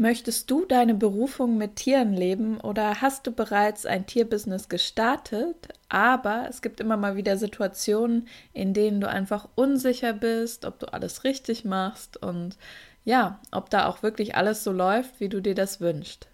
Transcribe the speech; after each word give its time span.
Möchtest 0.00 0.50
du 0.50 0.64
deine 0.64 0.94
Berufung 0.94 1.58
mit 1.58 1.76
Tieren 1.76 2.14
leben 2.14 2.58
oder 2.58 3.02
hast 3.02 3.26
du 3.26 3.32
bereits 3.32 3.84
ein 3.84 4.06
Tierbusiness 4.06 4.70
gestartet, 4.70 5.68
aber 5.90 6.46
es 6.48 6.62
gibt 6.62 6.80
immer 6.80 6.96
mal 6.96 7.16
wieder 7.16 7.36
Situationen, 7.36 8.26
in 8.54 8.72
denen 8.72 9.02
du 9.02 9.10
einfach 9.10 9.46
unsicher 9.56 10.14
bist, 10.14 10.64
ob 10.64 10.78
du 10.78 10.90
alles 10.90 11.24
richtig 11.24 11.66
machst 11.66 12.16
und 12.16 12.56
ja, 13.04 13.40
ob 13.52 13.68
da 13.68 13.84
auch 13.84 14.02
wirklich 14.02 14.36
alles 14.36 14.64
so 14.64 14.72
läuft, 14.72 15.20
wie 15.20 15.28
du 15.28 15.42
dir 15.42 15.54
das 15.54 15.82
wünschst. 15.82 16.28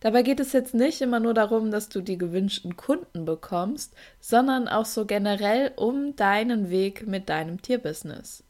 Dabei 0.00 0.22
geht 0.22 0.38
es 0.38 0.52
jetzt 0.52 0.74
nicht 0.74 1.00
immer 1.00 1.18
nur 1.18 1.32
darum, 1.32 1.70
dass 1.70 1.88
du 1.88 2.02
die 2.02 2.18
gewünschten 2.18 2.76
Kunden 2.76 3.24
bekommst, 3.24 3.94
sondern 4.20 4.68
auch 4.68 4.84
so 4.84 5.06
generell 5.06 5.72
um 5.76 6.14
deinen 6.14 6.68
Weg 6.68 7.06
mit 7.06 7.30
deinem 7.30 7.62
Tierbusiness. 7.62 8.44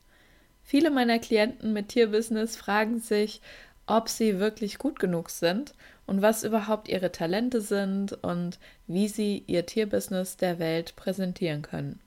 Viele 0.65 0.91
meiner 0.91 1.19
Klienten 1.19 1.73
mit 1.73 1.91
Tierbusiness 1.91 2.57
fragen 2.57 2.99
sich, 2.99 3.41
ob 3.87 4.09
sie 4.09 4.39
wirklich 4.39 4.79
gut 4.79 4.99
genug 4.99 5.31
sind 5.31 5.75
und 6.07 6.23
was 6.23 6.45
überhaupt 6.45 6.89
ihre 6.89 7.13
Talente 7.13 7.61
sind 7.61 8.13
und 8.25 8.59
wie 8.87 9.09
sie 9.09 9.45
ihr 9.47 9.67
Tierbusiness 9.67 10.37
der 10.37 10.59
Welt 10.59 10.97
präsentieren 10.97 11.63
können. 11.63 12.01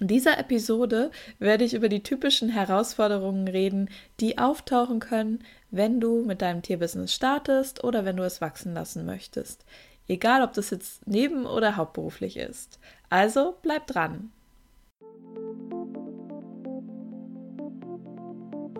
In 0.00 0.08
dieser 0.08 0.38
Episode 0.38 1.10
werde 1.38 1.64
ich 1.64 1.74
über 1.74 1.88
die 1.88 2.02
typischen 2.02 2.48
Herausforderungen 2.48 3.46
reden, 3.46 3.88
die 4.20 4.38
auftauchen 4.38 5.00
können, 5.00 5.44
wenn 5.70 6.00
du 6.00 6.24
mit 6.24 6.42
deinem 6.42 6.62
Tierbusiness 6.62 7.14
startest 7.14 7.84
oder 7.84 8.04
wenn 8.04 8.16
du 8.16 8.24
es 8.24 8.40
wachsen 8.40 8.74
lassen 8.74 9.06
möchtest. 9.06 9.64
Egal, 10.08 10.42
ob 10.42 10.54
das 10.54 10.70
jetzt 10.70 11.06
neben- 11.06 11.46
oder 11.46 11.76
hauptberuflich 11.76 12.36
ist. 12.36 12.80
Also 13.10 13.56
bleib 13.62 13.86
dran. 13.86 14.32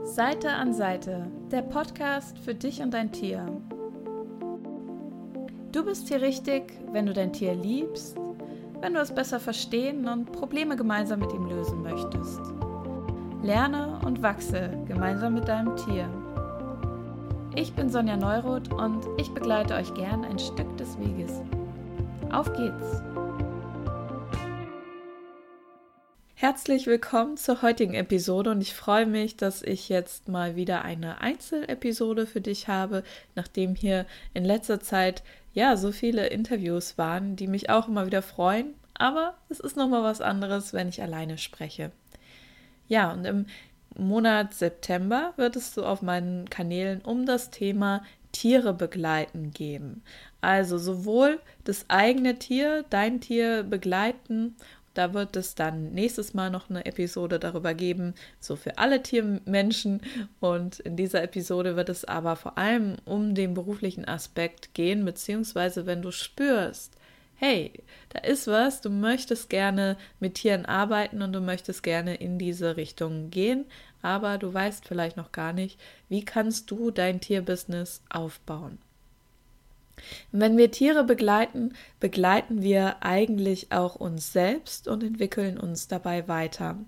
Seite 0.04 0.50
an 0.50 0.74
Seite, 0.74 1.26
der 1.50 1.62
Podcast 1.62 2.36
für 2.40 2.54
dich 2.54 2.82
und 2.82 2.92
dein 2.92 3.12
Tier. 3.12 3.46
Du 5.70 5.84
bist 5.84 6.08
hier 6.08 6.20
richtig, 6.20 6.74
wenn 6.90 7.06
du 7.06 7.12
dein 7.12 7.32
Tier 7.32 7.54
liebst, 7.54 8.16
wenn 8.80 8.94
du 8.94 9.00
es 9.00 9.14
besser 9.14 9.38
verstehen 9.38 10.08
und 10.08 10.32
Probleme 10.32 10.76
gemeinsam 10.76 11.20
mit 11.20 11.32
ihm 11.32 11.46
lösen 11.46 11.82
möchtest. 11.82 12.40
Lerne 13.42 14.00
und 14.04 14.22
wachse 14.22 14.70
gemeinsam 14.86 15.34
mit 15.34 15.48
deinem 15.48 15.76
Tier. 15.76 16.08
Ich 17.54 17.72
bin 17.72 17.88
Sonja 17.88 18.16
Neuroth 18.16 18.72
und 18.72 19.06
ich 19.18 19.32
begleite 19.32 19.74
euch 19.74 19.94
gern 19.94 20.24
ein 20.24 20.38
Stück 20.38 20.76
des 20.76 20.98
Weges. 20.98 21.40
Auf 22.30 22.52
geht's! 22.52 23.21
Herzlich 26.42 26.88
willkommen 26.88 27.36
zur 27.36 27.62
heutigen 27.62 27.94
Episode 27.94 28.50
und 28.50 28.62
ich 28.62 28.74
freue 28.74 29.06
mich, 29.06 29.36
dass 29.36 29.62
ich 29.62 29.88
jetzt 29.88 30.26
mal 30.26 30.56
wieder 30.56 30.82
eine 30.82 31.20
Einzelepisode 31.20 32.26
für 32.26 32.40
dich 32.40 32.66
habe, 32.66 33.04
nachdem 33.36 33.76
hier 33.76 34.06
in 34.34 34.44
letzter 34.44 34.80
Zeit 34.80 35.22
ja 35.54 35.76
so 35.76 35.92
viele 35.92 36.26
Interviews 36.26 36.98
waren, 36.98 37.36
die 37.36 37.46
mich 37.46 37.70
auch 37.70 37.86
immer 37.86 38.06
wieder 38.06 38.22
freuen, 38.22 38.74
aber 38.94 39.34
es 39.50 39.60
ist 39.60 39.76
noch 39.76 39.88
mal 39.88 40.02
was 40.02 40.20
anderes, 40.20 40.72
wenn 40.72 40.88
ich 40.88 41.00
alleine 41.00 41.38
spreche. 41.38 41.92
Ja, 42.88 43.12
und 43.12 43.24
im 43.24 43.46
Monat 43.96 44.52
September 44.52 45.34
wird 45.36 45.54
es 45.54 45.72
so 45.72 45.86
auf 45.86 46.02
meinen 46.02 46.50
Kanälen 46.50 47.02
um 47.02 47.24
das 47.24 47.50
Thema 47.52 48.02
Tiere 48.32 48.74
begleiten 48.74 49.52
gehen. 49.52 50.02
Also 50.40 50.76
sowohl 50.76 51.38
das 51.62 51.84
eigene 51.86 52.40
Tier, 52.40 52.84
dein 52.90 53.20
Tier 53.20 53.62
begleiten 53.62 54.56
da 54.94 55.14
wird 55.14 55.36
es 55.36 55.54
dann 55.54 55.92
nächstes 55.92 56.34
Mal 56.34 56.50
noch 56.50 56.68
eine 56.68 56.84
Episode 56.84 57.38
darüber 57.38 57.74
geben, 57.74 58.14
so 58.40 58.56
für 58.56 58.78
alle 58.78 59.02
Tiermenschen. 59.02 60.00
Und 60.40 60.80
in 60.80 60.96
dieser 60.96 61.22
Episode 61.22 61.76
wird 61.76 61.88
es 61.88 62.04
aber 62.04 62.36
vor 62.36 62.58
allem 62.58 62.96
um 63.04 63.34
den 63.34 63.54
beruflichen 63.54 64.06
Aspekt 64.06 64.74
gehen, 64.74 65.04
beziehungsweise 65.04 65.86
wenn 65.86 66.02
du 66.02 66.10
spürst, 66.10 66.96
hey, 67.36 67.72
da 68.10 68.20
ist 68.20 68.46
was, 68.46 68.82
du 68.82 68.90
möchtest 68.90 69.50
gerne 69.50 69.96
mit 70.20 70.34
Tieren 70.34 70.64
arbeiten 70.64 71.22
und 71.22 71.32
du 71.32 71.40
möchtest 71.40 71.82
gerne 71.82 72.14
in 72.14 72.38
diese 72.38 72.76
Richtung 72.76 73.30
gehen, 73.30 73.64
aber 74.00 74.38
du 74.38 74.54
weißt 74.54 74.86
vielleicht 74.86 75.16
noch 75.16 75.32
gar 75.32 75.52
nicht, 75.52 75.80
wie 76.08 76.24
kannst 76.24 76.70
du 76.70 76.90
dein 76.90 77.20
Tierbusiness 77.20 78.02
aufbauen. 78.10 78.78
Wenn 80.30 80.56
wir 80.56 80.70
Tiere 80.70 81.04
begleiten, 81.04 81.74
begleiten 82.00 82.62
wir 82.62 83.02
eigentlich 83.02 83.72
auch 83.72 83.96
uns 83.96 84.32
selbst 84.32 84.88
und 84.88 85.02
entwickeln 85.02 85.58
uns 85.58 85.88
dabei 85.88 86.28
weiter. 86.28 86.78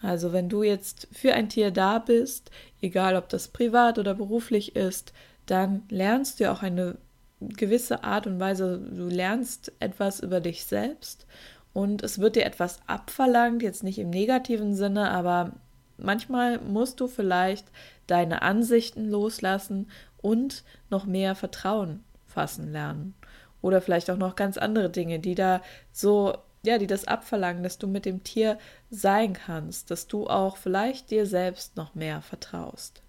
Also 0.00 0.32
wenn 0.32 0.48
du 0.48 0.62
jetzt 0.62 1.08
für 1.12 1.34
ein 1.34 1.48
Tier 1.48 1.70
da 1.70 1.98
bist, 1.98 2.50
egal 2.80 3.16
ob 3.16 3.28
das 3.28 3.48
privat 3.48 3.98
oder 3.98 4.14
beruflich 4.14 4.76
ist, 4.76 5.12
dann 5.46 5.82
lernst 5.88 6.40
du 6.40 6.50
auch 6.50 6.62
eine 6.62 6.98
gewisse 7.40 8.04
Art 8.04 8.26
und 8.26 8.38
Weise, 8.38 8.78
du 8.78 9.08
lernst 9.08 9.72
etwas 9.80 10.20
über 10.20 10.40
dich 10.40 10.64
selbst 10.64 11.26
und 11.72 12.02
es 12.02 12.18
wird 12.18 12.36
dir 12.36 12.44
etwas 12.44 12.80
abverlangt, 12.86 13.62
jetzt 13.62 13.82
nicht 13.82 13.98
im 13.98 14.10
negativen 14.10 14.74
Sinne, 14.74 15.10
aber 15.10 15.52
manchmal 15.96 16.60
musst 16.60 17.00
du 17.00 17.06
vielleicht 17.06 17.66
deine 18.06 18.42
Ansichten 18.42 19.08
loslassen 19.08 19.90
und 20.20 20.64
noch 20.90 21.06
mehr 21.06 21.34
Vertrauen 21.34 22.04
fassen 22.38 22.70
lernen. 22.70 23.14
Oder 23.62 23.80
vielleicht 23.80 24.08
auch 24.12 24.16
noch 24.16 24.36
ganz 24.36 24.58
andere 24.58 24.90
Dinge, 24.90 25.18
die 25.18 25.34
da 25.34 25.60
so, 25.90 26.38
ja, 26.64 26.78
die 26.78 26.86
das 26.86 27.08
abverlangen, 27.08 27.64
dass 27.64 27.78
du 27.78 27.88
mit 27.88 28.04
dem 28.04 28.22
Tier 28.22 28.58
sein 28.90 29.32
kannst, 29.32 29.90
dass 29.90 30.06
du 30.06 30.28
auch 30.28 30.56
vielleicht 30.56 31.10
dir 31.10 31.26
selbst 31.26 31.76
noch 31.76 31.96
mehr 31.96 32.22
vertraust. 32.22 33.02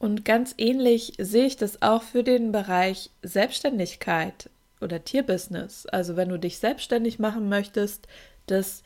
Und 0.00 0.24
ganz 0.24 0.54
ähnlich 0.58 1.12
sehe 1.18 1.46
ich 1.46 1.56
das 1.56 1.82
auch 1.82 2.02
für 2.02 2.24
den 2.24 2.50
Bereich 2.50 3.10
Selbstständigkeit 3.22 4.50
oder 4.80 5.04
Tierbusiness. 5.04 5.86
Also 5.86 6.16
wenn 6.16 6.28
du 6.28 6.38
dich 6.40 6.58
selbstständig 6.58 7.20
machen 7.20 7.48
möchtest, 7.48 8.08
dass 8.46 8.82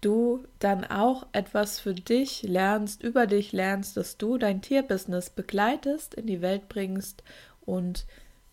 du 0.00 0.42
dann 0.58 0.84
auch 0.84 1.26
etwas 1.30 1.78
für 1.78 1.94
dich 1.94 2.42
lernst, 2.42 3.04
über 3.04 3.28
dich 3.28 3.52
lernst, 3.52 3.96
dass 3.96 4.16
du 4.16 4.36
dein 4.36 4.62
Tierbusiness 4.62 5.30
begleitest, 5.30 6.14
in 6.14 6.26
die 6.26 6.42
Welt 6.42 6.68
bringst 6.68 7.22
und 7.64 8.04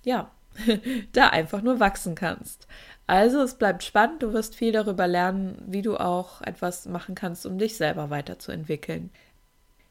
ja, 0.05 0.31
da 1.11 1.29
einfach 1.29 1.61
nur 1.61 1.79
wachsen 1.79 2.15
kannst. 2.15 2.67
Also 3.07 3.41
es 3.41 3.55
bleibt 3.55 3.83
spannend, 3.83 4.23
du 4.23 4.33
wirst 4.33 4.55
viel 4.55 4.71
darüber 4.71 5.07
lernen, 5.07 5.61
wie 5.67 5.81
du 5.81 5.97
auch 5.97 6.41
etwas 6.41 6.85
machen 6.85 7.13
kannst, 7.13 7.45
um 7.45 7.57
dich 7.57 7.77
selber 7.77 8.09
weiterzuentwickeln. 8.09 9.11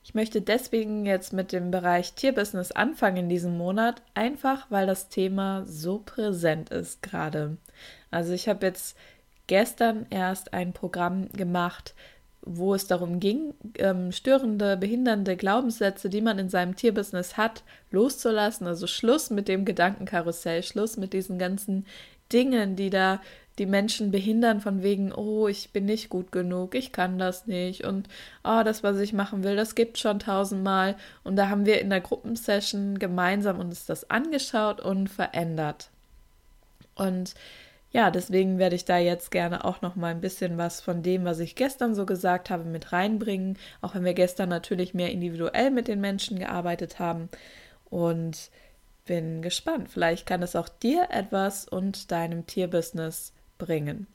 Ich 0.02 0.14
möchte 0.14 0.42
deswegen 0.42 1.06
jetzt 1.06 1.32
mit 1.32 1.52
dem 1.52 1.70
Bereich 1.70 2.14
Tierbusiness 2.14 2.72
anfangen 2.72 3.16
in 3.16 3.28
diesem 3.28 3.56
Monat, 3.56 4.02
einfach 4.12 4.66
weil 4.70 4.86
das 4.86 5.08
Thema 5.08 5.64
so 5.64 5.98
präsent 6.04 6.70
ist 6.70 7.02
gerade. 7.02 7.56
Also 8.10 8.32
ich 8.32 8.48
habe 8.48 8.66
jetzt 8.66 8.98
gestern 9.46 10.06
erst 10.10 10.52
ein 10.52 10.72
Programm 10.72 11.30
gemacht, 11.32 11.94
wo 12.46 12.74
es 12.74 12.86
darum 12.86 13.20
ging, 13.20 13.54
ähm, 13.78 14.12
störende, 14.12 14.76
behindernde 14.76 15.36
Glaubenssätze, 15.36 16.08
die 16.08 16.20
man 16.20 16.38
in 16.38 16.48
seinem 16.48 16.76
Tierbusiness 16.76 17.36
hat, 17.36 17.62
loszulassen. 17.90 18.66
Also 18.66 18.86
Schluss 18.86 19.30
mit 19.30 19.48
dem 19.48 19.64
Gedankenkarussell, 19.64 20.62
Schluss 20.62 20.96
mit 20.96 21.12
diesen 21.12 21.38
ganzen 21.38 21.86
Dingen, 22.32 22.76
die 22.76 22.90
da 22.90 23.20
die 23.58 23.66
Menschen 23.66 24.10
behindern 24.10 24.60
von 24.60 24.82
wegen, 24.82 25.12
oh, 25.12 25.46
ich 25.46 25.70
bin 25.70 25.84
nicht 25.84 26.08
gut 26.08 26.32
genug, 26.32 26.74
ich 26.74 26.90
kann 26.90 27.18
das 27.18 27.46
nicht 27.46 27.84
und 27.84 28.08
oh, 28.42 28.62
das, 28.64 28.82
was 28.82 28.98
ich 28.98 29.12
machen 29.12 29.44
will, 29.44 29.54
das 29.54 29.76
gibt 29.76 29.98
schon 29.98 30.18
tausendmal. 30.18 30.96
Und 31.22 31.36
da 31.36 31.48
haben 31.48 31.64
wir 31.64 31.80
in 31.80 31.90
der 31.90 32.00
Gruppensession 32.00 32.98
gemeinsam 32.98 33.60
uns 33.60 33.86
das 33.86 34.10
angeschaut 34.10 34.80
und 34.80 35.08
verändert. 35.08 35.90
Und 36.96 37.34
ja, 37.94 38.10
deswegen 38.10 38.58
werde 38.58 38.74
ich 38.74 38.84
da 38.84 38.98
jetzt 38.98 39.30
gerne 39.30 39.64
auch 39.64 39.80
noch 39.80 39.94
mal 39.94 40.08
ein 40.08 40.20
bisschen 40.20 40.58
was 40.58 40.80
von 40.80 41.04
dem, 41.04 41.24
was 41.24 41.38
ich 41.38 41.54
gestern 41.54 41.94
so 41.94 42.04
gesagt 42.06 42.50
habe, 42.50 42.64
mit 42.64 42.92
reinbringen. 42.92 43.56
Auch 43.82 43.94
wenn 43.94 44.04
wir 44.04 44.14
gestern 44.14 44.48
natürlich 44.48 44.94
mehr 44.94 45.12
individuell 45.12 45.70
mit 45.70 45.86
den 45.86 46.00
Menschen 46.00 46.40
gearbeitet 46.40 46.98
haben. 46.98 47.28
Und 47.88 48.50
bin 49.04 49.42
gespannt. 49.42 49.90
Vielleicht 49.90 50.26
kann 50.26 50.42
es 50.42 50.56
auch 50.56 50.68
dir 50.68 51.06
etwas 51.10 51.68
und 51.68 52.10
deinem 52.10 52.46
Tierbusiness 52.46 53.32
bringen. 53.58 54.08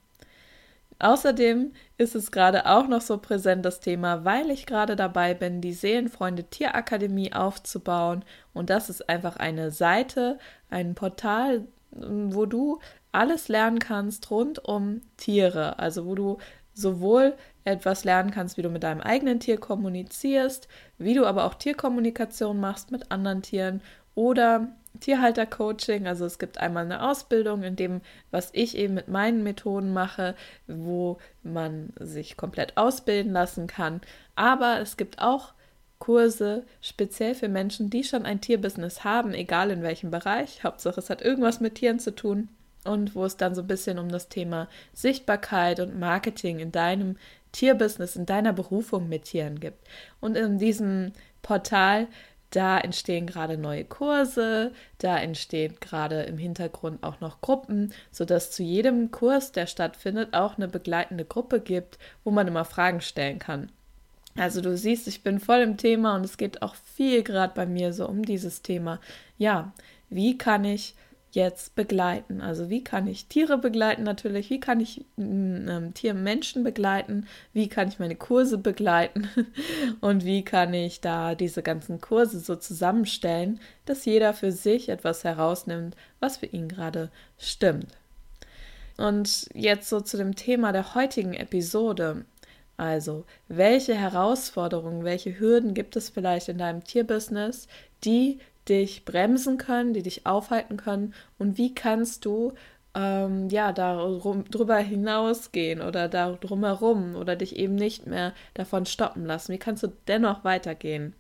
Außerdem 1.01 1.71
ist 1.97 2.15
es 2.15 2.31
gerade 2.31 2.65
auch 2.65 2.89
noch 2.89 2.99
so 2.99 3.17
präsent 3.17 3.63
das 3.63 3.79
Thema, 3.79 4.25
weil 4.25 4.51
ich 4.51 4.65
gerade 4.65 4.97
dabei 4.97 5.33
bin, 5.33 5.61
die 5.61 5.71
Seelenfreunde 5.71 6.43
Tierakademie 6.43 7.31
aufzubauen. 7.31 8.25
Und 8.53 8.69
das 8.69 8.89
ist 8.89 9.07
einfach 9.07 9.37
eine 9.37 9.71
Seite, 9.71 10.37
ein 10.69 10.95
Portal, 10.95 11.65
wo 11.91 12.45
du 12.45 12.79
alles 13.11 13.47
lernen 13.47 13.79
kannst 13.79 14.29
rund 14.31 14.63
um 14.63 15.01
Tiere, 15.17 15.79
also 15.79 16.05
wo 16.05 16.15
du 16.15 16.37
sowohl 16.73 17.33
etwas 17.63 18.03
lernen 18.03 18.31
kannst, 18.31 18.57
wie 18.57 18.61
du 18.61 18.69
mit 18.69 18.83
deinem 18.83 19.01
eigenen 19.01 19.39
Tier 19.39 19.57
kommunizierst, 19.59 20.67
wie 20.97 21.13
du 21.13 21.25
aber 21.25 21.45
auch 21.45 21.55
Tierkommunikation 21.55 22.59
machst 22.59 22.91
mit 22.91 23.11
anderen 23.11 23.41
Tieren 23.41 23.81
oder 24.15 24.69
Tierhaltercoaching. 24.99 26.07
Also 26.07 26.25
es 26.25 26.39
gibt 26.39 26.57
einmal 26.57 26.85
eine 26.85 27.03
Ausbildung 27.07 27.63
in 27.63 27.75
dem, 27.75 28.01
was 28.31 28.49
ich 28.53 28.77
eben 28.77 28.93
mit 28.93 29.07
meinen 29.07 29.43
Methoden 29.43 29.93
mache, 29.93 30.35
wo 30.67 31.17
man 31.43 31.93
sich 31.99 32.37
komplett 32.37 32.77
ausbilden 32.77 33.31
lassen 33.31 33.67
kann. 33.67 34.01
Aber 34.35 34.79
es 34.79 34.97
gibt 34.97 35.19
auch 35.19 35.53
Kurse 35.99 36.63
speziell 36.81 37.35
für 37.35 37.49
Menschen, 37.49 37.89
die 37.89 38.03
schon 38.03 38.25
ein 38.25 38.41
Tierbusiness 38.41 39.03
haben, 39.03 39.33
egal 39.33 39.69
in 39.69 39.83
welchem 39.83 40.11
Bereich. 40.11 40.63
Hauptsache, 40.63 40.99
es 40.99 41.09
hat 41.09 41.21
irgendwas 41.21 41.59
mit 41.59 41.75
Tieren 41.75 41.99
zu 41.99 42.15
tun. 42.15 42.49
Und 42.85 43.13
wo 43.13 43.25
es 43.25 43.35
dann 43.35 43.55
so 43.55 43.61
ein 43.61 43.67
bisschen 43.67 43.99
um 43.99 44.09
das 44.09 44.29
Thema 44.29 44.69
Sichtbarkeit 44.93 45.81
und 45.81 45.99
Marketing 45.99 46.59
in 46.59 46.71
deinem 46.71 47.17
Tierbusiness, 47.51 48.15
in 48.15 48.25
deiner 48.25 48.53
Berufung 48.53 49.09
mit 49.09 49.25
Tieren 49.25 49.59
gibt. 49.59 49.85
Und 50.21 50.37
in 50.37 50.57
diesem 50.57 51.11
Portal 51.41 52.07
da 52.51 52.79
entstehen 52.79 53.27
gerade 53.27 53.57
neue 53.57 53.85
Kurse, 53.85 54.71
da 54.97 55.19
entstehen 55.19 55.75
gerade 55.79 56.23
im 56.23 56.37
Hintergrund 56.37 57.03
auch 57.03 57.19
noch 57.19 57.41
Gruppen, 57.41 57.93
sodass 58.11 58.51
zu 58.51 58.63
jedem 58.63 59.11
Kurs, 59.11 59.51
der 59.51 59.67
stattfindet, 59.67 60.33
auch 60.33 60.57
eine 60.57 60.67
begleitende 60.67 61.25
Gruppe 61.25 61.59
gibt, 61.61 61.99
wo 62.23 62.31
man 62.31 62.47
immer 62.47 62.65
Fragen 62.65 63.01
stellen 63.01 63.37
kann. 63.37 63.71
Also 64.39 64.61
du 64.61 64.77
siehst, 64.77 65.07
ich 65.07 65.21
bin 65.21 65.39
voll 65.39 65.59
im 65.59 65.75
Thema 65.75 66.15
und 66.15 66.23
es 66.23 66.37
geht 66.37 66.61
auch 66.61 66.75
viel 66.75 67.23
gerade 67.23 67.53
bei 67.53 67.65
mir 67.65 67.91
so 67.91 68.07
um 68.07 68.23
dieses 68.23 68.61
Thema. 68.61 69.01
Ja, 69.37 69.73
wie 70.09 70.37
kann 70.37 70.63
ich 70.63 70.95
jetzt 71.31 71.75
begleiten? 71.75 72.39
Also 72.39 72.69
wie 72.69 72.83
kann 72.83 73.05
ich 73.05 73.27
Tiere 73.27 73.57
begleiten 73.57 74.03
natürlich? 74.03 74.49
Wie 74.49 74.61
kann 74.61 74.79
ich 74.79 75.05
mm, 75.17 75.67
ähm, 75.69 75.93
Tiermenschen 75.93 76.63
begleiten? 76.63 77.27
Wie 77.51 77.67
kann 77.67 77.89
ich 77.89 77.99
meine 77.99 78.15
Kurse 78.15 78.57
begleiten? 78.57 79.27
Und 80.01 80.23
wie 80.23 80.43
kann 80.43 80.73
ich 80.73 81.01
da 81.01 81.35
diese 81.35 81.61
ganzen 81.61 81.99
Kurse 81.99 82.39
so 82.39 82.55
zusammenstellen, 82.55 83.59
dass 83.85 84.05
jeder 84.05 84.33
für 84.33 84.53
sich 84.53 84.87
etwas 84.87 85.25
herausnimmt, 85.25 85.95
was 86.21 86.37
für 86.37 86.47
ihn 86.47 86.69
gerade 86.69 87.11
stimmt? 87.37 87.97
Und 88.97 89.49
jetzt 89.53 89.89
so 89.89 90.01
zu 90.01 90.17
dem 90.17 90.35
Thema 90.35 90.71
der 90.71 90.95
heutigen 90.95 91.33
Episode. 91.33 92.25
Also, 92.79 93.25
welche 93.49 93.93
Herausforderungen, 93.93 95.03
welche 95.03 95.37
Hürden 95.37 95.73
gibt 95.73 95.97
es 95.97 96.09
vielleicht 96.09 96.47
in 96.47 96.57
deinem 96.57 96.81
Tierbusiness, 96.81 97.67
die 98.05 98.39
dich 98.69 99.03
bremsen 99.03 99.57
können, 99.57 99.93
die 99.93 100.01
dich 100.01 100.25
aufhalten 100.25 100.77
können 100.77 101.13
und 101.37 101.57
wie 101.57 101.75
kannst 101.75 102.23
du 102.23 102.53
ähm, 102.95 103.49
ja 103.49 103.73
darüber 103.73 104.77
hinausgehen 104.77 105.81
oder 105.81 106.07
da 106.07 106.31
drumherum 106.31 107.17
oder 107.17 107.35
dich 107.35 107.57
eben 107.57 107.75
nicht 107.75 108.07
mehr 108.07 108.33
davon 108.53 108.85
stoppen 108.85 109.25
lassen? 109.25 109.51
Wie 109.51 109.59
kannst 109.59 109.83
du 109.83 109.91
dennoch 110.07 110.45
weitergehen? 110.45 111.13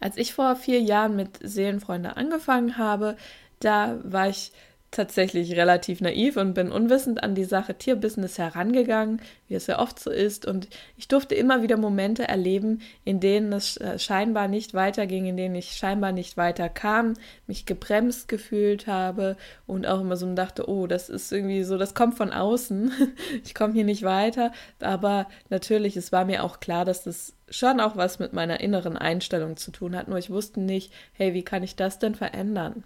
Als 0.00 0.16
ich 0.16 0.32
vor 0.32 0.56
vier 0.56 0.80
Jahren 0.80 1.16
mit 1.16 1.38
Seelenfreunde 1.42 2.16
angefangen 2.16 2.78
habe, 2.78 3.16
da 3.60 3.98
war 4.04 4.30
ich 4.30 4.52
tatsächlich 4.94 5.52
relativ 5.56 6.00
naiv 6.00 6.36
und 6.36 6.54
bin 6.54 6.70
unwissend 6.72 7.22
an 7.22 7.34
die 7.34 7.44
Sache 7.44 7.74
Tierbusiness 7.74 8.38
herangegangen, 8.38 9.20
wie 9.48 9.54
es 9.54 9.66
ja 9.66 9.78
oft 9.78 9.98
so 9.98 10.10
ist. 10.10 10.46
Und 10.46 10.68
ich 10.96 11.08
durfte 11.08 11.34
immer 11.34 11.62
wieder 11.62 11.76
Momente 11.76 12.26
erleben, 12.26 12.80
in 13.04 13.20
denen 13.20 13.52
es 13.52 13.76
äh, 13.76 13.98
scheinbar 13.98 14.48
nicht 14.48 14.74
weiterging, 14.74 15.26
in 15.26 15.36
denen 15.36 15.54
ich 15.54 15.72
scheinbar 15.72 16.12
nicht 16.12 16.36
weiterkam, 16.36 17.14
mich 17.46 17.66
gebremst 17.66 18.28
gefühlt 18.28 18.86
habe 18.86 19.36
und 19.66 19.86
auch 19.86 20.00
immer 20.00 20.16
so 20.16 20.32
dachte, 20.34 20.68
oh, 20.68 20.86
das 20.86 21.08
ist 21.08 21.32
irgendwie 21.32 21.64
so, 21.64 21.76
das 21.76 21.94
kommt 21.94 22.16
von 22.16 22.32
außen. 22.32 22.92
ich 23.44 23.54
komme 23.54 23.74
hier 23.74 23.84
nicht 23.84 24.02
weiter. 24.02 24.52
Aber 24.80 25.28
natürlich, 25.50 25.96
es 25.96 26.12
war 26.12 26.24
mir 26.24 26.44
auch 26.44 26.60
klar, 26.60 26.84
dass 26.84 27.04
das 27.04 27.34
schon 27.50 27.80
auch 27.80 27.96
was 27.96 28.18
mit 28.18 28.32
meiner 28.32 28.60
inneren 28.60 28.96
Einstellung 28.96 29.56
zu 29.56 29.70
tun 29.70 29.96
hat. 29.96 30.08
Nur 30.08 30.18
ich 30.18 30.30
wusste 30.30 30.60
nicht, 30.60 30.92
hey, 31.12 31.34
wie 31.34 31.42
kann 31.42 31.62
ich 31.62 31.76
das 31.76 31.98
denn 31.98 32.14
verändern? 32.14 32.84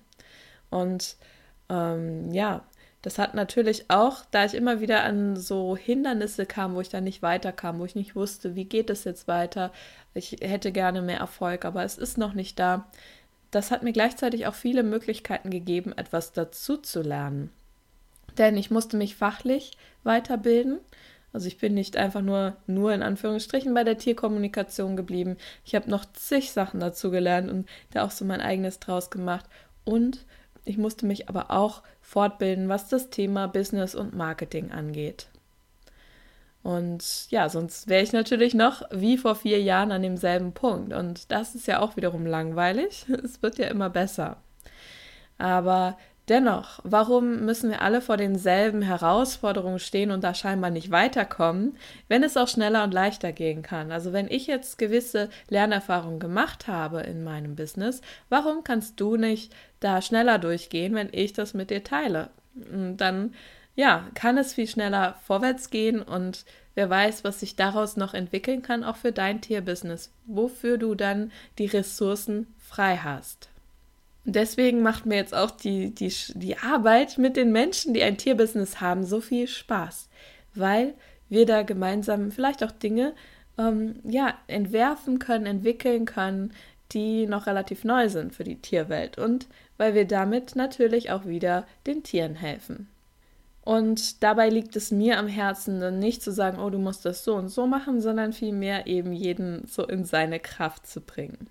Und 0.71 1.17
ähm, 1.69 2.32
ja, 2.32 2.65
das 3.03 3.19
hat 3.19 3.35
natürlich 3.35 3.91
auch, 3.91 4.25
da 4.31 4.44
ich 4.44 4.55
immer 4.55 4.81
wieder 4.81 5.05
an 5.05 5.37
so 5.37 5.76
Hindernisse 5.76 6.47
kam, 6.47 6.75
wo 6.75 6.81
ich 6.81 6.88
dann 6.88 7.05
nicht 7.05 7.23
weiterkam, 7.23 7.79
wo 7.79 7.85
ich 7.85 7.94
nicht 7.94 8.17
wusste, 8.17 8.56
wie 8.56 8.65
geht 8.65 8.91
es 8.91 9.05
jetzt 9.05 9.29
weiter. 9.29 9.73
Ich 10.15 10.38
hätte 10.41 10.73
gerne 10.73 11.00
mehr 11.00 11.19
Erfolg, 11.19 11.65
aber 11.65 11.85
es 11.85 11.97
ist 11.97 12.19
noch 12.19 12.35
nicht 12.35 12.59
da. 12.59 12.87
Das 13.50 13.70
hat 13.70 13.82
mir 13.82 13.93
gleichzeitig 13.93 14.47
auch 14.47 14.55
viele 14.55 14.82
Möglichkeiten 14.82 15.50
gegeben, 15.50 15.93
etwas 15.97 16.32
dazu 16.32 16.76
zu 16.76 17.00
lernen. 17.03 17.50
Denn 18.37 18.56
ich 18.56 18.71
musste 18.71 18.97
mich 18.97 19.17
fachlich 19.17 19.79
weiterbilden. 20.03 20.81
Also 21.32 21.47
ich 21.47 21.59
bin 21.59 21.75
nicht 21.75 21.97
einfach 21.97 22.23
nur, 22.23 22.56
nur 22.67 22.93
in 22.93 23.03
Anführungsstrichen 23.03 23.75
bei 23.75 23.85
der 23.85 23.99
Tierkommunikation 23.99 24.97
geblieben. 24.97 25.37
Ich 25.64 25.75
habe 25.75 25.88
noch 25.88 26.05
zig 26.12 26.50
Sachen 26.53 26.81
dazu 26.81 27.11
gelernt 27.11 27.50
und 27.50 27.69
da 27.93 28.05
auch 28.05 28.11
so 28.11 28.25
mein 28.25 28.41
eigenes 28.41 28.81
draus 28.81 29.11
gemacht. 29.11 29.47
Und 29.85 30.26
ich 30.69 30.79
musste 30.79 31.06
mich 31.06 31.29
aber 31.29 31.50
auch 31.50 31.82
fortbilden, 32.00 32.69
was 32.69 32.88
das 32.88 33.11
Thema 33.11 33.47
Business 33.49 33.94
und 33.94 34.15
Marketing 34.15 34.70
angeht. 34.70 35.29
Und 36.62 37.31
ja, 37.31 37.49
sonst 37.49 37.88
wäre 37.88 38.03
ich 38.03 38.12
natürlich 38.12 38.53
noch 38.55 38.82
wie 38.91 39.17
vor 39.17 39.37
vier 39.37 39.62
Jahren 39.62 39.93
an 39.93 40.03
demselben 40.03 40.53
Punkt. 40.53 40.93
Und 40.93 41.31
das 41.32 41.55
ist 41.55 41.67
ja 41.67 41.81
auch 41.81 41.97
wiederum 41.97 42.26
langweilig. 42.26 43.06
Es 43.25 43.43
wird 43.43 43.59
ja 43.59 43.69
immer 43.69 43.91
besser. 43.91 44.37
Aber 45.38 45.97
Dennoch, 46.29 46.81
warum 46.85 47.47
müssen 47.47 47.71
wir 47.71 47.81
alle 47.81 48.03
vor 48.03 48.19
denselben 48.19 48.83
Herausforderungen 48.83 49.79
stehen 49.79 50.11
und 50.11 50.23
da 50.23 50.35
scheinbar 50.35 50.69
nicht 50.69 50.91
weiterkommen, 50.91 51.79
wenn 52.09 52.23
es 52.23 52.37
auch 52.37 52.49
schneller 52.49 52.85
und 52.85 52.93
leichter 52.93 53.33
gehen 53.33 53.63
kann? 53.63 53.91
Also 53.91 54.13
wenn 54.13 54.29
ich 54.31 54.47
jetzt 54.47 54.77
gewisse 54.77 55.31
Lernerfahrungen 55.49 56.21
gemacht 56.21 56.69
habe 56.69 57.01
in 57.01 57.25
meinem 57.25 57.57
Business, 57.57 58.03
warum 58.29 58.63
kannst 58.63 59.01
du 59.01 59.17
nicht 59.17 59.55
da 59.81 60.03
schneller 60.03 60.39
durchgehen, 60.39 60.95
wenn 60.95 61.09
ich 61.13 61.33
das 61.33 61.55
mit 61.55 61.71
dir 61.71 61.83
teile? 61.83 62.29
Und 62.55 62.99
dann, 62.99 63.35
ja, 63.75 64.07
kann 64.15 64.37
es 64.37 64.53
viel 64.53 64.67
schneller 64.67 65.17
vorwärts 65.25 65.71
gehen 65.71 66.03
und 66.03 66.45
wer 66.75 66.91
weiß, 66.91 67.25
was 67.25 67.41
sich 67.41 67.57
daraus 67.57 67.97
noch 67.97 68.13
entwickeln 68.13 68.61
kann, 68.61 68.85
auch 68.85 68.97
für 68.97 69.13
dein 69.13 69.41
Tierbusiness, 69.41 70.13
wofür 70.27 70.77
du 70.77 70.95
dann 70.95 71.33
die 71.57 71.67
Ressourcen 71.67 72.55
frei 72.59 72.99
hast. 72.99 73.49
Deswegen 74.25 74.82
macht 74.82 75.06
mir 75.06 75.17
jetzt 75.17 75.35
auch 75.35 75.50
die, 75.50 75.94
die, 75.94 76.12
die 76.35 76.59
Arbeit 76.59 77.19
mit 77.19 77.37
den 77.37 77.50
Menschen, 77.53 77.94
die 77.94 78.03
ein 78.03 78.19
Tierbusiness 78.19 78.81
haben, 78.81 79.05
so 79.05 79.20
viel 79.20 79.49
Spaß, 79.49 80.09
weil 80.55 80.94
wir 81.29 81.47
da 81.47 81.62
gemeinsam 81.62 82.31
vielleicht 82.31 82.62
auch 82.62 82.73
Dinge 82.73 83.15
ähm, 83.56 84.00
ja, 84.05 84.35
entwerfen 84.47 85.19
können, 85.19 85.47
entwickeln 85.47 86.05
können, 86.05 86.53
die 86.93 87.26
noch 87.26 87.47
relativ 87.47 87.85
neu 87.85 88.09
sind 88.09 88.35
für 88.35 88.44
die 88.44 88.61
Tierwelt 88.61 89.19
und 89.19 89.47
weil 89.76 89.94
wir 89.94 90.06
damit 90.06 90.56
natürlich 90.56 91.11
auch 91.11 91.26
wieder 91.26 91.67
den 91.87 92.03
Tieren 92.03 92.35
helfen. 92.35 92.88
Und 93.62 94.23
dabei 94.23 94.49
liegt 94.49 94.76
es 94.76 94.91
mir 94.91 95.19
am 95.19 95.26
Herzen, 95.26 95.81
dann 95.81 95.99
nicht 95.99 96.23
zu 96.23 96.32
sagen, 96.32 96.59
oh, 96.59 96.71
du 96.71 96.79
musst 96.79 97.05
das 97.05 97.23
so 97.23 97.35
und 97.35 97.49
so 97.50 97.67
machen, 97.67 98.00
sondern 98.00 98.32
vielmehr 98.32 98.87
eben 98.87 99.12
jeden 99.12 99.67
so 99.67 99.87
in 99.87 100.06
seine 100.06 100.41
Kraft 100.41 100.87
zu 100.87 101.03
bringen. 101.03 101.49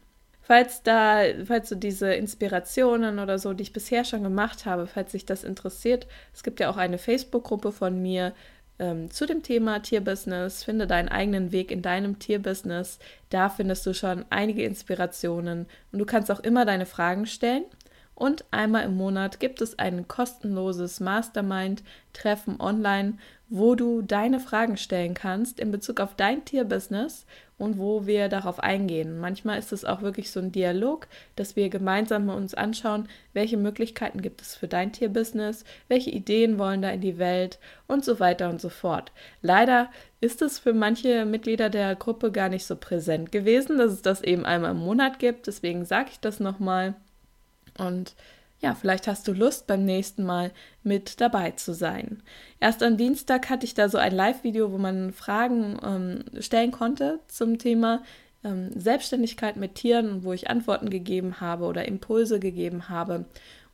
Falls 0.47 0.81
da, 0.81 1.23
falls 1.43 1.67
du 1.67 1.75
diese 1.75 2.13
Inspirationen 2.13 3.19
oder 3.19 3.37
so, 3.37 3.51
die 3.51 3.63
ich 3.63 3.73
bisher 3.73 4.05
schon 4.05 4.23
gemacht 4.23 4.65
habe, 4.65 4.87
falls 4.87 5.11
sich 5.11 5.25
das 5.25 5.43
interessiert, 5.43 6.07
es 6.33 6.41
gibt 6.41 6.61
ja 6.61 6.69
auch 6.69 6.77
eine 6.77 6.97
Facebook-Gruppe 6.97 7.73
von 7.73 8.01
mir 8.01 8.33
ähm, 8.79 9.11
zu 9.11 9.25
dem 9.25 9.43
Thema 9.43 9.79
Tierbusiness. 9.79 10.63
Finde 10.63 10.87
deinen 10.87 11.09
eigenen 11.09 11.51
Weg 11.51 11.69
in 11.69 11.81
deinem 11.81 12.17
Tierbusiness. 12.19 12.97
Da 13.29 13.49
findest 13.49 13.85
du 13.87 13.93
schon 13.93 14.23
einige 14.29 14.63
Inspirationen 14.63 15.65
und 15.91 15.99
du 15.99 16.05
kannst 16.05 16.31
auch 16.31 16.39
immer 16.39 16.63
deine 16.63 16.85
Fragen 16.85 17.25
stellen. 17.25 17.65
Und 18.17 18.45
einmal 18.49 18.83
im 18.85 18.97
Monat 18.97 19.39
gibt 19.39 19.61
es 19.61 19.77
ein 19.77 20.07
kostenloses 20.07 20.99
Mastermind-Treffen 20.99 22.59
online, 22.59 23.19
wo 23.47 23.75
du 23.75 24.01
deine 24.01 24.39
Fragen 24.39 24.75
stellen 24.75 25.13
kannst 25.13 25.59
in 25.59 25.69
Bezug 25.69 25.99
auf 25.99 26.15
dein 26.15 26.43
Tierbusiness 26.43 27.27
und 27.59 27.77
wo 27.77 28.07
wir 28.07 28.27
darauf 28.27 28.59
eingehen. 28.59 29.19
Manchmal 29.19 29.59
ist 29.59 29.71
es 29.71 29.85
auch 29.85 30.01
wirklich 30.01 30.31
so 30.31 30.39
ein 30.39 30.51
Dialog, 30.51 31.07
dass 31.35 31.55
wir 31.55 31.69
gemeinsam 31.69 32.29
uns 32.29 32.55
anschauen, 32.55 33.07
welche 33.33 33.55
Möglichkeiten 33.55 34.23
gibt 34.23 34.41
es 34.41 34.55
für 34.55 34.67
dein 34.67 34.91
Tierbusiness, 34.91 35.63
welche 35.87 36.09
Ideen 36.09 36.57
wollen 36.57 36.81
da 36.81 36.89
in 36.89 37.01
die 37.01 37.19
Welt 37.19 37.59
und 37.85 38.03
so 38.03 38.19
weiter 38.19 38.49
und 38.49 38.59
so 38.59 38.69
fort. 38.69 39.11
Leider 39.43 39.91
ist 40.21 40.41
es 40.41 40.57
für 40.57 40.73
manche 40.73 41.23
Mitglieder 41.25 41.69
der 41.69 41.95
Gruppe 41.95 42.31
gar 42.31 42.49
nicht 42.49 42.65
so 42.65 42.75
präsent 42.75 43.31
gewesen, 43.31 43.77
dass 43.77 43.91
es 43.91 44.01
das 44.01 44.23
eben 44.23 44.43
einmal 44.43 44.71
im 44.71 44.79
Monat 44.79 45.19
gibt. 45.19 45.45
Deswegen 45.45 45.85
sage 45.85 46.09
ich 46.13 46.19
das 46.19 46.39
nochmal. 46.39 46.95
Und 47.77 48.15
ja, 48.59 48.73
vielleicht 48.73 49.07
hast 49.07 49.27
du 49.27 49.33
Lust, 49.33 49.67
beim 49.67 49.85
nächsten 49.85 50.23
Mal 50.23 50.51
mit 50.83 51.21
dabei 51.21 51.51
zu 51.51 51.73
sein. 51.73 52.23
Erst 52.59 52.81
am 52.81 52.97
Dienstag 52.97 53.49
hatte 53.49 53.65
ich 53.65 53.75
da 53.75 53.87
so 53.87 53.97
ein 53.97 54.15
Live-Video, 54.15 54.71
wo 54.71 54.77
man 54.77 55.13
Fragen 55.13 55.79
ähm, 55.83 56.41
stellen 56.41 56.71
konnte 56.71 57.19
zum 57.27 57.59
Thema 57.59 58.01
ähm, 58.43 58.71
Selbstständigkeit 58.75 59.57
mit 59.57 59.75
Tieren, 59.75 60.23
wo 60.23 60.33
ich 60.33 60.49
Antworten 60.49 60.89
gegeben 60.89 61.39
habe 61.39 61.65
oder 61.65 61.87
Impulse 61.87 62.39
gegeben 62.39 62.89
habe. 62.89 63.25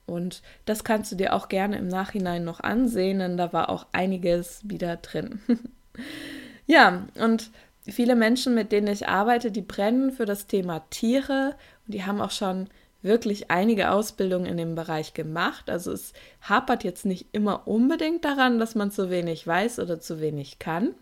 Und 0.05 0.41
das 0.65 0.83
kannst 0.83 1.11
du 1.11 1.15
dir 1.15 1.33
auch 1.33 1.47
gerne 1.47 1.77
im 1.77 1.87
Nachhinein 1.87 2.43
noch 2.43 2.59
ansehen, 2.59 3.19
denn 3.19 3.37
da 3.37 3.53
war 3.53 3.69
auch 3.69 3.87
einiges 3.93 4.61
wieder 4.67 4.97
drin. 4.97 5.39
ja, 6.65 7.07
und 7.15 7.51
viele 7.87 8.15
Menschen, 8.15 8.53
mit 8.53 8.73
denen 8.73 8.87
ich 8.87 9.07
arbeite, 9.07 9.49
die 9.49 9.61
brennen 9.61 10.11
für 10.11 10.25
das 10.25 10.47
Thema 10.47 10.79
Tiere 10.89 11.55
und 11.85 11.93
die 11.93 12.03
haben 12.03 12.19
auch 12.19 12.31
schon 12.31 12.67
wirklich 13.03 13.51
einige 13.51 13.91
Ausbildungen 13.91 14.45
in 14.45 14.57
dem 14.57 14.75
Bereich 14.75 15.13
gemacht. 15.13 15.69
Also 15.69 15.91
es 15.91 16.13
hapert 16.41 16.83
jetzt 16.83 17.05
nicht 17.05 17.27
immer 17.31 17.67
unbedingt 17.67 18.25
daran, 18.25 18.59
dass 18.59 18.75
man 18.75 18.91
zu 18.91 19.09
wenig 19.09 19.45
weiß 19.45 19.79
oder 19.79 19.99
zu 19.99 20.19
wenig 20.19 20.59
kann. 20.59 20.95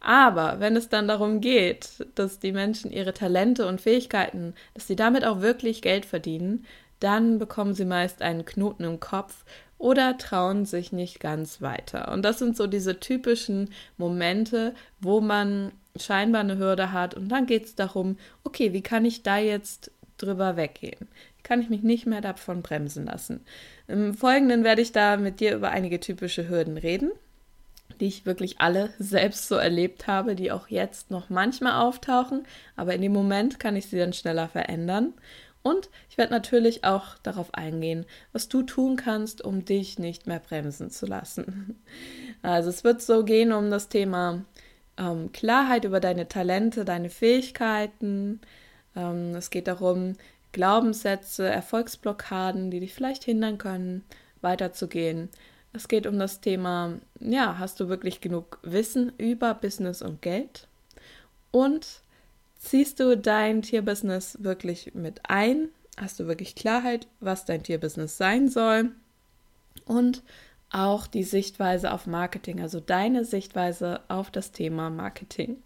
Aber 0.00 0.60
wenn 0.60 0.76
es 0.76 0.90
dann 0.90 1.08
darum 1.08 1.40
geht, 1.40 2.06
dass 2.14 2.38
die 2.38 2.52
Menschen 2.52 2.90
ihre 2.90 3.14
Talente 3.14 3.66
und 3.66 3.80
Fähigkeiten, 3.80 4.54
dass 4.74 4.86
sie 4.86 4.96
damit 4.96 5.24
auch 5.24 5.40
wirklich 5.40 5.80
Geld 5.80 6.04
verdienen, 6.04 6.66
dann 7.00 7.38
bekommen 7.38 7.74
sie 7.74 7.84
meist 7.84 8.22
einen 8.22 8.44
Knoten 8.44 8.84
im 8.84 9.00
Kopf 9.00 9.44
oder 9.78 10.16
trauen 10.18 10.64
sich 10.66 10.92
nicht 10.92 11.20
ganz 11.20 11.60
weiter. 11.60 12.12
Und 12.12 12.22
das 12.22 12.38
sind 12.38 12.56
so 12.56 12.66
diese 12.66 13.00
typischen 13.00 13.70
Momente, 13.96 14.74
wo 15.00 15.20
man 15.20 15.72
scheinbar 15.96 16.40
eine 16.40 16.58
Hürde 16.58 16.92
hat 16.92 17.14
und 17.14 17.28
dann 17.28 17.46
geht 17.46 17.64
es 17.64 17.74
darum, 17.74 18.16
okay, 18.44 18.72
wie 18.72 18.82
kann 18.82 19.04
ich 19.04 19.22
da 19.22 19.38
jetzt 19.38 19.90
drüber 20.16 20.56
weggehen? 20.56 21.08
Kann 21.44 21.60
ich 21.60 21.70
mich 21.70 21.82
nicht 21.82 22.06
mehr 22.06 22.20
davon 22.20 22.62
bremsen 22.62 23.06
lassen? 23.06 23.44
Im 23.86 24.14
Folgenden 24.14 24.64
werde 24.64 24.82
ich 24.82 24.90
da 24.90 25.16
mit 25.16 25.38
dir 25.38 25.54
über 25.54 25.70
einige 25.70 26.00
typische 26.00 26.48
Hürden 26.48 26.76
reden, 26.76 27.12
die 28.00 28.06
ich 28.06 28.26
wirklich 28.26 28.60
alle 28.60 28.92
selbst 28.98 29.46
so 29.46 29.54
erlebt 29.54 30.08
habe, 30.08 30.34
die 30.34 30.50
auch 30.50 30.68
jetzt 30.68 31.12
noch 31.12 31.30
manchmal 31.30 31.80
auftauchen, 31.80 32.44
aber 32.74 32.94
in 32.94 33.02
dem 33.02 33.12
Moment 33.12 33.60
kann 33.60 33.76
ich 33.76 33.86
sie 33.86 33.98
dann 33.98 34.12
schneller 34.12 34.48
verändern. 34.48 35.12
Und 35.62 35.88
ich 36.10 36.18
werde 36.18 36.32
natürlich 36.32 36.84
auch 36.84 37.16
darauf 37.22 37.54
eingehen, 37.54 38.04
was 38.32 38.48
du 38.48 38.62
tun 38.62 38.96
kannst, 38.96 39.42
um 39.42 39.64
dich 39.64 39.98
nicht 39.98 40.26
mehr 40.26 40.40
bremsen 40.40 40.90
zu 40.90 41.06
lassen. 41.06 41.82
Also 42.42 42.68
es 42.68 42.84
wird 42.84 43.00
so 43.00 43.24
gehen 43.24 43.52
um 43.52 43.70
das 43.70 43.88
Thema 43.88 44.44
ähm, 44.98 45.32
Klarheit 45.32 45.86
über 45.86 45.98
deine 45.98 46.28
Talente, 46.28 46.84
deine 46.84 47.08
Fähigkeiten. 47.08 48.42
Ähm, 48.94 49.34
es 49.34 49.48
geht 49.48 49.66
darum, 49.66 50.12
Glaubenssätze, 50.54 51.46
Erfolgsblockaden, 51.46 52.70
die 52.70 52.80
dich 52.80 52.94
vielleicht 52.94 53.24
hindern 53.24 53.58
können, 53.58 54.04
weiterzugehen. 54.40 55.28
Es 55.74 55.88
geht 55.88 56.06
um 56.06 56.18
das 56.18 56.40
Thema, 56.40 56.94
ja, 57.20 57.58
hast 57.58 57.80
du 57.80 57.90
wirklich 57.90 58.22
genug 58.22 58.58
Wissen 58.62 59.12
über 59.18 59.52
Business 59.52 60.00
und 60.00 60.22
Geld? 60.22 60.66
Und 61.50 62.04
Ziehst 62.64 62.98
du 62.98 63.14
dein 63.14 63.60
Tierbusiness 63.60 64.42
wirklich 64.42 64.94
mit 64.94 65.20
ein? 65.28 65.68
Hast 65.98 66.18
du 66.18 66.26
wirklich 66.26 66.54
Klarheit, 66.54 67.06
was 67.20 67.44
dein 67.44 67.62
Tierbusiness 67.62 68.16
sein 68.16 68.48
soll? 68.48 68.92
Und 69.84 70.22
auch 70.70 71.06
die 71.06 71.24
Sichtweise 71.24 71.92
auf 71.92 72.06
Marketing, 72.06 72.62
also 72.62 72.80
deine 72.80 73.26
Sichtweise 73.26 74.00
auf 74.08 74.30
das 74.30 74.50
Thema 74.50 74.88
Marketing. 74.88 75.58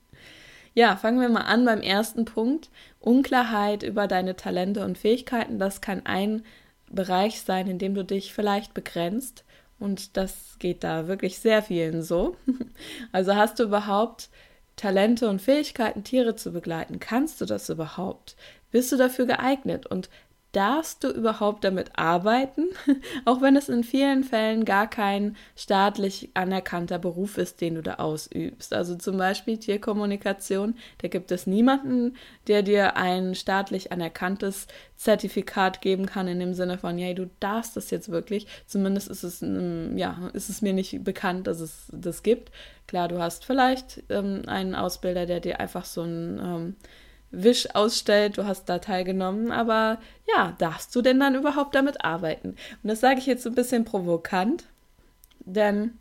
Ja, 0.75 0.97
fangen 0.97 1.21
wir 1.21 1.29
mal 1.29 1.43
an 1.43 1.65
beim 1.65 1.81
ersten 1.81 2.25
Punkt. 2.25 2.71
Unklarheit 3.01 3.83
über 3.83 4.07
deine 4.07 4.37
Talente 4.37 4.85
und 4.85 4.99
Fähigkeiten. 4.99 5.59
Das 5.59 5.81
kann 5.81 6.07
ein 6.07 6.45
Bereich 6.91 7.41
sein, 7.43 7.67
in 7.67 7.79
dem 7.79 7.95
du 7.95 8.05
dich 8.05 8.33
vielleicht 8.33 8.75
begrenzt. 8.75 9.45
Und 9.79 10.17
das 10.17 10.57
geht 10.59 10.83
da 10.85 11.07
wirklich 11.09 11.39
sehr 11.39 11.63
vielen 11.63 12.03
so. 12.03 12.37
Also 13.13 13.35
hast 13.35 13.59
du 13.59 13.65
überhaupt 13.65 14.29
Talente 14.77 15.29
und 15.29 15.43
Fähigkeiten, 15.43 16.05
Tiere 16.05 16.37
zu 16.37 16.53
begleiten. 16.53 17.01
Kannst 17.01 17.41
du 17.41 17.45
das 17.45 17.69
überhaupt? 17.69 18.37
Bist 18.71 18.93
du 18.93 18.97
dafür 18.97 19.27
geeignet? 19.27 19.87
Und 19.87 20.09
darfst 20.52 21.05
du 21.05 21.09
überhaupt 21.09 21.64
damit 21.64 21.90
arbeiten, 21.97 22.69
auch 23.26 23.43
wenn 23.43 23.57
es 23.57 23.69
in 23.69 23.85
vielen 23.85 24.25
Fällen 24.25 24.64
gar 24.64 24.88
kein 24.88 25.37
staatlich 25.57 26.31
anerkannter 26.35 26.99
Beruf 26.99 27.37
ist, 27.37 27.61
den 27.61 27.75
du 27.75 27.83
da 27.83 27.95
ausübst. 27.95 28.73
Also 28.73 28.97
zum 28.97 29.19
Beispiel 29.19 29.59
Tierkommunikation, 29.59 30.75
da 31.02 31.09
gibt 31.09 31.31
es 31.33 31.47
niemanden, 31.47 32.17
der 32.47 32.62
dir 32.62 32.97
ein 32.97 33.35
staatlich 33.35 33.93
anerkanntes 33.93 34.69
Zertifikat 34.97 35.83
geben 35.83 36.07
kann 36.07 36.28
in 36.28 36.40
dem 36.40 36.55
Sinne 36.55 36.78
von, 36.78 36.99
ja, 36.99 37.12
du 37.12 37.31
darfst 37.40 37.76
das 37.76 37.90
jetzt 37.90 38.09
wirklich. 38.09 38.47
Zumindest 38.67 39.09
ist 39.09 39.23
es, 39.23 39.40
ja, 39.43 40.31
ist 40.33 40.49
es 40.49 40.62
mir 40.62 40.73
nicht 40.73 41.05
bekannt, 41.05 41.47
dass 41.47 41.61
es 41.61 41.88
das 41.93 42.23
gibt. 42.23 42.50
Klar, 42.87 43.09
du 43.09 43.19
hast 43.19 43.45
vielleicht 43.45 44.02
ähm, 44.09 44.43
einen 44.47 44.75
Ausbilder, 44.75 45.26
der 45.26 45.40
dir 45.40 45.61
einfach 45.61 45.85
so 45.85 46.02
ein 46.02 46.40
ähm, 46.43 46.76
Wisch 47.30 47.75
ausstellt, 47.75 48.38
du 48.38 48.47
hast 48.47 48.66
da 48.68 48.78
teilgenommen, 48.78 49.52
aber 49.52 49.99
ja, 50.35 50.54
darfst 50.58 50.94
du 50.97 51.02
denn 51.02 51.20
dann 51.20 51.35
überhaupt 51.35 51.75
damit 51.75 52.04
arbeiten? 52.04 52.56
Und 52.82 52.88
das 52.88 53.00
sage 53.00 53.18
ich 53.18 53.26
jetzt 53.26 53.42
so 53.42 53.50
ein 53.50 53.54
bisschen 53.54 53.85
provokant, 53.85 54.64
denn 55.44 55.92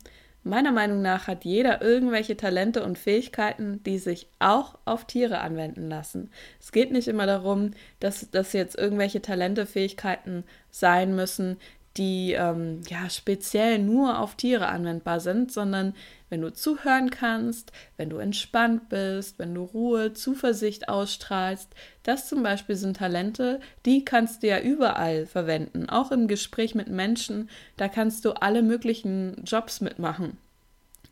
meiner 0.44 0.72
Meinung 0.72 1.02
nach 1.02 1.26
hat 1.26 1.44
jeder 1.44 1.82
irgendwelche 1.82 2.36
Talente 2.36 2.82
und 2.82 2.98
Fähigkeiten, 2.98 3.82
die 3.84 3.98
sich 3.98 4.28
auch 4.38 4.78
auf 4.84 5.04
Tiere 5.04 5.40
anwenden 5.40 5.88
lassen. 5.88 6.30
Es 6.58 6.72
geht 6.72 6.92
nicht 6.92 7.08
immer 7.08 7.26
darum, 7.26 7.72
dass 8.00 8.30
das 8.30 8.52
jetzt 8.54 8.78
irgendwelche 8.78 9.20
Talente, 9.20 9.66
Fähigkeiten 9.66 10.44
sein 10.70 11.14
müssen, 11.14 11.58
die 11.98 12.32
ähm, 12.32 12.80
ja 12.88 13.10
speziell 13.10 13.78
nur 13.78 14.20
auf 14.20 14.36
Tiere 14.36 14.68
anwendbar 14.68 15.20
sind, 15.20 15.52
sondern 15.52 15.94
wenn 16.30 16.40
du 16.40 16.52
zuhören 16.52 17.10
kannst, 17.10 17.72
wenn 17.96 18.08
du 18.08 18.18
entspannt 18.18 18.88
bist, 18.88 19.38
wenn 19.38 19.54
du 19.54 19.64
Ruhe, 19.64 20.12
Zuversicht 20.12 20.88
ausstrahlst, 20.88 21.74
das 22.04 22.28
zum 22.28 22.42
Beispiel 22.42 22.76
sind 22.76 22.96
Talente, 22.96 23.60
die 23.84 24.04
kannst 24.04 24.42
du 24.42 24.46
ja 24.46 24.60
überall 24.60 25.26
verwenden, 25.26 25.88
auch 25.88 26.12
im 26.12 26.28
Gespräch 26.28 26.74
mit 26.74 26.88
Menschen, 26.88 27.50
da 27.76 27.88
kannst 27.88 28.24
du 28.24 28.32
alle 28.32 28.62
möglichen 28.62 29.42
Jobs 29.44 29.80
mitmachen. 29.80 30.38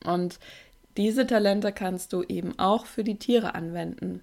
Und 0.05 0.39
diese 0.97 1.27
Talente 1.27 1.73
kannst 1.73 2.13
du 2.13 2.23
eben 2.23 2.59
auch 2.59 2.87
für 2.87 3.05
die 3.05 3.19
Tiere 3.19 3.55
anwenden. 3.55 4.23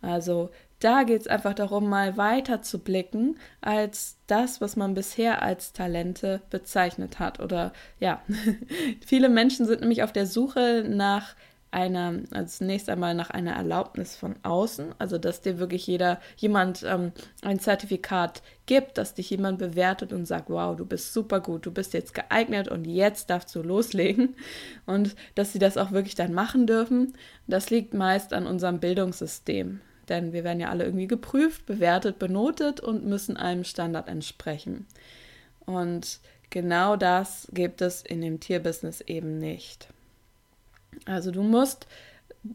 Also 0.00 0.50
da 0.80 1.04
geht 1.04 1.22
es 1.22 1.26
einfach 1.26 1.54
darum, 1.54 1.88
mal 1.88 2.16
weiter 2.16 2.62
zu 2.62 2.78
blicken 2.78 3.38
als 3.60 4.18
das, 4.26 4.60
was 4.60 4.76
man 4.76 4.94
bisher 4.94 5.42
als 5.42 5.72
Talente 5.72 6.42
bezeichnet 6.50 7.18
hat. 7.18 7.40
Oder 7.40 7.72
ja, 7.98 8.22
viele 9.06 9.28
Menschen 9.28 9.66
sind 9.66 9.80
nämlich 9.80 10.02
auf 10.02 10.12
der 10.12 10.26
Suche 10.26 10.84
nach 10.86 11.34
einer, 11.70 12.20
also 12.30 12.58
zunächst 12.58 12.88
einmal 12.88 13.14
nach 13.14 13.30
einer 13.30 13.52
Erlaubnis 13.52 14.16
von 14.16 14.36
außen, 14.42 14.94
also 14.98 15.18
dass 15.18 15.42
dir 15.42 15.58
wirklich 15.58 15.86
jeder, 15.86 16.20
jemand 16.36 16.82
ähm, 16.84 17.12
ein 17.42 17.58
Zertifikat 17.58 18.42
gibt, 18.66 18.96
dass 18.98 19.14
dich 19.14 19.28
jemand 19.30 19.58
bewertet 19.58 20.12
und 20.12 20.26
sagt, 20.26 20.48
wow, 20.48 20.76
du 20.76 20.86
bist 20.86 21.12
super 21.12 21.40
gut, 21.40 21.66
du 21.66 21.72
bist 21.72 21.92
jetzt 21.92 22.14
geeignet 22.14 22.68
und 22.68 22.86
jetzt 22.86 23.30
darfst 23.30 23.54
du 23.54 23.62
loslegen. 23.62 24.36
Und 24.86 25.16
dass 25.34 25.52
sie 25.52 25.58
das 25.58 25.76
auch 25.76 25.90
wirklich 25.90 26.14
dann 26.14 26.32
machen 26.32 26.66
dürfen, 26.66 27.14
das 27.46 27.68
liegt 27.70 27.94
meist 27.94 28.32
an 28.32 28.46
unserem 28.46 28.80
Bildungssystem. 28.80 29.80
Denn 30.08 30.32
wir 30.32 30.44
werden 30.44 30.60
ja 30.60 30.68
alle 30.68 30.84
irgendwie 30.84 31.08
geprüft, 31.08 31.66
bewertet, 31.66 32.18
benotet 32.18 32.80
und 32.80 33.04
müssen 33.04 33.36
einem 33.36 33.64
Standard 33.64 34.08
entsprechen. 34.08 34.86
Und 35.64 36.20
genau 36.50 36.96
das 36.96 37.48
gibt 37.52 37.82
es 37.82 38.02
in 38.02 38.20
dem 38.20 38.40
Tierbusiness 38.40 39.00
eben 39.00 39.38
nicht. 39.38 39.88
Also 41.04 41.30
du 41.30 41.42
musst, 41.42 41.86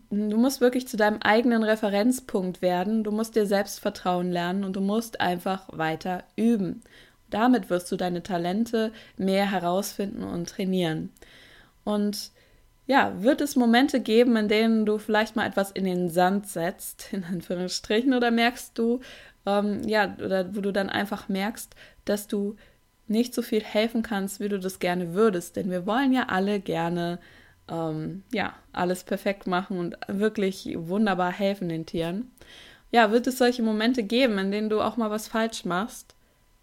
du 0.09 0.37
musst 0.37 0.61
wirklich 0.61 0.87
zu 0.87 0.97
deinem 0.97 1.21
eigenen 1.21 1.63
Referenzpunkt 1.63 2.61
werden, 2.61 3.03
du 3.03 3.11
musst 3.11 3.35
dir 3.35 3.45
Selbstvertrauen 3.45 4.31
lernen 4.31 4.63
und 4.63 4.75
du 4.75 4.81
musst 4.81 5.19
einfach 5.19 5.67
weiter 5.71 6.23
üben. 6.35 6.81
Damit 7.29 7.69
wirst 7.69 7.91
du 7.91 7.97
deine 7.97 8.23
Talente 8.23 8.91
mehr 9.17 9.49
herausfinden 9.49 10.23
und 10.23 10.49
trainieren. 10.49 11.09
Und 11.83 12.31
ja, 12.91 13.13
wird 13.23 13.39
es 13.39 13.55
Momente 13.55 14.01
geben, 14.01 14.35
in 14.35 14.49
denen 14.49 14.85
du 14.85 14.97
vielleicht 14.97 15.37
mal 15.37 15.47
etwas 15.47 15.71
in 15.71 15.85
den 15.85 16.09
Sand 16.09 16.47
setzt, 16.47 17.07
in 17.13 17.23
Anführungsstrichen, 17.23 18.13
oder 18.13 18.31
merkst 18.31 18.77
du, 18.77 18.99
ähm, 19.45 19.87
ja, 19.87 20.13
oder 20.21 20.53
wo 20.53 20.59
du 20.59 20.73
dann 20.73 20.89
einfach 20.89 21.29
merkst, 21.29 21.73
dass 22.03 22.27
du 22.27 22.57
nicht 23.07 23.33
so 23.33 23.43
viel 23.43 23.63
helfen 23.63 24.01
kannst, 24.01 24.41
wie 24.41 24.49
du 24.49 24.59
das 24.59 24.79
gerne 24.79 25.13
würdest. 25.13 25.55
Denn 25.55 25.71
wir 25.71 25.85
wollen 25.85 26.11
ja 26.11 26.25
alle 26.27 26.59
gerne, 26.59 27.19
ähm, 27.69 28.23
ja, 28.33 28.55
alles 28.73 29.05
perfekt 29.05 29.47
machen 29.47 29.79
und 29.79 29.95
wirklich 30.09 30.75
wunderbar 30.77 31.31
helfen 31.31 31.69
den 31.69 31.85
Tieren. 31.85 32.29
Ja, 32.91 33.09
wird 33.13 33.25
es 33.25 33.37
solche 33.37 33.63
Momente 33.63 34.03
geben, 34.03 34.37
in 34.37 34.51
denen 34.51 34.69
du 34.69 34.81
auch 34.81 34.97
mal 34.97 35.09
was 35.09 35.29
falsch 35.29 35.63
machst? 35.63 36.13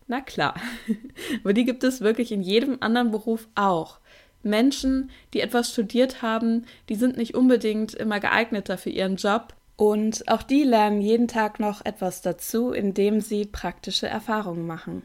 Na 0.06 0.20
klar. 0.20 0.56
Aber 1.42 1.54
die 1.54 1.64
gibt 1.64 1.85
es 1.85 2.02
wirklich 2.02 2.32
in 2.32 2.42
jedem 2.42 2.76
anderen 2.80 3.12
Beruf 3.12 3.49
auch. 3.54 3.99
Menschen, 4.42 5.11
die 5.35 5.40
etwas 5.40 5.73
studiert 5.73 6.23
haben, 6.23 6.66
die 6.88 6.95
sind 6.95 7.16
nicht 7.16 7.35
unbedingt 7.35 7.95
immer 7.95 8.21
geeigneter 8.21 8.78
für 8.78 8.90
ihren 8.90 9.16
Job. 9.16 9.54
Und 9.76 10.28
auch 10.28 10.42
die 10.42 10.64
lernen 10.64 11.00
jeden 11.00 11.28
Tag 11.28 11.61
noch 11.61 11.85
etwas 11.85 12.23
dazu, 12.23 12.73
indem 12.73 13.21
sie 13.21 13.47
praktische 13.47 14.09
Erfahrungen 14.09 14.66
machen. 14.66 15.02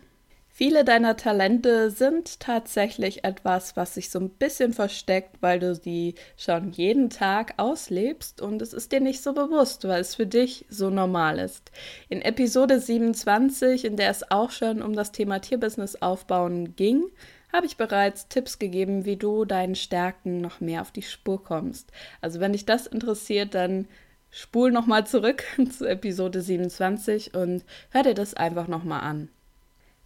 Viele 0.56 0.86
deiner 0.86 1.18
Talente 1.18 1.90
sind 1.90 2.40
tatsächlich 2.40 3.24
etwas, 3.24 3.76
was 3.76 3.96
sich 3.96 4.12
so 4.12 4.20
ein 4.20 4.30
bisschen 4.30 4.72
versteckt, 4.72 5.38
weil 5.42 5.60
du 5.60 5.74
sie 5.74 6.14
schon 6.38 6.72
jeden 6.72 7.10
Tag 7.10 7.56
auslebst 7.58 8.40
und 8.40 8.62
es 8.62 8.72
ist 8.72 8.92
dir 8.92 9.00
nicht 9.00 9.24
so 9.24 9.34
bewusst, 9.34 9.88
weil 9.88 10.00
es 10.00 10.14
für 10.14 10.28
dich 10.28 10.68
so 10.70 10.92
normal 10.92 11.40
ist. 11.40 11.72
In 12.08 12.22
Episode 12.22 12.80
27, 12.80 13.84
in 13.84 13.98
der 13.98 14.12
es 14.12 14.30
auch 14.30 14.52
schon 14.52 14.84
um 14.84 14.94
das 14.96 15.12
Thema 15.12 15.40
Tierbusiness 15.40 16.04
aufbauen 16.04 16.76
ging, 16.76 17.06
habe 17.54 17.68
ich 17.68 17.78
bereits 17.78 18.28
Tipps 18.28 18.58
gegeben, 18.58 19.06
wie 19.06 19.16
du 19.16 19.46
deinen 19.46 19.76
Stärken 19.76 20.42
noch 20.42 20.60
mehr 20.60 20.82
auf 20.82 20.92
die 20.92 21.04
Spur 21.04 21.44
kommst. 21.44 21.92
Also 22.20 22.40
wenn 22.40 22.54
dich 22.54 22.66
das 22.66 22.88
interessiert, 22.88 23.54
dann 23.54 23.88
spul 24.32 24.72
nochmal 24.72 25.06
zurück 25.06 25.44
zu 25.78 25.88
Episode 25.88 26.42
27 26.42 27.36
und 27.36 27.64
hör 27.92 28.04
dir 28.04 28.16
das 28.16 28.34
einfach 28.34 28.68
nochmal 28.68 29.02
an. 29.02 29.30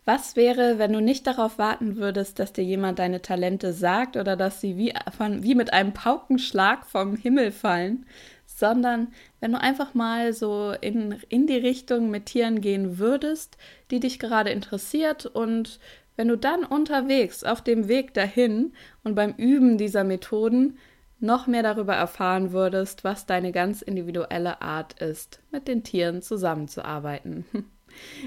Was 0.04 0.38
wäre, 0.38 0.80
wenn 0.80 0.94
du 0.94 1.02
nicht 1.02 1.28
darauf 1.28 1.58
warten 1.58 1.98
würdest, 1.98 2.40
dass 2.40 2.54
dir 2.54 2.64
jemand 2.64 3.00
deine 3.00 3.22
Talente 3.22 3.74
sagt 3.74 4.16
oder 4.16 4.38
dass 4.38 4.62
sie 4.62 4.78
wie, 4.78 4.94
von, 5.18 5.44
wie 5.44 5.54
mit 5.54 5.74
einem 5.74 5.94
Paukenschlag 5.94 6.86
vom 6.86 7.18
Himmel 7.18 7.52
fallen, 7.52 8.06
sondern 8.46 9.10
wenn 9.42 9.52
du 9.52 9.60
einfach 9.60 9.94
mal 9.94 10.32
so 10.32 10.74
in, 10.80 11.18
in 11.28 11.46
die 11.46 11.58
Richtung 11.58 12.10
mit 12.10 12.28
Tieren 12.28 12.62
gehen 12.62 12.98
würdest, 12.98 13.58
die 13.92 14.00
dich 14.00 14.18
gerade 14.18 14.50
interessiert 14.50 15.26
und 15.26 15.80
wenn 16.18 16.28
du 16.28 16.38
dann 16.38 16.66
unterwegs 16.66 17.46
auf 17.46 17.62
dem 17.62 17.88
Weg 17.88 18.14
dahin 18.14 18.74
und 19.04 19.16
beim 19.16 19.34
Üben 19.38 19.78
dieser 19.78 20.04
Methoden 20.04 20.78
noch 21.20 21.48
mehr 21.48 21.64
darüber 21.64 21.96
erfahren 21.96 22.52
würdest, 22.52 23.04
was 23.04 23.26
deine 23.26 23.52
ganz 23.52 23.82
individuelle 23.82 24.62
Art 24.62 25.02
ist, 25.02 25.40
mit 25.52 25.68
den 25.68 25.84
Tieren 25.84 26.22
zusammenzuarbeiten. 26.22 27.46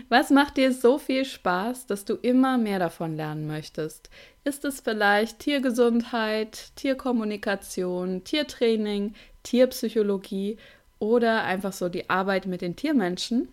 Was 0.09 0.31
macht 0.31 0.57
dir 0.57 0.73
so 0.73 0.99
viel 0.99 1.25
Spaß, 1.25 1.87
dass 1.87 2.05
du 2.05 2.15
immer 2.15 2.59
mehr 2.59 2.81
davon 2.81 3.15
lernen 3.15 3.47
möchtest? 3.47 4.11
Ist 4.43 4.65
es 4.65 4.81
vielleicht 4.81 5.39
Tiergesundheit, 5.39 6.73
Tierkommunikation, 6.75 8.25
Tiertraining, 8.25 9.15
Tierpsychologie 9.45 10.57
oder 10.99 11.45
einfach 11.45 11.73
so 11.73 11.89
die 11.89 12.11
Arbeit 12.11 12.47
mit 12.47 12.63
den 12.63 12.75
Tiermenschen? 12.75 13.49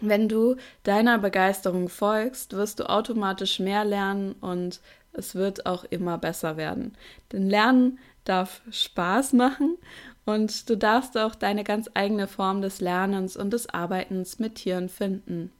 Wenn 0.00 0.28
du 0.28 0.56
deiner 0.82 1.18
Begeisterung 1.18 1.88
folgst, 1.88 2.52
wirst 2.52 2.80
du 2.80 2.88
automatisch 2.88 3.60
mehr 3.60 3.84
lernen 3.84 4.34
und 4.40 4.80
es 5.12 5.34
wird 5.34 5.64
auch 5.64 5.84
immer 5.84 6.18
besser 6.18 6.56
werden. 6.56 6.96
Denn 7.32 7.48
Lernen 7.48 7.98
darf 8.24 8.60
Spaß 8.70 9.32
machen 9.32 9.78
und 10.26 10.68
du 10.68 10.76
darfst 10.76 11.16
auch 11.16 11.34
deine 11.34 11.64
ganz 11.64 11.88
eigene 11.94 12.26
Form 12.26 12.60
des 12.60 12.80
Lernens 12.80 13.36
und 13.36 13.52
des 13.52 13.68
Arbeitens 13.70 14.38
mit 14.38 14.56
Tieren 14.56 14.88
finden. 14.88 15.50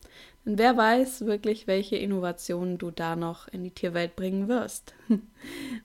Denn 0.44 0.58
wer 0.58 0.76
weiß 0.76 1.26
wirklich, 1.26 1.66
welche 1.66 1.96
Innovationen 1.96 2.78
du 2.78 2.90
da 2.90 3.16
noch 3.16 3.48
in 3.48 3.64
die 3.64 3.70
Tierwelt 3.70 4.14
bringen 4.14 4.48
wirst. 4.48 4.94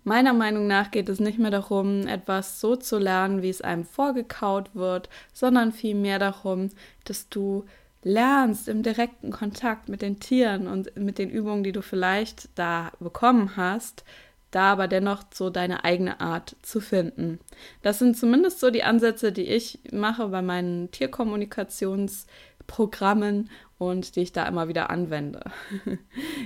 Meiner 0.03 0.33
Meinung 0.33 0.67
nach 0.67 0.91
geht 0.91 1.09
es 1.09 1.19
nicht 1.19 1.39
mehr 1.39 1.51
darum, 1.51 2.07
etwas 2.07 2.59
so 2.59 2.75
zu 2.75 2.97
lernen, 2.97 3.41
wie 3.41 3.49
es 3.49 3.61
einem 3.61 3.85
vorgekaut 3.85 4.75
wird, 4.75 5.09
sondern 5.33 5.71
vielmehr 5.71 6.19
darum, 6.19 6.69
dass 7.05 7.29
du 7.29 7.65
lernst 8.03 8.67
im 8.67 8.83
direkten 8.83 9.31
Kontakt 9.31 9.89
mit 9.89 10.01
den 10.01 10.19
Tieren 10.19 10.67
und 10.67 10.97
mit 10.97 11.17
den 11.17 11.29
Übungen, 11.29 11.63
die 11.63 11.71
du 11.71 11.81
vielleicht 11.81 12.49
da 12.57 12.91
bekommen 12.99 13.55
hast, 13.57 14.03
da 14.49 14.71
aber 14.73 14.87
dennoch 14.87 15.23
so 15.33 15.49
deine 15.49 15.83
eigene 15.85 16.19
Art 16.19 16.57
zu 16.61 16.81
finden. 16.81 17.39
Das 17.81 17.99
sind 17.99 18.17
zumindest 18.17 18.59
so 18.59 18.69
die 18.69 18.83
Ansätze, 18.83 19.31
die 19.31 19.45
ich 19.45 19.79
mache 19.91 20.27
bei 20.27 20.41
meinen 20.41 20.91
Tierkommunikationsprogrammen 20.91 23.49
und 23.77 24.15
die 24.15 24.21
ich 24.21 24.33
da 24.33 24.47
immer 24.47 24.67
wieder 24.67 24.89
anwende. 24.89 25.43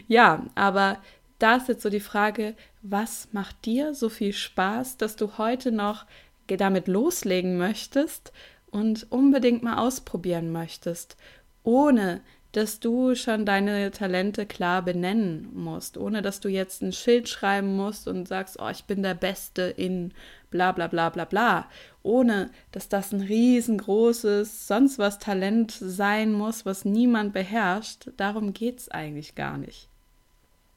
ja, 0.08 0.46
aber 0.56 1.00
da 1.40 1.56
ist 1.56 1.68
jetzt 1.68 1.82
so 1.82 1.90
die 1.90 2.00
Frage, 2.00 2.56
was 2.82 3.30
macht 3.32 3.66
dir 3.66 3.94
so 3.94 4.10
viel 4.10 4.34
Spaß, 4.34 4.98
dass 4.98 5.16
du 5.16 5.38
heute 5.38 5.72
noch 5.72 6.06
damit 6.48 6.88
loslegen 6.88 7.58
möchtest 7.58 8.32
und 8.70 9.12
unbedingt 9.12 9.64
mal 9.64 9.78
ausprobieren 9.78 10.52
möchtest, 10.52 11.18
ohne 11.66 12.22
dass 12.56 12.80
du 12.80 13.16
schon 13.16 13.46
deine 13.46 13.92
Talente 13.92 14.46
klar 14.46 14.82
benennen 14.82 15.50
musst, 15.54 15.98
ohne 15.98 16.22
dass 16.22 16.40
du 16.40 16.48
jetzt 16.48 16.82
ein 16.82 16.94
Schild 16.94 17.28
schreiben 17.28 17.76
musst 17.76 18.08
und 18.08 18.30
sagst, 18.30 18.58
oh, 18.62 18.70
ich 18.70 18.86
bin 18.86 19.04
der 19.04 19.14
Beste 19.14 19.64
in 19.64 20.14
bla 20.52 20.72
bla 20.72 20.88
bla 20.88 21.10
bla 21.10 21.26
bla, 21.26 21.68
ohne 22.02 22.50
dass 22.72 22.88
das 22.88 23.12
ein 23.12 23.20
riesengroßes, 23.20 24.68
sonst 24.68 25.00
was 25.00 25.20
Talent 25.20 25.72
sein 25.72 26.32
muss, 26.32 26.66
was 26.66 26.86
niemand 26.86 27.34
beherrscht. 27.34 28.12
Darum 28.16 28.54
geht 28.54 28.80
es 28.80 28.90
eigentlich 28.90 29.36
gar 29.36 29.58
nicht. 29.58 29.90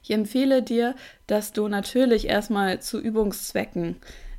Ich 0.02 0.10
empfehle 0.10 0.64
dir, 0.64 0.96
dass 1.28 1.52
du 1.52 1.68
natürlich 1.68 2.26
erstmal 2.26 2.80
zu 2.80 2.98
Übungszwecken 2.98 3.96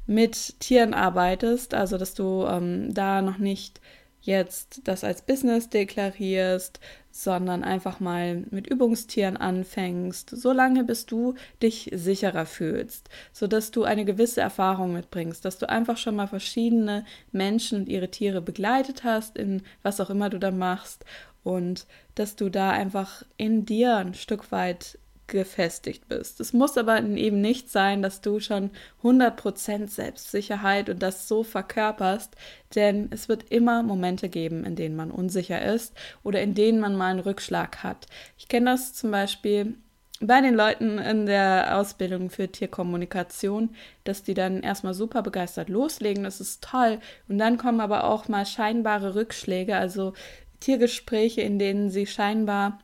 mit 0.08 0.60
Tieren 0.60 0.94
arbeitest, 0.94 1.74
also 1.74 1.98
dass 1.98 2.16
du 2.16 2.46
ähm, 2.46 2.94
da 2.94 3.22
noch 3.22 3.38
nicht 3.38 3.80
jetzt 4.22 4.82
das 4.84 5.04
als 5.04 5.22
Business 5.22 5.70
deklarierst, 5.70 6.80
sondern 7.12 7.64
einfach 7.64 8.00
mal 8.00 8.44
mit 8.52 8.68
Übungstieren 8.68 9.36
anfängst, 9.36 10.30
solange 10.30 10.84
bis 10.84 11.06
du 11.06 11.36
dich 11.62 11.90
sicherer 11.94 12.46
fühlst, 12.46 13.10
sodass 13.34 13.72
du 13.72 13.84
eine 13.84 14.06
gewisse 14.06 14.42
Erfahrung 14.42 14.94
mitbringst, 14.94 15.44
dass 15.44 15.58
du 15.58 15.68
einfach 15.68 15.98
schon 15.98 16.16
mal 16.16 16.28
verschiedene 16.28 17.06
Menschen 17.32 17.80
und 17.80 17.90
ihre 17.90 18.12
Tiere 18.12 18.42
begleitet 18.42 19.04
hast, 19.04 19.38
in 19.38 19.64
was 19.82 20.00
auch 20.00 20.10
immer 20.10 20.30
du 20.30 20.38
da 20.38 20.52
machst 20.52 21.04
und 21.44 21.88
dass 22.16 22.36
du 22.36 22.50
da 22.50 22.72
einfach 22.72 23.24
in 23.38 23.66
dir 23.66 23.98
ein 23.98 24.14
Stück 24.14 24.52
weit 24.52 24.99
gefestigt 25.30 26.08
bist. 26.08 26.40
Es 26.40 26.54
muss 26.54 26.78
aber 26.78 27.02
eben 27.02 27.42
nicht 27.42 27.70
sein, 27.70 28.02
dass 28.02 28.22
du 28.22 28.40
schon 28.40 28.72
100% 29.04 29.88
Selbstsicherheit 29.88 30.90
und 30.90 31.02
das 31.02 31.28
so 31.28 31.44
verkörperst, 31.44 32.36
denn 32.76 33.08
es 33.12 33.30
wird 33.30 33.52
immer 33.52 33.84
Momente 33.84 34.28
geben, 34.30 34.66
in 34.66 34.76
denen 34.76 34.96
man 34.96 35.12
unsicher 35.12 35.62
ist 35.62 35.94
oder 36.24 36.42
in 36.42 36.54
denen 36.54 36.80
man 36.80 36.96
mal 36.96 37.12
einen 37.12 37.20
Rückschlag 37.20 37.84
hat. 37.84 38.08
Ich 38.38 38.48
kenne 38.48 38.72
das 38.72 38.94
zum 38.94 39.12
Beispiel 39.12 39.76
bei 40.22 40.42
den 40.42 40.54
Leuten 40.54 40.98
in 40.98 41.26
der 41.26 41.78
Ausbildung 41.78 42.30
für 42.30 42.52
Tierkommunikation, 42.52 43.76
dass 44.04 44.24
die 44.24 44.34
dann 44.34 44.62
erstmal 44.62 44.94
super 44.94 45.22
begeistert 45.22 45.70
loslegen, 45.70 46.24
das 46.24 46.42
ist 46.42 46.64
toll. 46.64 47.00
Und 47.30 47.38
dann 47.38 47.58
kommen 47.58 47.80
aber 47.80 48.04
auch 48.04 48.28
mal 48.28 48.46
scheinbare 48.46 49.16
Rückschläge, 49.16 49.78
also 49.78 50.14
Tiergespräche, 50.60 51.42
in 51.42 51.58
denen 51.58 51.90
sie 51.90 52.06
scheinbar 52.06 52.80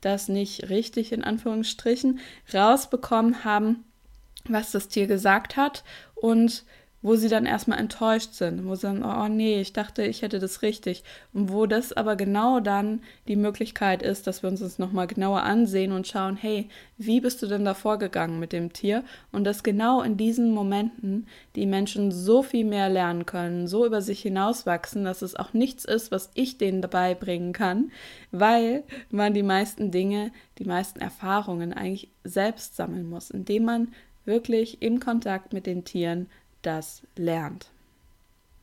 das 0.00 0.28
nicht 0.28 0.68
richtig 0.70 1.12
in 1.12 1.24
Anführungsstrichen 1.24 2.20
rausbekommen 2.52 3.44
haben, 3.44 3.84
was 4.48 4.72
das 4.72 4.88
Tier 4.88 5.06
gesagt 5.06 5.56
hat. 5.56 5.84
Und 6.14 6.64
wo 7.02 7.16
sie 7.16 7.28
dann 7.28 7.46
erstmal 7.46 7.78
enttäuscht 7.78 8.34
sind, 8.34 8.66
wo 8.66 8.74
sie 8.74 8.82
dann, 8.82 9.02
oh 9.02 9.28
nee, 9.28 9.60
ich 9.60 9.72
dachte, 9.72 10.02
ich 10.02 10.20
hätte 10.20 10.38
das 10.38 10.60
richtig. 10.60 11.02
Und 11.32 11.50
wo 11.50 11.64
das 11.66 11.92
aber 11.94 12.14
genau 12.14 12.60
dann 12.60 13.00
die 13.26 13.36
Möglichkeit 13.36 14.02
ist, 14.02 14.26
dass 14.26 14.42
wir 14.42 14.50
uns 14.50 14.60
das 14.60 14.78
nochmal 14.78 15.06
genauer 15.06 15.42
ansehen 15.42 15.92
und 15.92 16.06
schauen, 16.06 16.36
hey, 16.36 16.68
wie 16.98 17.20
bist 17.20 17.40
du 17.42 17.46
denn 17.46 17.64
da 17.64 17.72
vorgegangen 17.72 18.38
mit 18.38 18.52
dem 18.52 18.72
Tier? 18.74 19.02
Und 19.32 19.44
dass 19.44 19.62
genau 19.62 20.02
in 20.02 20.18
diesen 20.18 20.52
Momenten 20.52 21.26
die 21.56 21.66
Menschen 21.66 22.12
so 22.12 22.42
viel 22.42 22.66
mehr 22.66 22.90
lernen 22.90 23.24
können, 23.24 23.66
so 23.66 23.86
über 23.86 24.02
sich 24.02 24.20
hinauswachsen, 24.20 25.04
dass 25.04 25.22
es 25.22 25.36
auch 25.36 25.54
nichts 25.54 25.86
ist, 25.86 26.10
was 26.10 26.30
ich 26.34 26.58
denen 26.58 26.82
dabei 26.82 27.14
bringen 27.14 27.54
kann, 27.54 27.92
weil 28.30 28.84
man 29.10 29.32
die 29.32 29.42
meisten 29.42 29.90
Dinge, 29.90 30.32
die 30.58 30.64
meisten 30.64 31.00
Erfahrungen 31.00 31.72
eigentlich 31.72 32.10
selbst 32.24 32.76
sammeln 32.76 33.08
muss, 33.08 33.30
indem 33.30 33.64
man 33.64 33.88
wirklich 34.26 34.82
im 34.82 35.00
Kontakt 35.00 35.52
mit 35.52 35.66
den 35.66 35.84
Tieren 35.84 36.28
das 36.62 37.02
lernt. 37.16 37.70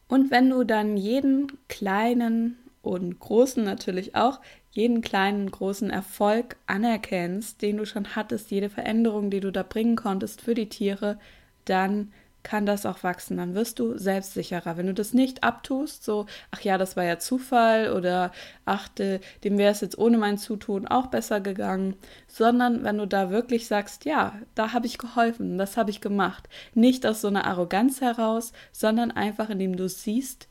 Und 0.07 0.31
wenn 0.31 0.49
du 0.49 0.63
dann 0.63 0.97
jeden 0.97 1.51
kleinen 1.67 2.57
und 2.81 3.19
großen 3.19 3.63
natürlich 3.63 4.15
auch, 4.15 4.39
jeden 4.71 5.01
kleinen, 5.01 5.49
großen 5.49 5.89
Erfolg 5.89 6.55
anerkennst, 6.67 7.61
den 7.61 7.77
du 7.77 7.85
schon 7.85 8.15
hattest, 8.15 8.51
jede 8.51 8.69
Veränderung, 8.69 9.29
die 9.29 9.39
du 9.39 9.51
da 9.51 9.63
bringen 9.63 9.95
konntest 9.95 10.41
für 10.41 10.53
die 10.53 10.69
Tiere, 10.69 11.19
dann 11.65 12.13
kann 12.47 12.65
das 12.65 12.85
auch 12.85 13.03
wachsen. 13.03 13.35
Dann 13.35 13.55
wirst 13.55 13.77
du 13.77 13.97
selbstsicherer. 13.97 14.77
Wenn 14.77 14.87
du 14.87 14.93
das 14.93 15.13
nicht 15.13 15.43
abtust, 15.43 16.05
so, 16.05 16.27
ach 16.49 16.61
ja, 16.61 16.77
das 16.77 16.95
war 16.95 17.03
ja 17.03 17.19
Zufall 17.19 17.91
oder 17.91 18.31
ach, 18.63 18.87
dem 18.87 19.57
wäre 19.57 19.73
es 19.73 19.81
jetzt 19.81 19.97
ohne 19.97 20.17
mein 20.17 20.37
Zutun 20.37 20.87
auch 20.87 21.07
besser 21.07 21.41
gegangen, 21.41 21.97
sondern 22.25 22.85
wenn 22.85 22.99
du 22.99 23.05
da 23.05 23.31
wirklich 23.31 23.67
sagst, 23.67 24.05
ja, 24.05 24.33
da 24.55 24.71
habe 24.71 24.85
ich 24.85 24.97
geholfen, 24.97 25.57
das 25.57 25.75
habe 25.75 25.89
ich 25.89 25.99
gemacht. 25.99 26.47
Nicht 26.73 27.05
aus 27.05 27.19
so 27.19 27.27
einer 27.27 27.43
Arroganz 27.45 27.99
heraus, 27.99 28.53
sondern 28.71 29.11
einfach, 29.11 29.49
indem 29.49 29.75
du 29.75 29.89
siehst, 29.89 30.47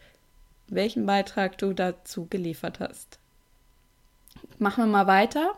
welchen 0.68 1.06
Beitrag 1.06 1.56
du 1.56 1.72
dazu 1.72 2.26
geliefert 2.26 2.78
hast. 2.78 3.18
Machen 4.58 4.84
wir 4.84 4.92
mal 4.92 5.06
weiter. 5.06 5.56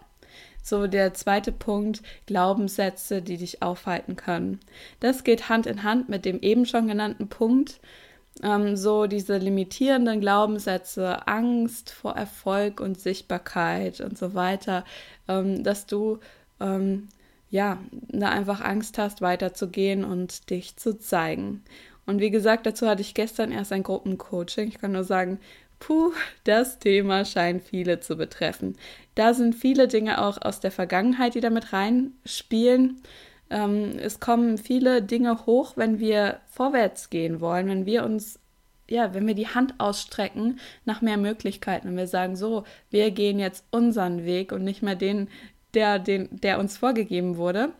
So 0.69 0.87
der 0.87 1.15
zweite 1.15 1.53
Punkt, 1.53 2.03
Glaubenssätze, 2.27 3.23
die 3.23 3.39
dich 3.39 3.63
aufhalten 3.63 4.17
können. 4.17 4.61
Das 5.01 5.25
geht 5.25 5.49
Hand 5.49 5.67
in 5.67 5.83
Hand 5.83 6.09
mit 6.09 6.25
dem 6.25 6.41
eben 6.41 6.67
schon 6.67 6.89
genannten 6.89 7.29
Punkt. 7.29 7.81
Ähm, 8.43 8.77
so 8.77 9.07
diese 9.07 9.39
limitierenden 9.39 10.21
Glaubenssätze, 10.21 11.27
Angst 11.27 11.91
vor 11.91 12.17
Erfolg 12.17 12.81
und 12.81 13.01
Sichtbarkeit 13.01 14.01
und 14.01 14.19
so 14.19 14.35
weiter, 14.35 14.85
ähm, 15.27 15.65
dass 15.65 15.87
du 15.87 16.19
ähm, 16.61 17.09
ja, 17.51 17.79
da 17.91 18.29
einfach 18.29 18.61
Angst 18.61 18.99
hast, 18.99 19.23
weiterzugehen 19.23 20.05
und 20.05 20.51
dich 20.51 20.77
zu 20.77 20.99
zeigen. 20.99 21.63
Und 22.05 22.21
wie 22.21 22.31
gesagt, 22.31 22.67
dazu 22.67 22.87
hatte 22.87 23.03
ich 23.03 23.15
gestern 23.15 23.53
erst 23.53 23.73
ein 23.73 23.83
Gruppencoaching. 23.83 24.69
Ich 24.69 24.79
kann 24.79 24.93
nur 24.93 25.05
sagen, 25.05 25.39
Puh, 25.79 26.13
das 26.45 26.79
Thema 26.79 27.25
scheint 27.25 27.63
viele 27.63 28.01
zu 28.01 28.17
betreffen. 28.17 28.77
Da 29.15 29.35
sind 29.35 29.55
viele 29.55 29.89
Dinge 29.89 30.23
auch 30.23 30.41
aus 30.43 30.61
der 30.61 30.71
Vergangenheit, 30.71 31.35
die 31.35 31.41
damit 31.41 31.73
reinspielen. 31.73 33.03
Ähm, 33.51 33.99
es 33.99 34.21
kommen 34.21 34.59
viele 34.59 35.03
Dinge 35.03 35.47
hoch, 35.47 35.77
wenn 35.77 35.99
wir 35.99 36.41
vorwärts 36.51 37.11
gehen 37.11 37.41
wollen, 37.41 37.69
wenn 37.69 37.87
wir 37.87 38.05
uns, 38.05 38.39
ja, 38.91 39.15
wenn 39.15 39.27
wir 39.27 39.35
die 39.35 39.49
Hand 39.49 39.75
ausstrecken 39.79 40.59
nach 40.85 41.01
mehr 41.01 41.17
Möglichkeiten 41.17 41.89
und 41.89 41.97
wir 41.97 42.07
sagen, 42.07 42.37
so, 42.37 42.65
wir 42.91 43.11
gehen 43.11 43.39
jetzt 43.39 43.65
unseren 43.71 44.25
Weg 44.25 44.53
und 44.53 44.65
nicht 44.65 44.83
mehr 44.83 44.97
den 44.97 45.29
der, 45.75 45.99
den, 45.99 46.29
der 46.33 46.59
uns 46.59 46.77
vorgegeben 46.77 47.37
wurde, 47.37 47.73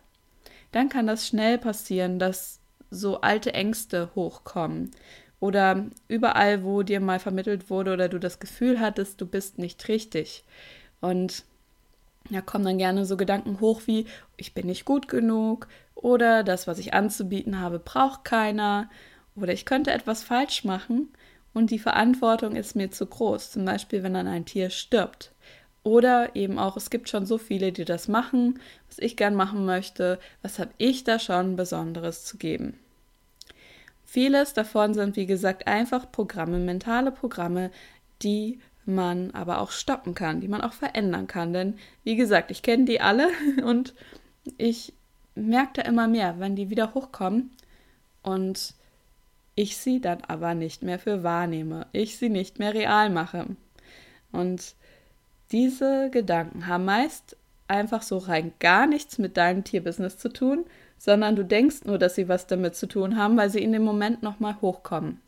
dann 0.71 0.89
kann 0.89 1.07
das 1.07 1.27
schnell 1.27 1.57
passieren, 1.57 2.19
dass 2.19 2.59
so 2.91 3.21
alte 3.21 3.53
Ängste 3.53 4.11
hochkommen. 4.15 4.91
Oder 5.39 5.85
überall, 6.07 6.63
wo 6.63 6.83
dir 6.83 6.99
mal 6.99 7.19
vermittelt 7.19 7.69
wurde 7.69 7.93
oder 7.93 8.09
du 8.09 8.19
das 8.19 8.39
Gefühl 8.39 8.79
hattest, 8.79 9.21
du 9.21 9.25
bist 9.25 9.57
nicht 9.57 9.87
richtig. 9.87 10.43
Und 10.99 11.45
da 12.29 12.41
kommen 12.41 12.65
dann 12.65 12.77
gerne 12.77 13.05
so 13.05 13.17
Gedanken 13.17 13.59
hoch 13.59 13.81
wie, 13.85 14.05
ich 14.37 14.53
bin 14.53 14.67
nicht 14.67 14.85
gut 14.85 15.07
genug 15.07 15.67
oder 15.95 16.43
das, 16.43 16.67
was 16.67 16.79
ich 16.79 16.93
anzubieten 16.93 17.59
habe, 17.59 17.79
braucht 17.79 18.25
keiner 18.25 18.89
oder 19.35 19.53
ich 19.53 19.65
könnte 19.65 19.91
etwas 19.91 20.23
falsch 20.23 20.63
machen 20.63 21.09
und 21.53 21.71
die 21.71 21.79
Verantwortung 21.79 22.55
ist 22.55 22.75
mir 22.75 22.91
zu 22.91 23.05
groß, 23.05 23.51
zum 23.51 23.65
Beispiel 23.65 24.03
wenn 24.03 24.13
dann 24.13 24.27
ein 24.27 24.45
Tier 24.45 24.69
stirbt. 24.69 25.31
Oder 25.81 26.35
eben 26.35 26.59
auch, 26.59 26.75
es 26.77 26.89
gibt 26.89 27.09
schon 27.09 27.25
so 27.25 27.37
viele, 27.37 27.71
die 27.71 27.85
das 27.85 28.07
machen, 28.07 28.59
was 28.89 28.99
ich 28.99 29.15
gern 29.15 29.33
machen 29.33 29.65
möchte, 29.65 30.19
was 30.41 30.59
habe 30.59 30.71
ich 30.77 31.05
da 31.05 31.19
schon 31.19 31.55
Besonderes 31.55 32.25
zu 32.25 32.37
geben. 32.37 32.77
Vieles 34.11 34.53
davon 34.53 34.95
sind, 34.95 35.17
wie 35.17 35.27
gesagt, 35.27 35.67
einfach 35.67 36.11
Programme, 36.11 36.57
mentale 36.57 37.11
Programme, 37.11 37.69
die 38.23 38.59
man 38.83 39.29
aber 39.35 39.61
auch 39.61 39.69
stoppen 39.69 40.15
kann, 40.15 40.41
die 40.41 40.47
man 40.47 40.61
auch 40.61 40.73
verändern 40.73 41.27
kann. 41.27 41.53
Denn, 41.53 41.75
wie 42.03 42.15
gesagt, 42.15 42.49
ich 42.49 42.63
kenne 42.63 42.85
die 42.85 43.01
alle 43.01 43.27
und 43.63 43.93
ich 44.57 44.93
merke 45.35 45.73
da 45.75 45.81
immer 45.83 46.07
mehr, 46.07 46.39
wenn 46.39 46.55
die 46.55 46.71
wieder 46.71 46.95
hochkommen 46.95 47.51
und 48.23 48.73
ich 49.53 49.77
sie 49.77 50.01
dann 50.01 50.21
aber 50.27 50.55
nicht 50.55 50.81
mehr 50.81 50.97
für 50.97 51.21
wahrnehme, 51.21 51.85
ich 51.91 52.17
sie 52.17 52.29
nicht 52.29 52.57
mehr 52.57 52.73
real 52.73 53.11
mache. 53.11 53.45
Und 54.31 54.73
diese 55.51 56.09
Gedanken 56.09 56.65
haben 56.65 56.85
meist 56.85 57.37
einfach 57.67 58.01
so 58.01 58.17
rein 58.17 58.53
gar 58.57 58.87
nichts 58.87 59.19
mit 59.19 59.37
deinem 59.37 59.63
Tierbusiness 59.63 60.17
zu 60.17 60.29
tun, 60.29 60.65
sondern 60.99 61.35
du 61.35 61.43
denkst 61.43 61.85
nur, 61.85 61.97
dass 61.97 62.13
sie 62.13 62.27
was 62.29 62.45
damit 62.45 62.75
zu 62.75 62.87
tun 62.87 63.17
haben, 63.17 63.37
weil 63.37 63.49
sie 63.49 63.63
in 63.63 63.71
dem 63.71 63.83
Moment 63.83 64.21
nochmal 64.21 64.57
hochkommen. 64.61 65.19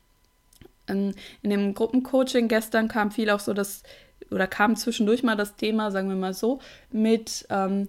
In, 0.87 1.15
in 1.41 1.49
dem 1.49 1.73
Gruppencoaching 1.73 2.47
gestern 2.47 2.87
kam 2.87 3.09
viel 3.09 3.29
auch 3.31 3.39
so 3.39 3.53
das, 3.53 3.81
oder 4.29 4.45
kam 4.45 4.75
zwischendurch 4.75 5.23
mal 5.23 5.37
das 5.37 5.55
Thema, 5.55 5.89
sagen 5.89 6.09
wir 6.09 6.15
mal 6.15 6.33
so, 6.33 6.59
mit 6.91 7.47
ähm, 7.49 7.87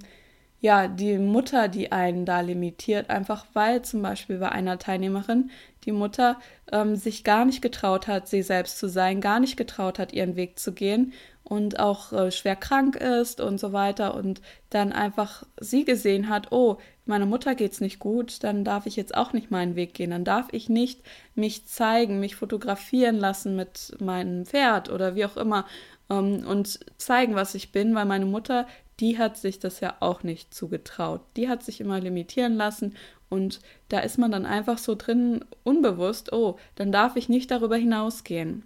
ja, 0.61 0.87
die 0.87 1.19
Mutter, 1.19 1.67
die 1.67 1.91
einen 1.91 2.25
da 2.25 2.41
limitiert, 2.41 3.11
einfach 3.11 3.47
weil 3.53 3.83
zum 3.83 4.01
Beispiel 4.01 4.39
bei 4.39 4.51
einer 4.51 4.79
Teilnehmerin 4.79 5.51
die 5.85 5.91
Mutter 5.91 6.39
ähm, 6.71 6.95
sich 6.95 7.25
gar 7.25 7.45
nicht 7.45 7.63
getraut 7.63 8.07
hat, 8.07 8.29
sie 8.29 8.43
selbst 8.43 8.79
zu 8.79 8.89
sein, 8.89 9.21
gar 9.21 9.41
nicht 9.41 9.57
getraut 9.57 9.99
hat, 9.99 10.13
ihren 10.13 10.37
Weg 10.37 10.61
zu 10.61 10.73
gehen 10.73 11.13
und 11.53 11.79
auch 11.79 12.15
äh, 12.15 12.31
schwer 12.31 12.57
krank 12.57 12.97
ist 12.97 13.39
und 13.39 13.61
so 13.61 13.75
weiter 13.75 14.15
und 14.15 14.41
dann 14.71 14.91
einfach 14.91 15.45
sie 15.61 15.85
gesehen 15.85 16.31
hat, 16.31 16.51
oh, 16.51 16.79
meiner 17.05 17.27
Mutter 17.27 17.55
geht's 17.55 17.83
nicht 17.83 17.99
gut, 17.99 18.43
dann 18.43 18.65
darf 18.65 18.87
ich 18.87 18.97
jetzt 18.97 19.15
auch 19.15 19.35
nicht 19.35 19.51
meinen 19.51 19.77
Weg 19.77 19.93
gehen, 19.93 20.13
dann 20.13 20.25
darf 20.25 20.47
ich 20.53 20.71
nicht 20.71 21.03
mich 21.35 21.67
zeigen, 21.67 22.21
mich 22.21 22.37
fotografieren 22.37 23.19
lassen 23.19 23.55
mit 23.55 23.95
meinem 24.01 24.47
Pferd 24.47 24.91
oder 24.91 25.15
wie 25.15 25.27
auch 25.27 25.37
immer 25.37 25.67
ähm, 26.09 26.43
und 26.49 26.81
zeigen, 26.97 27.35
was 27.35 27.55
ich 27.55 27.71
bin, 27.71 27.95
weil 27.95 28.07
meine 28.07 28.25
Mutter 28.25 28.67
die 28.99 29.19
hat 29.19 29.37
sich 29.37 29.59
das 29.59 29.81
ja 29.81 29.97
auch 30.01 30.23
nicht 30.23 30.55
zugetraut. 30.55 31.21
Die 31.37 31.49
hat 31.51 31.63
sich 31.65 31.81
immer 31.81 32.01
limitieren 32.01 32.55
lassen 32.55 32.95
und 33.29 33.61
da 33.91 33.99
ist 33.99 34.17
man 34.17 34.31
dann 34.31 34.47
einfach 34.47 34.79
so 34.79 34.95
drin 34.95 35.45
unbewusst, 35.65 36.33
oh, 36.33 36.57
dann 36.77 36.93
darf 36.93 37.17
ich 37.17 37.29
nicht 37.29 37.51
darüber 37.51 37.77
hinausgehen. 37.77 38.63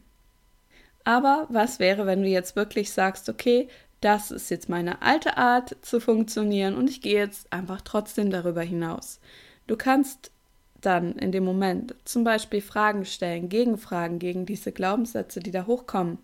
Aber 1.07 1.47
was 1.51 1.79
wäre, 1.79 2.05
wenn 2.05 2.25
du 2.25 2.29
jetzt 2.29 2.57
wirklich 2.57 2.91
sagst, 2.91 3.29
okay, 3.29 3.69
das 4.01 4.33
ist 4.33 4.51
jetzt 4.51 4.69
meine 4.69 5.03
alte 5.03 5.37
Art 5.37 5.77
zu 5.81 6.01
funktionieren 6.01 6.75
und 6.75 6.91
ich 6.91 7.01
gehe 7.01 7.17
jetzt 7.17 7.53
einfach 7.53 7.81
trotzdem 7.81 8.29
darüber 8.29 8.63
hinaus. 8.63 9.21
Du 9.69 9.77
kannst 9.77 10.33
dann 10.81 11.13
in 11.13 11.31
dem 11.31 11.45
Moment 11.45 11.95
zum 12.05 12.25
Beispiel 12.25 12.61
Fragen 12.61 13.05
stellen, 13.05 13.49
Gegenfragen 13.49 14.19
gegen 14.19 14.47
diese 14.47 14.73
Glaubenssätze, 14.73 15.39
die 15.39 15.53
da 15.53 15.67
hochkommen. 15.67 16.19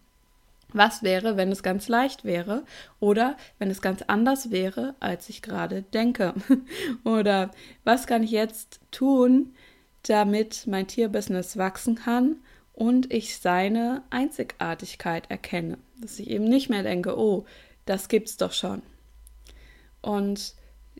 Was 0.72 1.04
wäre, 1.04 1.36
wenn 1.36 1.52
es 1.52 1.62
ganz 1.62 1.86
leicht 1.86 2.24
wäre 2.24 2.64
oder 2.98 3.36
wenn 3.60 3.70
es 3.70 3.82
ganz 3.82 4.02
anders 4.08 4.50
wäre, 4.50 4.96
als 4.98 5.28
ich 5.28 5.42
gerade 5.42 5.82
denke? 5.82 6.34
oder 7.04 7.52
was 7.84 8.08
kann 8.08 8.24
ich 8.24 8.32
jetzt 8.32 8.80
tun, 8.90 9.54
damit 10.02 10.66
mein 10.66 10.88
Tierbusiness 10.88 11.56
wachsen 11.56 11.94
kann 11.94 12.38
und 12.72 13.12
ich 13.12 13.38
seine 13.38 14.02
Einzigartigkeit 14.10 15.30
erkenne? 15.30 15.78
Dass 16.00 16.18
ich 16.18 16.30
eben 16.30 16.44
nicht 16.44 16.70
mehr 16.70 16.82
denke, 16.82 17.18
oh, 17.18 17.44
das 17.84 18.08
gibt's 18.08 18.36
doch 18.36 18.52
schon. 18.52 18.82
Und 20.00 20.54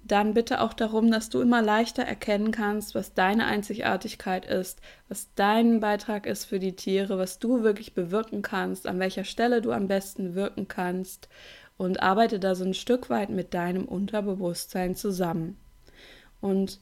dann 0.05 0.35
bitte 0.35 0.61
auch 0.61 0.73
darum, 0.73 1.11
dass 1.11 1.29
du 1.29 1.41
immer 1.41 1.63
leichter 1.63 2.03
erkennen 2.03 2.51
kannst, 2.51 2.95
was 2.95 3.15
deine 3.15 3.47
Einzigartigkeit 3.47 4.47
ist, 4.47 4.81
was 5.09 5.33
dein 5.35 5.81
Beitrag 5.81 6.27
ist 6.27 6.45
für 6.45 6.59
die 6.59 6.75
Tiere, 6.75 7.19
was 7.19 7.39
du 7.39 7.63
wirklich 7.63 7.95
bewirken 7.95 8.43
kannst, 8.43 8.87
an 8.87 8.99
welcher 8.99 9.25
Stelle 9.25 9.63
du 9.63 9.71
am 9.71 9.87
besten 9.87 10.35
wirken 10.35 10.67
kannst 10.67 11.29
und 11.77 12.03
arbeite 12.03 12.41
da 12.41 12.55
so 12.55 12.65
ein 12.65 12.75
Stück 12.75 13.11
weit 13.11 13.31
mit 13.31 13.55
deinem 13.55 13.85
Unterbewusstsein 13.85 14.97
zusammen. 14.97 15.57
Und 16.41 16.81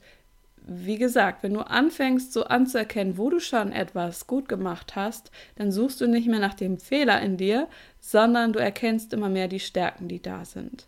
wie 0.73 0.97
gesagt, 0.97 1.43
wenn 1.43 1.53
du 1.53 1.61
anfängst 1.61 2.33
so 2.33 2.45
anzuerkennen, 2.45 3.17
wo 3.17 3.29
du 3.29 3.39
schon 3.39 3.71
etwas 3.71 4.27
gut 4.27 4.47
gemacht 4.47 4.95
hast, 4.95 5.31
dann 5.55 5.71
suchst 5.71 6.01
du 6.01 6.07
nicht 6.07 6.27
mehr 6.27 6.39
nach 6.39 6.53
dem 6.53 6.77
Fehler 6.77 7.21
in 7.21 7.37
dir, 7.37 7.67
sondern 7.99 8.53
du 8.53 8.59
erkennst 8.59 9.13
immer 9.13 9.29
mehr 9.29 9.47
die 9.47 9.59
Stärken, 9.59 10.07
die 10.07 10.21
da 10.21 10.45
sind. 10.45 10.87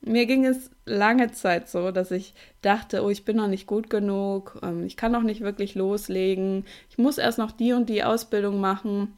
Mir 0.00 0.26
ging 0.26 0.44
es 0.44 0.70
lange 0.84 1.32
Zeit 1.32 1.68
so, 1.68 1.90
dass 1.90 2.10
ich 2.10 2.34
dachte, 2.60 3.02
oh, 3.02 3.08
ich 3.08 3.24
bin 3.24 3.36
noch 3.36 3.48
nicht 3.48 3.66
gut 3.66 3.88
genug, 3.88 4.58
ähm, 4.62 4.84
ich 4.84 4.96
kann 4.96 5.12
noch 5.12 5.22
nicht 5.22 5.40
wirklich 5.40 5.74
loslegen, 5.74 6.66
ich 6.90 6.98
muss 6.98 7.16
erst 7.16 7.38
noch 7.38 7.52
die 7.52 7.72
und 7.72 7.88
die 7.88 8.04
Ausbildung 8.04 8.60
machen. 8.60 9.16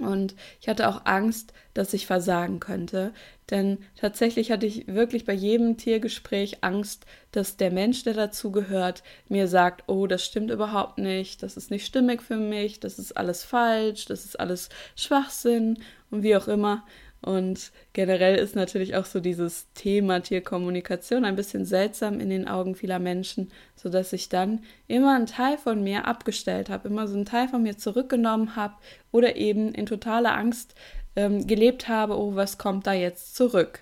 Und 0.00 0.34
ich 0.60 0.68
hatte 0.68 0.88
auch 0.88 1.02
Angst, 1.04 1.52
dass 1.72 1.94
ich 1.94 2.06
versagen 2.06 2.60
könnte. 2.60 3.12
Denn 3.50 3.78
tatsächlich 3.98 4.50
hatte 4.50 4.66
ich 4.66 4.86
wirklich 4.88 5.24
bei 5.24 5.32
jedem 5.32 5.76
Tiergespräch 5.76 6.58
Angst, 6.62 7.06
dass 7.32 7.56
der 7.56 7.70
Mensch, 7.70 8.02
der 8.02 8.14
dazugehört, 8.14 9.02
mir 9.28 9.48
sagt, 9.48 9.84
oh, 9.86 10.06
das 10.06 10.24
stimmt 10.24 10.50
überhaupt 10.50 10.98
nicht, 10.98 11.42
das 11.42 11.56
ist 11.56 11.70
nicht 11.70 11.86
stimmig 11.86 12.22
für 12.22 12.36
mich, 12.36 12.80
das 12.80 12.98
ist 12.98 13.16
alles 13.16 13.44
falsch, 13.44 14.04
das 14.06 14.24
ist 14.24 14.38
alles 14.38 14.68
Schwachsinn 14.96 15.78
und 16.10 16.22
wie 16.22 16.36
auch 16.36 16.48
immer. 16.48 16.84
Und 17.26 17.72
generell 17.92 18.36
ist 18.36 18.54
natürlich 18.54 18.94
auch 18.94 19.04
so 19.04 19.18
dieses 19.18 19.66
Thema 19.74 20.20
Tierkommunikation 20.20 21.24
ein 21.24 21.34
bisschen 21.34 21.64
seltsam 21.64 22.20
in 22.20 22.30
den 22.30 22.46
Augen 22.46 22.76
vieler 22.76 23.00
Menschen, 23.00 23.50
sodass 23.74 24.12
ich 24.12 24.28
dann 24.28 24.60
immer 24.86 25.16
einen 25.16 25.26
Teil 25.26 25.58
von 25.58 25.82
mir 25.82 26.04
abgestellt 26.04 26.70
habe, 26.70 26.86
immer 26.86 27.08
so 27.08 27.16
einen 27.16 27.24
Teil 27.24 27.48
von 27.48 27.64
mir 27.64 27.76
zurückgenommen 27.76 28.54
habe 28.54 28.76
oder 29.10 29.34
eben 29.34 29.74
in 29.74 29.86
totaler 29.86 30.36
Angst 30.36 30.76
ähm, 31.16 31.48
gelebt 31.48 31.88
habe, 31.88 32.16
oh, 32.16 32.36
was 32.36 32.58
kommt 32.58 32.86
da 32.86 32.92
jetzt 32.92 33.34
zurück? 33.34 33.80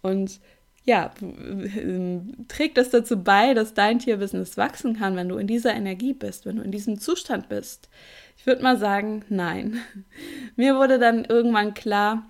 Und 0.00 0.40
ja, 0.84 1.10
trägt 2.48 2.78
das 2.78 2.88
dazu 2.88 3.22
bei, 3.22 3.52
dass 3.52 3.74
dein 3.74 3.98
Tierbusiness 3.98 4.56
wachsen 4.56 4.96
kann, 4.96 5.16
wenn 5.16 5.28
du 5.28 5.36
in 5.36 5.46
dieser 5.46 5.74
Energie 5.74 6.14
bist, 6.14 6.46
wenn 6.46 6.56
du 6.56 6.62
in 6.62 6.72
diesem 6.72 6.98
Zustand 6.98 7.50
bist? 7.50 7.90
Ich 8.38 8.46
würde 8.46 8.62
mal 8.62 8.78
sagen, 8.78 9.22
nein. 9.28 9.82
Mir 10.56 10.76
wurde 10.76 10.98
dann 10.98 11.26
irgendwann 11.26 11.74
klar, 11.74 12.26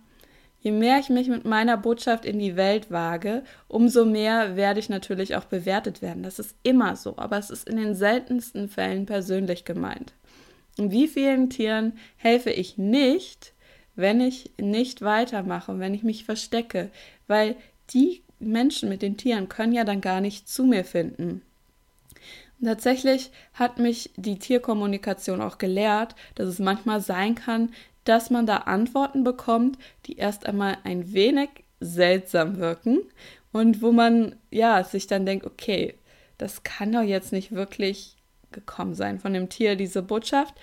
Je 0.67 0.73
mehr 0.73 0.99
ich 0.99 1.11
mich 1.11 1.29
mit 1.29 1.45
meiner 1.45 1.77
Botschaft 1.77 2.25
in 2.25 2.41
die 2.41 2.57
Welt 2.57 2.91
wage, 2.91 3.45
umso 3.69 4.05
mehr 4.05 4.57
werde 4.57 4.81
ich 4.81 4.89
natürlich 4.89 5.37
auch 5.37 5.45
bewertet 5.45 6.03
werden. 6.03 6.25
Das 6.25 6.41
ist 6.41 6.57
immer 6.65 6.97
so, 6.97 7.17
aber 7.19 7.39
es 7.39 7.51
ist 7.51 7.69
in 7.69 7.77
den 7.77 7.95
seltensten 7.95 8.69
Fällen 8.69 9.07
persönlich 9.07 9.65
gemeint. 9.65 10.13
Und 10.77 10.91
wie 10.91 11.07
vielen 11.07 11.51
Tieren 11.51 11.93
helfe 12.17 12.51
ich 12.51 12.79
nicht, 12.79 13.53
wenn 13.95 14.21
ich 14.21 14.51
nicht 14.61 15.03
weitermache, 15.03 15.79
wenn 15.79 15.95
ich 15.95 16.03
mich 16.03 16.25
verstecke, 16.25 16.91
weil 17.29 17.55
die 17.91 18.23
Menschen 18.41 18.89
mit 18.89 19.03
den 19.03 19.17
Tieren 19.17 19.49
können 19.49 19.73
ja 19.73 19.85
dann 19.85 20.01
gar 20.01 20.21
nicht 20.21 20.49
zu 20.49 20.65
mir 20.65 20.85
finden. 20.85 21.43
Tatsächlich 22.61 23.31
hat 23.55 23.79
mich 23.79 24.11
die 24.17 24.41
Tierkommunikation 24.41 25.43
auch 25.43 25.59
gelehrt, 25.59 26.17
dass 26.35 26.49
es 26.49 26.59
manchmal 26.59 27.01
sein 27.01 27.37
kann, 27.37 27.71
dass 28.09 28.31
man 28.31 28.47
da 28.47 28.59
Antworten 28.59 29.25
bekommt, 29.25 29.79
die 30.07 30.17
erst 30.17 30.47
einmal 30.47 30.79
ein 30.85 31.13
wenig 31.13 31.51
seltsam 31.81 32.59
wirken 32.59 33.01
und 33.53 33.83
wo 33.83 33.93
man 33.93 34.37
ja 34.51 34.83
sich 34.85 35.07
dann 35.07 35.27
denkt, 35.27 35.47
okay, 35.47 35.95
das 36.39 36.63
kann 36.63 36.93
doch 36.93 37.03
jetzt 37.03 37.33
nicht 37.33 37.53
wirklich 37.53 38.17
gekommen 38.53 38.95
sein 38.95 39.19
von 39.19 39.33
dem 39.33 39.49
Tier, 39.49 39.77
diese 39.77 40.03
Botschaft. 40.03 40.55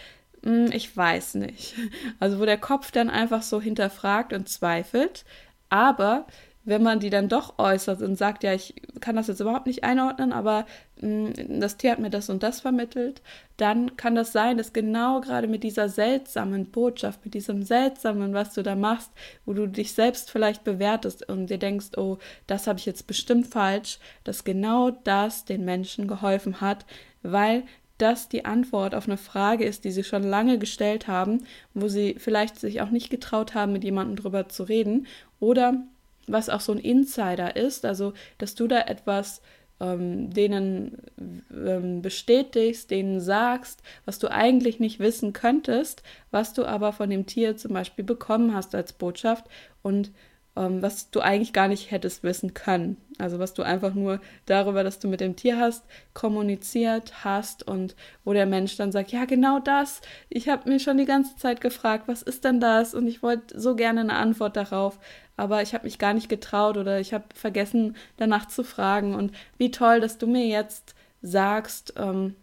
Hm, 0.43 0.71
ich 0.71 0.95
weiß 0.95 1.36
nicht. 1.36 1.75
Also 2.19 2.39
wo 2.39 2.45
der 2.45 2.58
Kopf 2.58 2.91
dann 2.91 3.10
einfach 3.10 3.41
so 3.41 3.62
hinterfragt 3.62 4.34
und 4.34 4.49
zweifelt, 4.49 5.25
aber 5.69 6.27
wenn 6.65 6.84
man 6.84 6.99
die 6.99 7.10
dann 7.10 7.30
doch 7.30 7.60
äußert 7.60 8.02
und 8.02 8.15
sagt, 8.15 8.43
ja, 8.43 8.54
ich 8.54 8.73
kann 9.02 9.15
das 9.15 9.28
jetzt 9.28 9.41
überhaupt 9.41 9.67
nicht 9.67 9.84
einordnen, 9.84 10.32
aber 10.32 10.65
mh, 11.02 11.34
hm, 11.36 11.60
das 11.60 11.78
Tier 11.78 11.91
hat 11.91 11.99
mir 11.99 12.10
das 12.10 12.30
und 12.30 12.43
das 12.43 12.62
vermittelt, 12.62 13.21
dann 13.58 13.97
kann 13.97 14.15
das 14.15 14.32
sein, 14.32 14.58
dass 14.58 14.73
genau 14.73 15.21
gerade 15.21 15.47
mit 15.47 15.63
dieser 15.63 15.89
seltsamen 15.89 16.67
Botschaft, 16.67 17.23
mit 17.26 17.34
diesem 17.34 17.63
seltsamen, 17.63 18.34
was 18.34 18.54
du 18.54 18.63
da 18.63 18.76
machst, 18.76 19.12
wo 19.45 19.54
du 19.54 19.67
dich 19.67 19.93
selbst 19.93 20.32
vielleicht 20.32 20.63
bewertest 20.63 21.28
und 21.30 21.47
dir 21.47 21.60
denkst, 21.60 21.97
oh, 21.97 22.17
das 22.47 22.67
habe 22.67 22.80
ich 22.80 22.86
jetzt 22.86 23.08
bestimmt 23.08 23.47
falsch, 23.47 23.99
dass 24.23 24.43
genau 24.43 24.91
das 24.91 25.45
den 25.45 25.65
Menschen 25.65 26.08
geholfen 26.08 26.62
hat, 26.62 26.86
weil 27.21 27.63
das 27.97 28.28
die 28.28 28.45
Antwort 28.45 28.95
auf 28.95 29.08
eine 29.08 29.17
Frage 29.17 29.65
ist, 29.65 29.84
die 29.84 29.91
sie 29.91 30.04
schon 30.04 30.23
lange 30.23 30.58
gestellt 30.58 31.08
haben, 31.08 31.45
wo 31.73 31.88
sie 31.88 32.15
vielleicht 32.17 32.60
sich 32.60 32.82
auch 32.82 32.89
nicht 32.89 33.10
getraut 33.10 33.54
haben, 33.54 33.71
mit 33.71 33.84
jemandem 33.84 34.15
drüber 34.15 34.49
zu 34.49 34.63
reden 34.63 35.08
oder 35.39 35.84
was 36.27 36.49
auch 36.49 36.62
so 36.62 36.71
ein 36.71 36.79
Insider 36.79 37.55
ist, 37.55 37.86
also 37.86 38.13
dass 38.38 38.55
du 38.55 38.67
da 38.67 38.81
etwas 38.81 39.41
ähm, 39.79 40.29
denen 40.31 40.97
ähm, 41.51 42.01
bestätigst, 42.01 42.91
denen 42.91 43.19
sagst, 43.19 43.81
was 44.05 44.19
du 44.19 44.29
eigentlich 44.29 44.79
nicht 44.79 44.99
wissen 44.99 45.33
könntest, 45.33 46.03
was 46.31 46.53
du 46.53 46.65
aber 46.65 46.93
von 46.93 47.09
dem 47.09 47.25
Tier 47.25 47.57
zum 47.57 47.73
Beispiel 47.73 48.05
bekommen 48.05 48.53
hast 48.53 48.75
als 48.75 48.93
Botschaft 48.93 49.45
und 49.81 50.12
was 50.55 51.09
du 51.09 51.19
eigentlich 51.19 51.53
gar 51.53 51.67
nicht 51.67 51.89
hättest 51.89 52.23
wissen 52.23 52.53
können. 52.53 52.97
Also 53.17 53.39
was 53.39 53.53
du 53.53 53.63
einfach 53.63 53.93
nur 53.93 54.19
darüber, 54.45 54.83
dass 54.83 54.99
du 54.99 55.07
mit 55.07 55.19
dem 55.19 55.35
Tier 55.35 55.59
hast, 55.59 55.83
kommuniziert 56.13 57.23
hast 57.23 57.67
und 57.67 57.95
wo 58.23 58.33
der 58.33 58.45
Mensch 58.45 58.75
dann 58.75 58.91
sagt, 58.91 59.11
ja 59.11 59.25
genau 59.25 59.59
das, 59.59 60.01
ich 60.29 60.49
habe 60.49 60.69
mir 60.69 60.79
schon 60.79 60.97
die 60.97 61.05
ganze 61.05 61.35
Zeit 61.37 61.61
gefragt, 61.61 62.07
was 62.07 62.21
ist 62.21 62.43
denn 62.43 62.59
das? 62.59 62.93
Und 62.93 63.07
ich 63.07 63.23
wollte 63.23 63.59
so 63.59 63.75
gerne 63.75 64.01
eine 64.01 64.13
Antwort 64.13 64.55
darauf, 64.55 64.99
aber 65.37 65.61
ich 65.63 65.73
habe 65.73 65.85
mich 65.85 65.97
gar 65.97 66.13
nicht 66.13 66.29
getraut 66.29 66.77
oder 66.77 66.99
ich 66.99 67.13
habe 67.13 67.25
vergessen 67.33 67.95
danach 68.17 68.47
zu 68.47 68.63
fragen. 68.63 69.15
Und 69.15 69.31
wie 69.57 69.71
toll, 69.71 69.99
dass 69.99 70.17
du 70.19 70.27
mir 70.27 70.45
jetzt 70.45 70.93
sagst 71.21 71.93
ähm, 71.97 72.35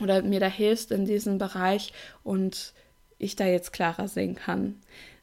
oder 0.00 0.22
mir 0.22 0.38
da 0.38 0.46
hilfst 0.46 0.92
in 0.92 1.06
diesem 1.06 1.38
Bereich 1.38 1.92
und 2.22 2.72
ich 3.18 3.34
da 3.34 3.46
jetzt 3.46 3.72
klarer 3.72 4.06
sehen 4.06 4.36
kann. 4.36 4.76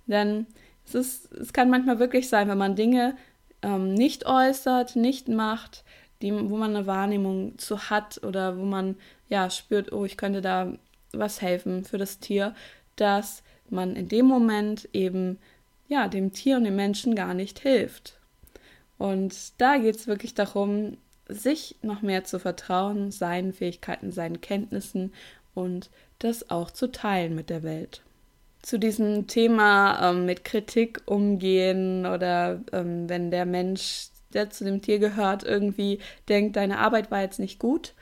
Denn 0.06 0.48
es, 0.86 0.96
ist, 0.96 1.34
es 1.34 1.54
kann 1.54 1.70
manchmal 1.70 2.00
wirklich 2.00 2.30
sein, 2.30 2.48
wenn 2.48 2.58
man 2.58 2.76
Dinge 2.76 3.16
ähm, 3.62 3.94
nicht 3.94 4.26
äußert, 4.26 4.96
nicht 4.96 5.28
macht, 5.28 5.84
die, 6.22 6.32
wo 6.32 6.58
man 6.58 6.76
eine 6.76 6.88
Wahrnehmung 6.88 7.58
zu 7.58 7.90
hat 7.90 8.24
oder 8.24 8.58
wo 8.58 8.64
man 8.64 8.96
ja 9.28 9.50
spürt, 9.50 9.92
oh, 9.92 10.06
ich 10.06 10.18
könnte 10.18 10.42
da 10.42 10.74
was 11.12 11.42
helfen 11.42 11.84
für 11.84 11.98
das 11.98 12.20
Tier, 12.20 12.54
dass 12.96 13.44
man 13.70 13.96
in 13.96 14.08
dem 14.08 14.26
Moment 14.26 14.88
eben 14.94 15.40
ja 15.88 16.08
dem 16.08 16.34
Tier 16.34 16.58
und 16.58 16.64
dem 16.66 16.76
Menschen 16.76 17.16
gar 17.16 17.34
nicht 17.34 17.60
hilft. 17.60 18.20
Und 18.98 19.60
da 19.60 19.78
geht 19.78 19.96
es 19.96 20.08
wirklich 20.08 20.36
darum, 20.36 20.98
sich 21.28 21.76
noch 21.82 22.02
mehr 22.02 22.24
zu 22.24 22.40
vertrauen, 22.40 23.12
seinen 23.12 23.54
Fähigkeiten, 23.54 24.12
seinen 24.12 24.42
Kenntnissen 24.42 25.14
und 25.54 25.90
das 26.20 26.50
auch 26.50 26.72
zu 26.72 26.92
teilen 26.92 27.36
mit 27.36 27.50
der 27.50 27.64
Welt 27.64 28.05
zu 28.66 28.80
diesem 28.80 29.28
Thema 29.28 30.10
ähm, 30.10 30.26
mit 30.26 30.44
Kritik 30.44 31.04
umgehen 31.06 32.08
oder 32.08 32.62
ähm, 32.74 33.08
wenn 33.08 33.30
der 33.30 33.46
Mensch, 33.46 34.08
der 34.34 34.50
zu 34.50 34.64
dem 34.64 34.82
Tier 34.82 34.98
gehört, 34.98 35.44
irgendwie 35.44 36.00
denkt, 36.28 36.56
deine 36.56 36.80
Arbeit 36.80 37.12
war 37.12 37.22
jetzt 37.22 37.40
nicht 37.40 37.60
gut, 37.60 37.94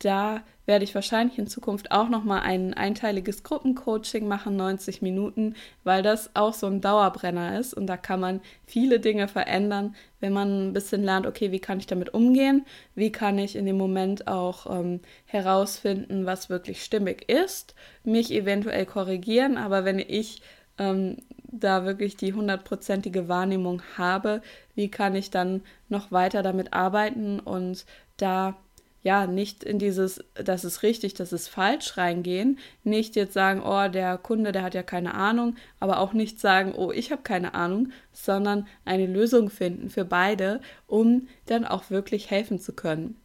da 0.00 0.42
werde 0.66 0.84
ich 0.84 0.94
wahrscheinlich 0.94 1.38
in 1.38 1.46
Zukunft 1.46 1.90
auch 1.92 2.08
noch 2.08 2.24
mal 2.24 2.40
ein 2.40 2.74
einteiliges 2.74 3.42
Gruppencoaching 3.42 4.26
machen, 4.26 4.56
90 4.56 5.02
Minuten, 5.02 5.54
weil 5.84 6.02
das 6.02 6.34
auch 6.34 6.54
so 6.54 6.66
ein 6.66 6.80
Dauerbrenner 6.80 7.58
ist. 7.58 7.74
Und 7.74 7.86
da 7.86 7.96
kann 7.96 8.20
man 8.20 8.40
viele 8.66 8.98
Dinge 8.98 9.28
verändern, 9.28 9.94
wenn 10.20 10.32
man 10.32 10.68
ein 10.68 10.72
bisschen 10.72 11.02
lernt, 11.02 11.26
okay, 11.26 11.52
wie 11.52 11.58
kann 11.60 11.78
ich 11.78 11.86
damit 11.86 12.14
umgehen, 12.14 12.64
wie 12.94 13.12
kann 13.12 13.38
ich 13.38 13.56
in 13.56 13.66
dem 13.66 13.76
Moment 13.76 14.26
auch 14.26 14.66
ähm, 14.70 15.00
herausfinden, 15.26 16.24
was 16.24 16.48
wirklich 16.48 16.82
stimmig 16.82 17.28
ist, 17.28 17.74
mich 18.02 18.32
eventuell 18.32 18.86
korrigieren, 18.86 19.58
aber 19.58 19.84
wenn 19.84 19.98
ich 19.98 20.40
ähm, 20.78 21.18
da 21.52 21.84
wirklich 21.84 22.16
die 22.16 22.32
hundertprozentige 22.32 23.28
Wahrnehmung 23.28 23.82
habe, 23.98 24.40
wie 24.74 24.88
kann 24.88 25.14
ich 25.14 25.30
dann 25.30 25.62
noch 25.88 26.10
weiter 26.10 26.42
damit 26.42 26.72
arbeiten? 26.72 27.40
Und 27.40 27.84
da 28.16 28.56
ja, 29.02 29.26
nicht 29.26 29.64
in 29.64 29.78
dieses, 29.78 30.22
das 30.34 30.64
ist 30.64 30.82
richtig, 30.82 31.14
das 31.14 31.32
ist 31.32 31.48
falsch 31.48 31.96
reingehen, 31.96 32.58
nicht 32.84 33.16
jetzt 33.16 33.32
sagen, 33.32 33.62
oh, 33.64 33.88
der 33.88 34.18
Kunde, 34.18 34.52
der 34.52 34.62
hat 34.62 34.74
ja 34.74 34.82
keine 34.82 35.14
Ahnung, 35.14 35.56
aber 35.78 36.00
auch 36.00 36.12
nicht 36.12 36.38
sagen, 36.38 36.74
oh, 36.76 36.92
ich 36.92 37.10
habe 37.10 37.22
keine 37.22 37.54
Ahnung, 37.54 37.92
sondern 38.12 38.66
eine 38.84 39.06
Lösung 39.06 39.48
finden 39.48 39.88
für 39.88 40.04
beide, 40.04 40.60
um 40.86 41.28
dann 41.46 41.64
auch 41.64 41.90
wirklich 41.90 42.30
helfen 42.30 42.58
zu 42.58 42.74
können. 42.74 43.16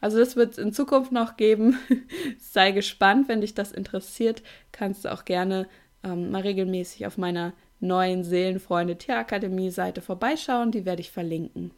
Also 0.00 0.18
das 0.18 0.36
wird 0.36 0.52
es 0.52 0.58
in 0.58 0.72
Zukunft 0.72 1.12
noch 1.12 1.36
geben. 1.36 1.76
Sei 2.38 2.70
gespannt, 2.70 3.28
wenn 3.28 3.40
dich 3.40 3.54
das 3.54 3.72
interessiert, 3.72 4.42
kannst 4.72 5.04
du 5.04 5.12
auch 5.12 5.24
gerne 5.24 5.68
ähm, 6.02 6.30
mal 6.30 6.42
regelmäßig 6.42 7.06
auf 7.06 7.18
meiner 7.18 7.52
neuen 7.80 8.24
Seelenfreunde 8.24 8.96
Tierakademie 8.96 9.70
Seite 9.70 10.00
vorbeischauen, 10.00 10.70
die 10.70 10.84
werde 10.84 11.00
ich 11.00 11.10
verlinken. 11.10 11.72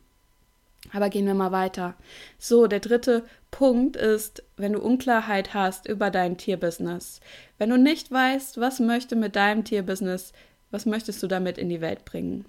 Aber 0.92 1.10
gehen 1.10 1.26
wir 1.26 1.34
mal 1.34 1.52
weiter. 1.52 1.94
So, 2.38 2.66
der 2.66 2.80
dritte 2.80 3.24
Punkt 3.50 3.96
ist, 3.96 4.42
wenn 4.56 4.72
du 4.72 4.80
Unklarheit 4.80 5.54
hast 5.54 5.88
über 5.88 6.10
dein 6.10 6.36
Tierbusiness. 6.36 7.20
Wenn 7.58 7.70
du 7.70 7.78
nicht 7.78 8.10
weißt, 8.10 8.58
was 8.58 8.80
möchte 8.80 9.14
mit 9.14 9.36
deinem 9.36 9.64
Tierbusiness, 9.64 10.32
was 10.70 10.86
möchtest 10.86 11.22
du 11.22 11.28
damit 11.28 11.58
in 11.58 11.68
die 11.68 11.80
Welt 11.80 12.04
bringen? 12.04 12.46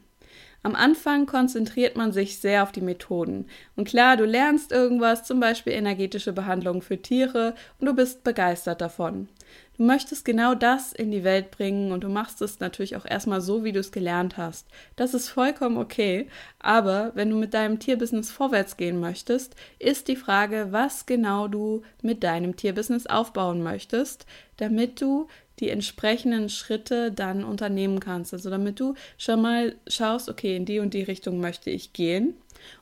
Am 0.66 0.76
Anfang 0.76 1.26
konzentriert 1.26 1.98
man 1.98 2.14
sich 2.14 2.40
sehr 2.40 2.64
auf 2.64 2.72
die 2.72 2.82
Methoden. 2.82 3.48
Und 3.76 3.86
klar, 3.86 4.16
du 4.16 4.24
lernst 4.24 4.72
irgendwas, 4.72 5.26
zum 5.26 5.42
Beispiel 5.42 5.74
energetische 5.74 6.32
Behandlung 6.32 6.82
für 6.82 7.02
Tiere, 7.02 7.54
und 7.80 7.88
du 7.88 7.94
bist 7.94 8.24
begeistert 8.24 8.80
davon. 8.80 9.28
Du 9.76 9.84
möchtest 9.84 10.24
genau 10.24 10.54
das 10.54 10.94
in 10.94 11.10
die 11.10 11.24
Welt 11.24 11.50
bringen 11.50 11.92
und 11.92 12.04
du 12.04 12.10
machst 12.10 12.42
es 12.44 12.60
natürlich 12.60 12.96
auch 12.96 13.06
erstmal 13.06 13.42
so, 13.42 13.64
wie 13.64 13.72
du 13.72 13.80
es 13.80 13.92
gelernt 13.92 14.38
hast. 14.38 14.68
Das 14.96 15.16
ist 15.16 15.30
vollkommen 15.30 15.78
okay, 15.78 16.28
aber 16.60 17.12
wenn 17.16 17.32
du 17.32 17.36
mit 17.36 17.56
deinem 17.56 17.80
Tierbusiness 17.80 18.30
vorwärts 18.30 18.78
gehen 18.78 19.00
möchtest, 19.00 19.56
ist 19.80 20.08
die 20.08 20.16
Frage, 20.16 20.68
was 20.70 21.08
genau 21.08 21.48
du 21.48 21.82
mit 22.04 22.24
deinem 22.24 22.56
Tierbusiness 22.56 23.08
aufbauen 23.08 23.64
möchtest, 23.64 24.28
damit 24.58 25.02
du 25.02 25.28
die 25.60 25.70
entsprechenden 25.70 26.50
Schritte 26.50 27.12
dann 27.12 27.44
unternehmen 27.44 28.00
kannst. 28.00 28.34
Also 28.34 28.52
damit 28.52 28.80
du 28.80 28.94
schon 29.18 29.42
mal 29.42 29.76
schaust, 29.88 30.30
okay, 30.30 30.56
in 30.56 30.66
die 30.66 30.80
und 30.80 30.94
die 30.94 31.04
Richtung 31.04 31.40
möchte 31.40 31.72
ich 31.72 31.94
gehen 31.94 32.36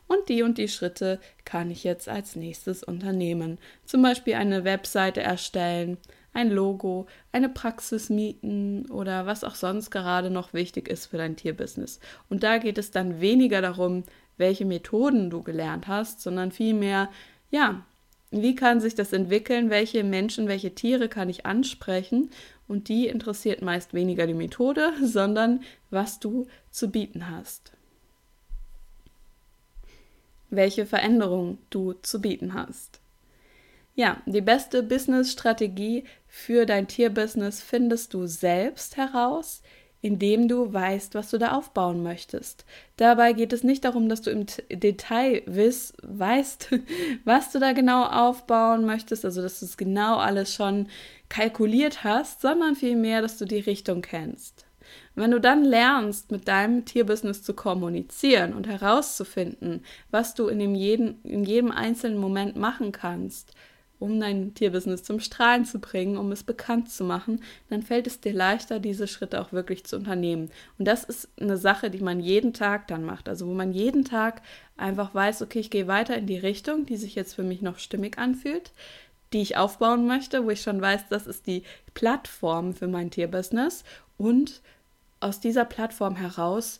und 0.08 0.28
die 0.30 0.44
und 0.44 0.58
die 0.58 0.68
Schritte 0.68 1.20
kann 1.46 1.72
ich 1.72 1.84
jetzt 1.84 2.10
als 2.10 2.36
nächstes 2.36 2.84
unternehmen. 2.84 3.60
Zum 3.86 4.02
Beispiel 4.02 4.36
eine 4.36 4.64
Webseite 4.64 5.22
erstellen, 5.22 5.98
ein 6.34 6.50
Logo, 6.50 7.08
eine 7.32 7.50
Praxis 7.50 8.10
mieten 8.10 8.90
oder 8.90 9.26
was 9.26 9.44
auch 9.44 9.56
sonst 9.56 9.92
gerade 9.92 10.30
noch 10.30 10.54
wichtig 10.54 10.88
ist 10.88 11.08
für 11.08 11.18
dein 11.18 11.36
Tierbusiness. 11.36 12.00
Und 12.30 12.44
da 12.44 12.58
geht 12.58 12.78
es 12.78 12.92
dann 12.92 13.20
weniger 13.20 13.62
darum, 13.62 14.04
welche 14.38 14.66
Methoden 14.66 15.30
du 15.30 15.44
gelernt 15.44 15.88
hast, 15.88 16.22
sondern 16.22 16.52
vielmehr, 16.52 17.10
ja, 17.50 17.86
wie 18.32 18.56
kann 18.56 18.80
sich 18.80 18.96
das 18.96 19.12
entwickeln, 19.12 19.70
welche 19.70 20.06
Menschen, 20.06 20.48
welche 20.48 20.74
Tiere 20.74 21.10
kann 21.10 21.30
ich 21.30 21.46
ansprechen 21.46 22.30
und 22.68 22.88
die 22.88 23.08
interessiert 23.08 23.62
meist 23.62 23.94
weniger 23.94 24.26
die 24.26 24.34
Methode, 24.34 24.94
sondern 25.04 25.62
was 25.90 26.20
du 26.20 26.48
zu 26.70 26.90
bieten 26.90 27.30
hast. 27.30 27.74
Welche 30.50 30.86
Veränderung 30.86 31.58
du 31.70 31.94
zu 31.94 32.22
bieten 32.22 32.54
hast. 32.54 33.01
Ja, 34.02 34.18
die 34.26 34.42
beste 34.42 34.82
Business-Strategie 34.82 36.06
für 36.26 36.66
dein 36.66 36.88
Tierbusiness 36.88 37.62
findest 37.62 38.16
du 38.16 38.26
selbst 38.26 38.98
heraus, 38.98 39.62
indem 40.02 40.48
du 40.48 40.74
weißt, 40.74 41.14
was 41.14 41.30
du 41.30 41.38
da 41.38 41.52
aufbauen 41.52 42.02
möchtest. 42.02 42.66
Dabei 42.98 43.34
geht 43.34 43.54
es 43.54 43.64
nicht 43.64 43.86
darum, 43.86 44.10
dass 44.10 44.24
du 44.24 44.32
im 44.32 44.48
Detail 44.72 45.44
wiss, 45.46 45.94
weißt, 46.02 46.70
was 47.26 47.52
du 47.52 47.60
da 47.60 47.74
genau 47.74 48.06
aufbauen 48.06 48.88
möchtest, 48.88 49.24
also 49.24 49.40
dass 49.44 49.60
du 49.60 49.68
es 49.68 49.78
genau 49.78 50.18
alles 50.18 50.52
schon 50.52 50.88
kalkuliert 51.30 52.04
hast, 52.04 52.42
sondern 52.42 52.76
vielmehr, 52.76 53.22
dass 53.22 53.38
du 53.38 53.46
die 53.46 53.60
Richtung 53.60 54.02
kennst. 54.02 54.66
wenn 55.14 55.30
du 55.30 55.40
dann 55.40 55.64
lernst, 55.64 56.32
mit 56.32 56.48
deinem 56.48 56.86
Tierbusiness 56.86 57.44
zu 57.44 57.54
kommunizieren 57.54 58.54
und 58.54 58.66
herauszufinden, 58.66 59.86
was 60.10 60.34
du 60.34 60.48
in, 60.48 60.58
dem 60.58 60.74
jeden, 60.74 61.22
in 61.22 61.44
jedem 61.44 61.70
einzelnen 61.70 62.18
Moment 62.18 62.56
machen 62.56 62.92
kannst, 62.92 63.54
um 64.02 64.20
dein 64.20 64.56
Tierbusiness 64.56 65.04
zum 65.04 65.20
Strahlen 65.20 65.64
zu 65.64 65.80
bringen, 65.80 66.18
um 66.18 66.32
es 66.32 66.44
bekannt 66.44 66.90
zu 66.90 67.04
machen, 67.04 67.42
dann 67.70 67.84
fällt 67.84 68.08
es 68.08 68.20
dir 68.20 68.34
leichter, 68.34 68.80
diese 68.80 69.08
Schritte 69.08 69.40
auch 69.40 69.54
wirklich 69.54 69.86
zu 69.86 69.96
unternehmen. 69.96 70.50
Und 70.80 70.88
das 70.88 71.04
ist 71.04 71.30
eine 71.40 71.58
Sache, 71.58 71.92
die 71.92 72.02
man 72.02 72.20
jeden 72.20 72.54
Tag 72.54 72.88
dann 72.88 73.06
macht. 73.06 73.30
Also 73.30 73.48
wo 73.48 73.54
man 73.54 73.74
jeden 73.74 74.04
Tag 74.04 74.42
einfach 74.76 75.14
weiß, 75.14 75.44
okay, 75.44 75.60
ich 75.60 75.70
gehe 75.70 75.88
weiter 75.88 76.18
in 76.18 76.26
die 76.26 76.38
Richtung, 76.38 76.88
die 76.88 76.98
sich 76.98 77.14
jetzt 77.14 77.36
für 77.36 77.44
mich 77.44 77.62
noch 77.62 77.78
stimmig 77.78 78.18
anfühlt, 78.18 78.72
die 79.34 79.42
ich 79.42 79.56
aufbauen 79.56 80.08
möchte, 80.08 80.44
wo 80.46 80.50
ich 80.50 80.62
schon 80.62 80.82
weiß, 80.82 81.08
das 81.10 81.28
ist 81.28 81.46
die 81.46 81.64
Plattform 81.94 82.74
für 82.74 82.88
mein 82.88 83.12
Tierbusiness. 83.12 83.84
Und 84.18 84.62
aus 85.20 85.40
dieser 85.40 85.66
Plattform 85.66 86.16
heraus 86.16 86.80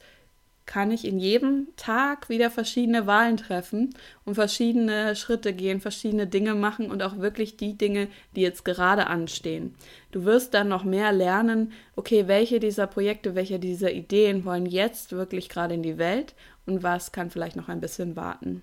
kann 0.72 0.90
ich 0.90 1.04
in 1.04 1.20
jedem 1.20 1.68
Tag 1.76 2.30
wieder 2.30 2.50
verschiedene 2.50 3.06
Wahlen 3.06 3.36
treffen 3.36 3.94
und 4.24 4.36
verschiedene 4.36 5.18
Schritte 5.18 5.52
gehen, 5.52 5.82
verschiedene 5.82 6.28
Dinge 6.28 6.56
machen 6.56 6.90
und 6.90 7.04
auch 7.04 7.18
wirklich 7.18 7.58
die 7.58 7.78
Dinge, 7.78 8.08
die 8.38 8.42
jetzt 8.42 8.64
gerade 8.64 9.08
anstehen. 9.08 9.76
Du 10.12 10.24
wirst 10.24 10.54
dann 10.54 10.70
noch 10.70 10.86
mehr 10.86 11.12
lernen, 11.12 11.74
okay, 11.98 12.30
welche 12.30 12.62
dieser 12.62 12.88
Projekte, 12.88 13.36
welche 13.36 13.60
dieser 13.60 13.92
Ideen 13.92 14.46
wollen 14.46 14.66
jetzt 14.66 15.12
wirklich 15.12 15.50
gerade 15.50 15.74
in 15.74 15.84
die 15.84 15.98
Welt 15.98 16.36
und 16.66 16.84
was 16.84 17.12
kann 17.12 17.32
vielleicht 17.32 17.58
noch 17.58 17.68
ein 17.68 17.82
bisschen 17.82 18.16
warten. 18.16 18.62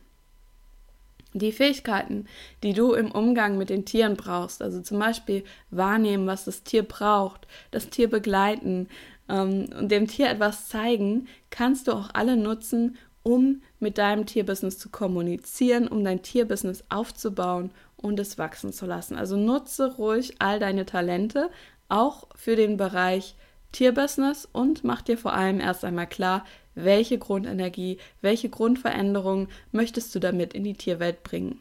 Die 1.34 1.52
Fähigkeiten, 1.52 2.24
die 2.62 2.72
du 2.72 2.94
im 2.94 3.10
Umgang 3.10 3.58
mit 3.58 3.68
den 3.68 3.84
Tieren 3.84 4.16
brauchst, 4.16 4.62
also 4.62 4.80
zum 4.80 4.98
Beispiel 4.98 5.44
wahrnehmen, 5.70 6.26
was 6.26 6.46
das 6.46 6.62
Tier 6.62 6.84
braucht, 6.84 7.46
das 7.70 7.90
Tier 7.90 8.08
begleiten 8.08 8.88
ähm, 9.28 9.68
und 9.78 9.90
dem 9.90 10.06
Tier 10.06 10.30
etwas 10.30 10.68
zeigen, 10.68 11.28
kannst 11.50 11.88
du 11.88 11.92
auch 11.92 12.10
alle 12.14 12.36
nutzen, 12.36 12.96
um 13.22 13.62
mit 13.78 13.98
deinem 13.98 14.26
Tierbusiness 14.26 14.78
zu 14.78 14.88
kommunizieren, 14.88 15.88
um 15.88 16.02
dein 16.04 16.22
Tierbusiness 16.22 16.84
aufzubauen 16.88 17.70
und 17.96 18.18
es 18.18 18.38
wachsen 18.38 18.72
zu 18.72 18.86
lassen. 18.86 19.16
Also 19.16 19.36
nutze 19.36 19.96
ruhig 19.96 20.36
all 20.38 20.58
deine 20.58 20.86
Talente, 20.86 21.50
auch 21.88 22.28
für 22.34 22.56
den 22.56 22.76
Bereich 22.76 23.34
Tierbusiness 23.72 24.48
und 24.50 24.84
mach 24.84 25.02
dir 25.02 25.18
vor 25.18 25.34
allem 25.34 25.60
erst 25.60 25.84
einmal 25.84 26.06
klar, 26.06 26.44
welche 26.74 27.18
Grundenergie, 27.18 27.98
welche 28.22 28.48
Grundveränderung 28.48 29.48
möchtest 29.72 30.14
du 30.14 30.20
damit 30.20 30.54
in 30.54 30.64
die 30.64 30.74
Tierwelt 30.74 31.22
bringen. 31.22 31.60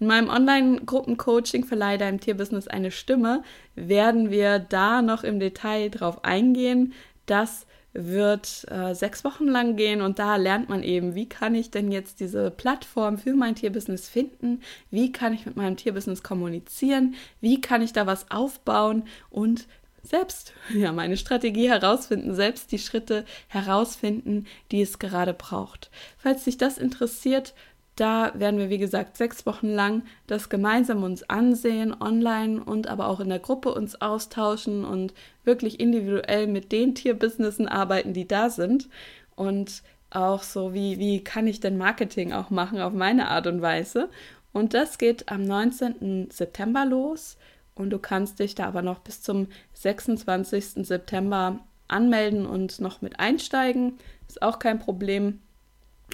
In 0.00 0.06
meinem 0.06 0.30
Online-Gruppencoaching 0.30 1.64
Verleih 1.64 1.98
deinem 1.98 2.20
Tierbusiness 2.20 2.68
eine 2.68 2.90
Stimme 2.90 3.42
werden 3.74 4.30
wir 4.30 4.58
da 4.58 5.02
noch 5.02 5.24
im 5.24 5.38
Detail 5.38 5.90
drauf 5.90 6.24
eingehen. 6.24 6.94
Das 7.26 7.66
wird 7.92 8.66
äh, 8.70 8.94
sechs 8.94 9.24
Wochen 9.24 9.46
lang 9.46 9.76
gehen 9.76 10.00
und 10.00 10.18
da 10.18 10.36
lernt 10.36 10.70
man 10.70 10.82
eben, 10.82 11.14
wie 11.14 11.28
kann 11.28 11.54
ich 11.54 11.70
denn 11.70 11.92
jetzt 11.92 12.20
diese 12.20 12.50
Plattform 12.50 13.18
für 13.18 13.34
mein 13.34 13.56
Tierbusiness 13.56 14.08
finden, 14.08 14.62
wie 14.90 15.12
kann 15.12 15.34
ich 15.34 15.44
mit 15.44 15.56
meinem 15.56 15.76
Tierbusiness 15.76 16.22
kommunizieren, 16.22 17.14
wie 17.40 17.60
kann 17.60 17.82
ich 17.82 17.92
da 17.92 18.06
was 18.06 18.30
aufbauen 18.30 19.04
und 19.28 19.66
selbst 20.02 20.54
ja 20.72 20.92
meine 20.92 21.16
Strategie 21.16 21.68
herausfinden, 21.68 22.34
selbst 22.34 22.72
die 22.72 22.78
Schritte 22.78 23.24
herausfinden, 23.48 24.46
die 24.70 24.80
es 24.80 24.98
gerade 24.98 25.34
braucht. 25.34 25.90
Falls 26.16 26.44
dich 26.44 26.56
das 26.58 26.78
interessiert, 26.78 27.54
da 28.00 28.32
werden 28.34 28.58
wir, 28.58 28.70
wie 28.70 28.78
gesagt, 28.78 29.16
sechs 29.16 29.44
Wochen 29.44 29.68
lang 29.68 30.04
das 30.26 30.48
gemeinsam 30.48 31.02
uns 31.02 31.28
ansehen, 31.28 31.94
online 32.00 32.64
und 32.64 32.88
aber 32.88 33.08
auch 33.08 33.20
in 33.20 33.28
der 33.28 33.38
Gruppe 33.38 33.74
uns 33.74 34.00
austauschen 34.00 34.84
und 34.84 35.12
wirklich 35.44 35.78
individuell 35.80 36.46
mit 36.46 36.72
den 36.72 36.94
Tierbusinessen 36.94 37.68
arbeiten, 37.68 38.14
die 38.14 38.26
da 38.26 38.48
sind. 38.48 38.88
Und 39.36 39.82
auch 40.10 40.42
so, 40.42 40.74
wie, 40.74 40.98
wie 40.98 41.22
kann 41.22 41.46
ich 41.46 41.60
denn 41.60 41.78
Marketing 41.78 42.32
auch 42.32 42.50
machen 42.50 42.80
auf 42.80 42.92
meine 42.92 43.28
Art 43.28 43.46
und 43.46 43.62
Weise. 43.62 44.08
Und 44.52 44.74
das 44.74 44.98
geht 44.98 45.28
am 45.28 45.44
19. 45.44 46.28
September 46.30 46.84
los. 46.86 47.36
Und 47.74 47.90
du 47.90 47.98
kannst 47.98 48.40
dich 48.40 48.54
da 48.54 48.66
aber 48.66 48.82
noch 48.82 48.98
bis 49.00 49.22
zum 49.22 49.48
26. 49.74 50.86
September 50.86 51.60
anmelden 51.86 52.46
und 52.46 52.80
noch 52.80 53.02
mit 53.02 53.20
einsteigen. 53.20 53.98
Ist 54.28 54.42
auch 54.42 54.58
kein 54.58 54.78
Problem. 54.78 55.40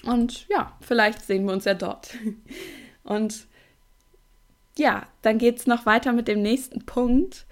Und 0.07 0.47
ja, 0.49 0.77
vielleicht 0.81 1.23
sehen 1.23 1.45
wir 1.47 1.53
uns 1.53 1.64
ja 1.64 1.75
dort. 1.75 2.14
Und 3.05 3.47
ja, 4.79 5.07
dann 5.23 5.38
geht 5.38 5.59
es 5.59 5.66
noch 5.66 5.87
weiter 5.87 6.12
mit 6.12 6.29
dem 6.29 6.42
nächsten 6.42 6.85
Punkt. 6.85 7.47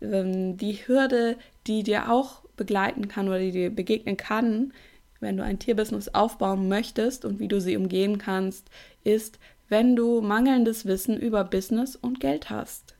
Ähm, 0.00 0.56
die 0.56 0.74
Hürde, 0.74 1.36
die 1.66 1.82
dir 1.82 2.10
auch 2.10 2.42
begleiten 2.56 3.08
kann 3.08 3.28
oder 3.28 3.38
die 3.38 3.52
dir 3.52 3.70
begegnen 3.70 4.16
kann, 4.16 4.72
wenn 5.20 5.36
du 5.36 5.44
ein 5.44 5.58
Tierbusiness 5.58 6.08
aufbauen 6.08 6.68
möchtest 6.68 7.24
und 7.24 7.38
wie 7.40 7.48
du 7.48 7.60
sie 7.60 7.76
umgehen 7.76 8.18
kannst, 8.18 8.70
ist, 9.02 9.38
wenn 9.68 9.96
du 9.96 10.20
mangelndes 10.20 10.84
Wissen 10.86 11.18
über 11.18 11.44
Business 11.44 11.96
und 11.96 12.20
Geld 12.20 12.50
hast. 12.50 12.94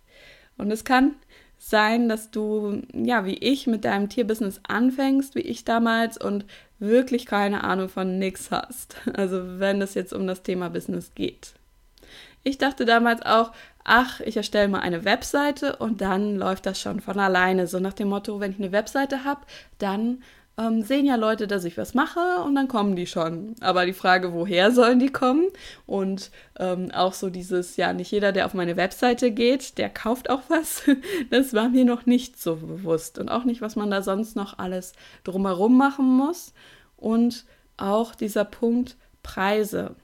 Und 0.56 0.70
es 0.70 0.84
kann 0.84 1.14
sein, 1.58 2.08
dass 2.08 2.30
du, 2.30 2.82
ja, 2.92 3.24
wie 3.24 3.38
ich 3.38 3.66
mit 3.66 3.84
deinem 3.84 4.08
Tierbusiness 4.08 4.60
anfängst, 4.66 5.34
wie 5.34 5.40
ich 5.40 5.64
damals 5.64 6.18
und 6.18 6.44
wirklich 6.84 7.26
keine 7.26 7.64
Ahnung 7.64 7.88
von 7.88 8.18
nix 8.18 8.50
hast. 8.50 8.96
Also 9.14 9.58
wenn 9.58 9.80
es 9.82 9.94
jetzt 9.94 10.12
um 10.12 10.26
das 10.26 10.42
Thema 10.42 10.70
Business 10.70 11.12
geht. 11.14 11.54
Ich 12.42 12.58
dachte 12.58 12.84
damals 12.84 13.22
auch, 13.22 13.52
ach, 13.84 14.20
ich 14.20 14.36
erstelle 14.36 14.68
mal 14.68 14.80
eine 14.80 15.04
Webseite 15.04 15.76
und 15.76 16.00
dann 16.00 16.36
läuft 16.36 16.66
das 16.66 16.80
schon 16.80 17.00
von 17.00 17.18
alleine. 17.18 17.66
So 17.66 17.80
nach 17.80 17.94
dem 17.94 18.08
Motto, 18.08 18.40
wenn 18.40 18.52
ich 18.52 18.58
eine 18.58 18.72
Webseite 18.72 19.24
habe, 19.24 19.40
dann 19.78 20.22
ähm, 20.56 20.82
sehen 20.82 21.06
ja 21.06 21.16
Leute, 21.16 21.46
dass 21.46 21.64
ich 21.64 21.76
was 21.76 21.94
mache 21.94 22.42
und 22.44 22.54
dann 22.54 22.68
kommen 22.68 22.96
die 22.96 23.06
schon. 23.06 23.56
Aber 23.60 23.86
die 23.86 23.92
Frage, 23.92 24.32
woher 24.32 24.70
sollen 24.70 24.98
die 24.98 25.10
kommen? 25.10 25.48
Und 25.86 26.30
ähm, 26.58 26.90
auch 26.92 27.12
so 27.12 27.30
dieses, 27.30 27.76
ja, 27.76 27.92
nicht 27.92 28.10
jeder, 28.10 28.32
der 28.32 28.46
auf 28.46 28.54
meine 28.54 28.76
Webseite 28.76 29.30
geht, 29.32 29.78
der 29.78 29.88
kauft 29.90 30.30
auch 30.30 30.42
was. 30.48 30.82
Das 31.30 31.54
war 31.54 31.68
mir 31.68 31.84
noch 31.84 32.06
nicht 32.06 32.40
so 32.40 32.56
bewusst. 32.56 33.18
Und 33.18 33.28
auch 33.28 33.44
nicht, 33.44 33.60
was 33.60 33.76
man 33.76 33.90
da 33.90 34.02
sonst 34.02 34.36
noch 34.36 34.58
alles 34.58 34.92
drumherum 35.24 35.76
machen 35.76 36.06
muss. 36.06 36.52
Und 37.04 37.44
auch 37.76 38.14
dieser 38.14 38.46
Punkt 38.46 38.96
Preise. 39.22 39.94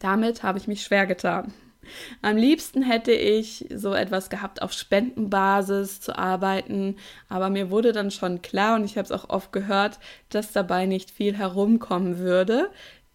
Damit 0.00 0.42
habe 0.42 0.58
ich 0.58 0.68
mich 0.68 0.82
schwer 0.82 1.06
getan. 1.06 1.54
Am 2.20 2.36
liebsten 2.36 2.82
hätte 2.82 3.12
ich 3.12 3.64
so 3.74 3.94
etwas 3.94 4.28
gehabt, 4.28 4.60
auf 4.60 4.74
Spendenbasis 4.74 6.02
zu 6.02 6.18
arbeiten, 6.18 6.96
aber 7.30 7.48
mir 7.48 7.70
wurde 7.70 7.92
dann 7.92 8.10
schon 8.10 8.42
klar 8.42 8.76
und 8.76 8.84
ich 8.84 8.98
habe 8.98 9.06
es 9.06 9.12
auch 9.12 9.30
oft 9.30 9.50
gehört, 9.50 9.98
dass 10.28 10.52
dabei 10.52 10.84
nicht 10.84 11.10
viel 11.10 11.34
herumkommen 11.34 12.18
würde, 12.18 12.68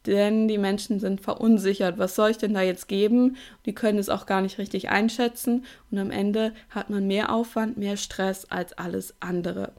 denn 0.08 0.48
die 0.48 0.58
Menschen 0.58 1.00
sind 1.00 1.22
verunsichert. 1.22 2.00
Was 2.00 2.16
soll 2.16 2.32
ich 2.32 2.40
denn 2.40 2.56
da 2.56 2.64
jetzt 2.64 2.88
geben? 2.88 3.38
Die 3.68 3.76
können 3.76 4.00
es 4.00 4.10
auch 4.10 4.26
gar 4.26 4.42
nicht 4.42 4.58
richtig 4.58 4.90
einschätzen 4.90 5.66
und 5.92 6.00
am 6.00 6.10
Ende 6.10 6.56
hat 6.72 6.90
man 6.90 7.06
mehr 7.06 7.32
Aufwand, 7.32 7.78
mehr 7.78 7.98
Stress 7.98 8.46
als 8.46 8.74
alles 8.74 9.14
andere. 9.20 9.74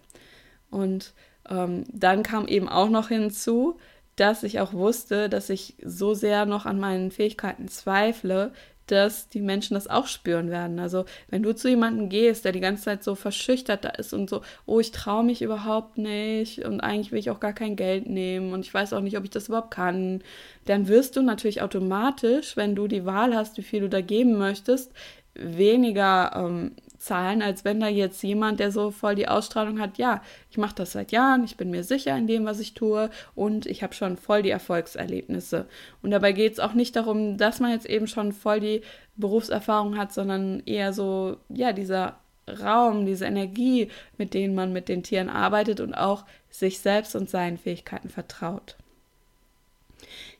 Und 0.71 1.13
ähm, 1.49 1.85
dann 1.93 2.23
kam 2.23 2.47
eben 2.47 2.69
auch 2.69 2.89
noch 2.89 3.09
hinzu, 3.09 3.79
dass 4.17 4.43
ich 4.43 4.61
auch 4.61 4.73
wusste, 4.73 5.29
dass 5.29 5.51
ich 5.51 5.75
so 5.83 6.15
sehr 6.15 6.47
noch 6.47 6.67
an 6.67 6.79
meinen 6.79 7.11
Fähigkeiten 7.11 7.69
zweifle, 7.69 8.53
dass 8.87 9.29
die 9.31 9.41
Menschen 9.41 9.75
das 9.75 9.89
auch 9.89 10.07
spüren 10.07 10.51
werden. 10.51 10.79
Also 10.79 11.07
wenn 11.29 11.43
du 11.43 11.55
zu 11.55 11.69
jemandem 11.69 12.09
gehst, 12.09 12.45
der 12.45 12.53
die 12.53 12.61
ganze 12.61 12.85
Zeit 12.85 13.03
so 13.03 13.15
verschüchtert 13.15 13.85
da 13.85 13.91
ist 13.91 14.13
und 14.13 14.29
so, 14.29 14.43
oh, 14.67 14.79
ich 14.79 14.91
traue 14.91 15.25
mich 15.25 15.43
überhaupt 15.43 15.97
nicht 15.97 16.65
und 16.65 16.81
eigentlich 16.81 17.11
will 17.11 17.19
ich 17.19 17.31
auch 17.31 17.41
gar 17.41 17.55
kein 17.55 17.77
Geld 17.77 18.07
nehmen 18.07 18.53
und 18.53 18.61
ich 18.61 18.75
weiß 18.75 18.93
auch 18.93 19.01
nicht, 19.01 19.17
ob 19.17 19.25
ich 19.25 19.31
das 19.31 19.49
überhaupt 19.49 19.71
kann, 19.71 20.23
dann 20.67 20.89
wirst 20.89 21.17
du 21.17 21.23
natürlich 21.23 21.63
automatisch, 21.63 22.57
wenn 22.57 22.75
du 22.75 22.87
die 22.87 23.07
Wahl 23.07 23.35
hast, 23.35 23.57
wie 23.57 23.63
viel 23.63 23.81
du 23.81 23.89
da 23.89 24.03
geben 24.03 24.37
möchtest, 24.37 24.93
weniger 25.35 26.33
ähm, 26.37 26.73
zahlen, 27.05 27.43
als 27.43 27.65
wenn 27.65 27.81
da 27.81 27.89
jetzt 27.89 28.23
jemand, 28.23 28.61
der 28.61 28.73
so 28.73 28.91
voll 28.91 29.15
die 29.15 29.29
Ausstrahlung 29.29 29.81
hat, 29.81 29.99
ja, 29.99 30.23
ich 30.51 30.59
mache 30.59 30.75
das 30.75 30.93
seit 30.93 31.13
Jahren, 31.13 31.45
ich 31.45 31.57
bin 31.57 31.71
mir 31.71 31.85
sicher 31.85 32.17
in 32.17 32.27
dem, 32.27 32.45
was 32.45 32.61
ich 32.61 32.75
tue 32.75 33.11
und 33.35 33.67
ich 33.67 33.83
habe 33.83 33.95
schon 33.95 34.17
voll 34.17 34.43
die 34.43 34.51
Erfolgserlebnisse. 34.51 35.67
Und 36.03 36.11
dabei 36.11 36.33
geht 36.33 36.55
es 36.55 36.61
auch 36.61 36.75
nicht 36.75 36.97
darum, 36.97 37.37
dass 37.37 37.61
man 37.61 37.71
jetzt 37.71 37.87
eben 37.87 38.07
schon 38.07 38.33
voll 38.33 38.61
die 38.61 38.83
Berufserfahrung 39.17 39.97
hat, 39.97 40.13
sondern 40.13 40.63
eher 40.67 40.93
so, 40.93 41.37
ja, 41.49 41.73
dieser 41.73 42.17
Raum, 42.49 43.07
diese 43.07 43.25
Energie, 43.25 43.89
mit 44.19 44.35
denen 44.35 44.55
man 44.55 44.73
mit 44.73 44.89
den 44.89 45.03
Tieren 45.03 45.31
arbeitet 45.31 45.81
und 45.81 45.95
auch 45.95 46.25
sich 46.51 46.81
selbst 46.81 47.15
und 47.17 47.31
seinen 47.31 47.59
Fähigkeiten 47.59 48.11
vertraut 48.11 48.77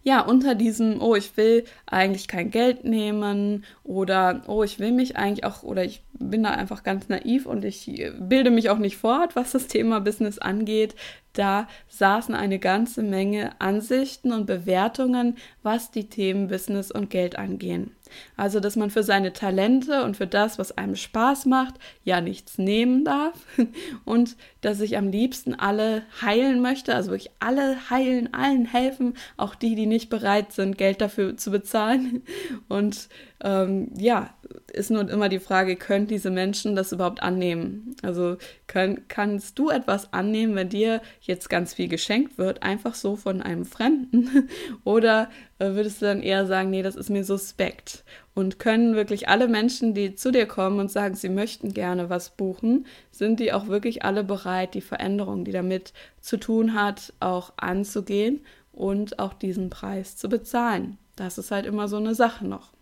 ja, 0.05 0.21
unter 0.21 0.55
diesem, 0.55 1.01
oh, 1.01 1.17
ich 1.17 1.37
will 1.37 1.65
eigentlich 1.87 2.29
kein 2.29 2.51
Geld 2.51 2.85
nehmen 2.85 3.65
oder 3.83 4.43
oh, 4.47 4.63
ich 4.63 4.79
will 4.79 4.93
mich 4.93 5.17
eigentlich 5.17 5.45
auch 5.45 5.63
oder 5.63 5.83
ich 5.83 6.03
bin 6.19 6.43
da 6.43 6.51
einfach 6.51 6.83
ganz 6.83 7.09
naiv 7.09 7.47
und 7.47 7.65
ich 7.65 8.11
bilde 8.19 8.51
mich 8.51 8.71
auch 8.71 8.79
nicht 8.79 8.97
fort, 8.97 9.37
was 9.37 9.53
das 9.53 9.67
Thema 9.67 10.01
Business 10.01 10.39
angeht, 10.39 10.95
da 11.35 11.67
saßen 11.89 12.35
eine 12.35 12.61
ganze 12.61 13.03
Menge 13.03 13.61
Ansichten 13.61 14.33
und 14.33 14.47
Bewertungen, 14.47 15.37
was 15.65 15.91
die 15.91 16.09
Themen 16.09 16.47
Business 16.47 16.93
und 16.93 17.11
Geld 17.11 17.37
angehen. 17.37 17.91
Also, 18.37 18.61
dass 18.61 18.77
man 18.77 18.91
für 18.91 19.03
seine 19.03 19.33
Talente 19.33 20.05
und 20.05 20.17
für 20.17 20.29
das, 20.29 20.61
was 20.61 20.79
einem 20.79 20.95
Spaß 20.95 21.47
macht, 21.47 21.75
ja 22.05 22.21
nichts 22.21 22.59
nehmen 22.59 23.05
darf 23.05 23.35
und 24.05 24.37
dass 24.61 24.81
ich 24.81 24.97
am 24.97 25.09
liebsten 25.09 25.55
alle 25.55 26.03
heilen 26.23 26.63
möchte, 26.63 26.95
also 26.95 27.11
wirklich 27.11 27.33
alle 27.41 27.91
heilen, 27.91 28.33
allen 28.33 28.67
helfen, 28.67 29.15
auch 29.37 29.57
die, 29.57 29.75
die 29.75 29.87
nicht 29.87 30.11
bereit 30.11 30.53
sind, 30.53 30.79
Geld 30.79 31.01
dafür 31.01 31.37
zu 31.37 31.51
bezahlen. 31.51 32.23
Und 32.69 33.09
ähm, 33.43 33.91
ja, 33.97 34.35
ist 34.73 34.91
nur 34.91 35.09
immer 35.09 35.29
die 35.29 35.39
Frage, 35.39 35.77
können 35.77 36.07
diese 36.07 36.31
Menschen 36.31 36.77
das 36.77 36.93
überhaupt 36.93 37.23
annehmen? 37.23 37.97
Also 38.03 38.37
können, 38.67 39.05
kannst 39.09 39.59
du 39.59 39.71
etwas 39.71 40.13
annehmen, 40.13 40.55
wenn 40.55 40.69
dir 40.69 41.01
jetzt 41.21 41.49
ganz 41.49 41.75
viel 41.75 41.89
geschenkt 41.89 42.39
wird, 42.39 42.63
einfach 42.63 42.95
so 42.95 43.17
von 43.17 43.43
einem 43.43 43.65
Fremden? 43.65 44.49
Oder 44.85 45.31
äh, 45.59 45.71
würdest 45.71 46.03
du 46.03 46.07
dann 46.07 46.23
eher 46.23 46.47
sagen, 46.47 46.71
nee, 46.71 46.83
das 46.83 46.97
ist 46.97 47.11
mir 47.11 47.25
suspekt? 47.25 48.05
Und 48.35 48.59
können 48.59 48.95
wirklich 48.95 49.29
alle 49.29 49.49
Menschen, 49.49 49.95
die 49.95 50.15
zu 50.15 50.33
dir 50.33 50.47
kommen 50.47 50.81
und 50.81 50.91
sagen, 50.91 51.15
sie 51.15 51.29
möchten 51.29 51.73
gerne 51.73 52.11
was 52.11 52.31
buchen, 52.31 52.87
sind 53.11 53.41
die 53.41 53.53
auch 53.53 53.69
wirklich 53.69 54.05
alle 54.05 54.25
bereit, 54.25 54.75
die 54.75 54.81
Veränderung, 54.81 55.45
die 55.45 55.53
damit 55.53 55.93
zu 56.21 56.37
tun 56.37 56.75
hat, 56.75 57.13
auch 57.21 57.53
anzugehen 57.57 58.41
und 58.73 59.19
auch 59.19 59.35
diesen 59.35 59.71
Preis 59.71 60.17
zu 60.17 60.29
bezahlen? 60.29 60.99
Das 61.17 61.39
ist 61.39 61.51
halt 61.51 61.65
immer 61.65 61.87
so 61.89 61.97
eine 61.97 62.15
Sache 62.15 62.47
noch. 62.47 62.74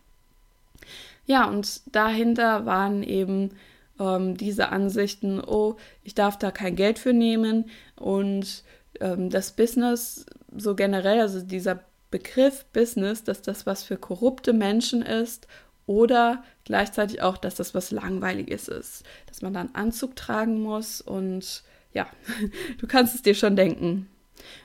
Ja, 1.24 1.48
und 1.48 1.94
dahinter 1.94 2.66
waren 2.66 3.02
eben 3.02 3.50
ähm, 3.98 4.36
diese 4.36 4.70
Ansichten, 4.70 5.40
oh, 5.40 5.76
ich 6.02 6.14
darf 6.14 6.38
da 6.38 6.50
kein 6.50 6.76
Geld 6.76 6.98
für 6.98 7.12
nehmen 7.12 7.70
und 7.96 8.64
ähm, 9.00 9.30
das 9.30 9.52
Business 9.52 10.26
so 10.56 10.74
generell, 10.74 11.20
also 11.20 11.40
dieser 11.40 11.80
Begriff 12.10 12.64
Business, 12.72 13.24
dass 13.24 13.42
das 13.42 13.66
was 13.66 13.84
für 13.84 13.96
korrupte 13.96 14.52
Menschen 14.52 15.02
ist 15.02 15.46
oder 15.86 16.44
gleichzeitig 16.64 17.22
auch, 17.22 17.36
dass 17.36 17.54
das 17.54 17.74
was 17.74 17.90
Langweiliges 17.90 18.68
ist, 18.68 19.04
dass 19.26 19.42
man 19.42 19.54
dann 19.54 19.70
Anzug 19.72 20.16
tragen 20.16 20.60
muss 20.60 21.00
und 21.00 21.62
ja, 21.92 22.06
du 22.78 22.86
kannst 22.86 23.14
es 23.14 23.22
dir 23.22 23.34
schon 23.34 23.56
denken. 23.56 24.08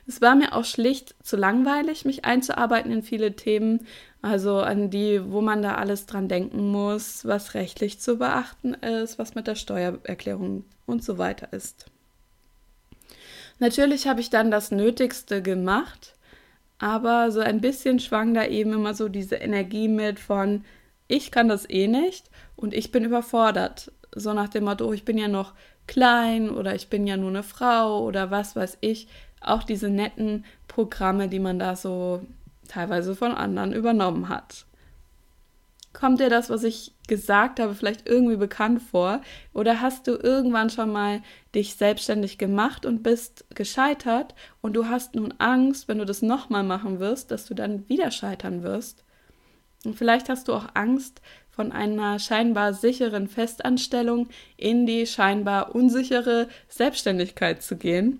Es 0.07 0.21
war 0.21 0.35
mir 0.35 0.53
auch 0.53 0.65
schlicht 0.65 1.15
zu 1.23 1.37
langweilig, 1.37 2.05
mich 2.05 2.25
einzuarbeiten 2.25 2.91
in 2.91 3.03
viele 3.03 3.35
Themen, 3.35 3.85
also 4.21 4.59
an 4.59 4.89
die, 4.89 5.31
wo 5.31 5.41
man 5.41 5.61
da 5.61 5.75
alles 5.75 6.05
dran 6.05 6.27
denken 6.27 6.71
muss, 6.71 7.25
was 7.25 7.53
rechtlich 7.53 7.99
zu 7.99 8.17
beachten 8.17 8.73
ist, 8.73 9.19
was 9.19 9.35
mit 9.35 9.47
der 9.47 9.55
Steuererklärung 9.55 10.65
und 10.85 11.03
so 11.03 11.17
weiter 11.17 11.53
ist. 11.53 11.85
Natürlich 13.59 14.07
habe 14.07 14.21
ich 14.21 14.29
dann 14.29 14.51
das 14.51 14.71
Nötigste 14.71 15.41
gemacht, 15.41 16.15
aber 16.79 17.31
so 17.31 17.39
ein 17.39 17.61
bisschen 17.61 17.99
schwang 17.99 18.33
da 18.33 18.45
eben 18.45 18.73
immer 18.73 18.93
so 18.93 19.09
diese 19.09 19.35
Energie 19.35 19.87
mit 19.87 20.19
von, 20.19 20.63
ich 21.07 21.31
kann 21.31 21.47
das 21.47 21.69
eh 21.69 21.87
nicht 21.87 22.29
und 22.55 22.73
ich 22.73 22.91
bin 22.91 23.05
überfordert. 23.05 23.91
So 24.15 24.33
nach 24.33 24.49
dem 24.49 24.65
Motto, 24.65 24.91
ich 24.93 25.05
bin 25.05 25.17
ja 25.17 25.27
noch 25.27 25.53
klein 25.87 26.49
oder 26.49 26.75
ich 26.75 26.89
bin 26.89 27.07
ja 27.07 27.17
nur 27.17 27.29
eine 27.29 27.43
Frau 27.43 28.03
oder 28.03 28.29
was 28.29 28.55
weiß 28.55 28.77
ich 28.81 29.07
auch 29.41 29.63
diese 29.63 29.89
netten 29.89 30.45
Programme, 30.67 31.27
die 31.29 31.39
man 31.39 31.59
da 31.59 31.75
so 31.75 32.21
teilweise 32.67 33.15
von 33.15 33.31
anderen 33.31 33.73
übernommen 33.73 34.29
hat. 34.29 34.65
Kommt 35.93 36.19
dir 36.19 36.29
das, 36.29 36.49
was 36.49 36.63
ich 36.63 36.93
gesagt 37.07 37.59
habe, 37.59 37.73
vielleicht 37.73 38.07
irgendwie 38.07 38.35
bekannt 38.35 38.81
vor? 38.83 39.21
Oder 39.53 39.81
hast 39.81 40.05
du 40.05 40.11
irgendwann 40.11 40.69
schon 40.69 40.91
mal 40.91 41.21
dich 41.55 41.75
selbstständig 41.75 42.37
gemacht 42.37 42.85
und 42.85 43.01
bist 43.01 43.45
gescheitert 43.55 44.35
und 44.61 44.73
du 44.73 44.85
hast 44.85 45.15
nun 45.15 45.33
Angst, 45.39 45.87
wenn 45.87 45.97
du 45.97 46.05
das 46.05 46.21
nochmal 46.21 46.63
machen 46.63 46.99
wirst, 46.99 47.31
dass 47.31 47.45
du 47.45 47.55
dann 47.55 47.89
wieder 47.89 48.11
scheitern 48.11 48.61
wirst? 48.61 49.05
Und 49.85 49.95
vielleicht 49.95 50.29
hast 50.29 50.47
du 50.47 50.53
auch 50.53 50.67
Angst, 50.75 51.21
von 51.57 51.71
einer 51.71 52.19
scheinbar 52.19 52.75
sicheren 52.75 53.27
Festanstellung 53.27 54.27
in 54.57 54.85
die 54.85 55.07
scheinbar 55.07 55.73
unsichere 55.73 56.49
Selbstständigkeit 56.69 57.63
zu 57.63 57.77
gehen. 57.77 58.19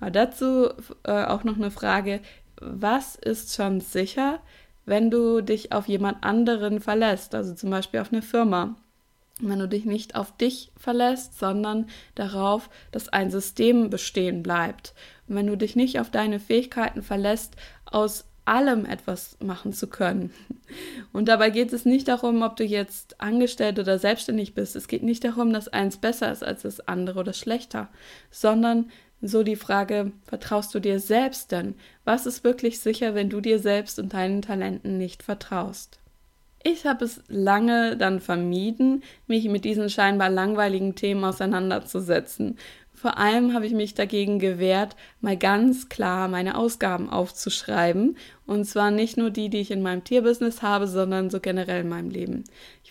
Aber 0.00 0.10
dazu 0.10 0.70
äh, 1.04 1.24
auch 1.24 1.44
noch 1.44 1.54
eine 1.54 1.70
Frage, 1.70 2.20
was 2.60 3.16
ist 3.16 3.54
schon 3.54 3.80
sicher, 3.80 4.40
wenn 4.86 5.10
du 5.10 5.42
dich 5.42 5.72
auf 5.72 5.86
jemand 5.86 6.24
anderen 6.24 6.80
verlässt, 6.80 7.34
also 7.34 7.54
zum 7.54 7.70
Beispiel 7.70 8.00
auf 8.00 8.12
eine 8.12 8.22
Firma? 8.22 8.76
Wenn 9.40 9.58
du 9.60 9.68
dich 9.68 9.84
nicht 9.84 10.16
auf 10.16 10.36
dich 10.36 10.72
verlässt, 10.76 11.38
sondern 11.38 11.86
darauf, 12.14 12.70
dass 12.90 13.08
ein 13.08 13.30
System 13.30 13.88
bestehen 13.88 14.42
bleibt. 14.42 14.94
Und 15.28 15.36
wenn 15.36 15.46
du 15.46 15.56
dich 15.56 15.76
nicht 15.76 16.00
auf 16.00 16.10
deine 16.10 16.40
Fähigkeiten 16.40 17.02
verlässt, 17.02 17.54
aus 17.84 18.24
allem 18.48 18.86
etwas 18.86 19.36
machen 19.40 19.72
zu 19.72 19.86
können. 19.88 20.32
Und 21.12 21.28
dabei 21.28 21.50
geht 21.50 21.72
es 21.72 21.84
nicht 21.84 22.08
darum, 22.08 22.42
ob 22.42 22.56
du 22.56 22.64
jetzt 22.64 23.20
angestellt 23.20 23.78
oder 23.78 23.98
selbstständig 23.98 24.54
bist. 24.54 24.74
Es 24.74 24.88
geht 24.88 25.02
nicht 25.02 25.22
darum, 25.22 25.52
dass 25.52 25.68
eins 25.68 25.98
besser 25.98 26.32
ist 26.32 26.42
als 26.42 26.62
das 26.62 26.80
andere 26.88 27.20
oder 27.20 27.34
schlechter, 27.34 27.88
sondern 28.30 28.90
so 29.20 29.42
die 29.42 29.56
Frage, 29.56 30.12
vertraust 30.24 30.74
du 30.74 30.80
dir 30.80 31.00
selbst 31.00 31.52
denn? 31.52 31.74
Was 32.04 32.26
ist 32.26 32.44
wirklich 32.44 32.80
sicher, 32.80 33.14
wenn 33.14 33.30
du 33.30 33.40
dir 33.40 33.58
selbst 33.58 33.98
und 33.98 34.14
deinen 34.14 34.42
Talenten 34.42 34.98
nicht 34.98 35.22
vertraust? 35.22 35.98
Ich 36.62 36.86
habe 36.86 37.04
es 37.04 37.22
lange 37.28 37.96
dann 37.96 38.20
vermieden, 38.20 39.02
mich 39.26 39.48
mit 39.48 39.64
diesen 39.64 39.90
scheinbar 39.90 40.28
langweiligen 40.28 40.94
Themen 40.94 41.24
auseinanderzusetzen, 41.24 42.58
vor 42.98 43.16
allem 43.16 43.54
habe 43.54 43.64
ich 43.64 43.72
mich 43.72 43.94
dagegen 43.94 44.40
gewehrt, 44.40 44.96
mal 45.20 45.36
ganz 45.36 45.88
klar 45.88 46.26
meine 46.26 46.56
Ausgaben 46.56 47.08
aufzuschreiben. 47.08 48.16
Und 48.44 48.64
zwar 48.64 48.90
nicht 48.90 49.16
nur 49.16 49.30
die, 49.30 49.50
die 49.50 49.60
ich 49.60 49.70
in 49.70 49.82
meinem 49.82 50.02
Tierbusiness 50.02 50.62
habe, 50.62 50.88
sondern 50.88 51.30
so 51.30 51.38
generell 51.38 51.82
in 51.82 51.88
meinem 51.88 52.10
Leben. 52.10 52.42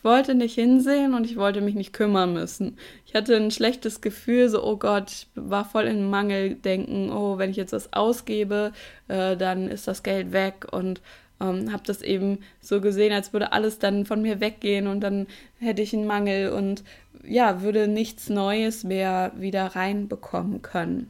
Ich 0.07 0.13
wollte 0.13 0.35
nicht 0.35 0.55
hinsehen 0.55 1.13
und 1.13 1.25
ich 1.25 1.35
wollte 1.35 1.59
mich 1.59 1.75
nicht 1.75 1.91
kümmern 1.91 2.31
müssen. 2.31 2.77
Ich 3.05 3.13
hatte 3.13 3.35
ein 3.35 3.51
schlechtes 3.51 3.99
Gefühl, 3.99 4.47
so, 4.47 4.63
oh 4.63 4.77
Gott, 4.77 5.11
ich 5.11 5.27
war 5.35 5.65
voll 5.65 5.83
in 5.83 6.09
Mangeldenken. 6.09 7.11
Oh, 7.11 7.37
wenn 7.37 7.49
ich 7.49 7.57
jetzt 7.57 7.73
was 7.73 7.91
ausgebe, 7.91 8.71
äh, 9.09 9.35
dann 9.35 9.67
ist 9.67 9.85
das 9.85 10.03
Geld 10.03 10.31
weg 10.31 10.65
und 10.71 11.01
ähm, 11.41 11.73
habe 11.73 11.83
das 11.85 12.01
eben 12.01 12.39
so 12.61 12.79
gesehen, 12.79 13.11
als 13.11 13.33
würde 13.33 13.51
alles 13.51 13.79
dann 13.79 14.05
von 14.05 14.21
mir 14.21 14.39
weggehen 14.39 14.87
und 14.87 15.01
dann 15.01 15.27
hätte 15.59 15.81
ich 15.81 15.93
einen 15.93 16.07
Mangel 16.07 16.53
und 16.53 16.85
ja, 17.25 17.61
würde 17.61 17.89
nichts 17.89 18.29
Neues 18.29 18.85
mehr 18.85 19.33
wieder 19.35 19.75
reinbekommen 19.75 20.61
können. 20.61 21.09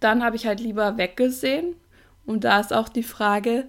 Dann 0.00 0.24
habe 0.24 0.34
ich 0.34 0.44
halt 0.44 0.58
lieber 0.58 0.96
weggesehen 0.98 1.76
und 2.26 2.42
da 2.42 2.58
ist 2.58 2.72
auch 2.72 2.88
die 2.88 3.04
Frage, 3.04 3.68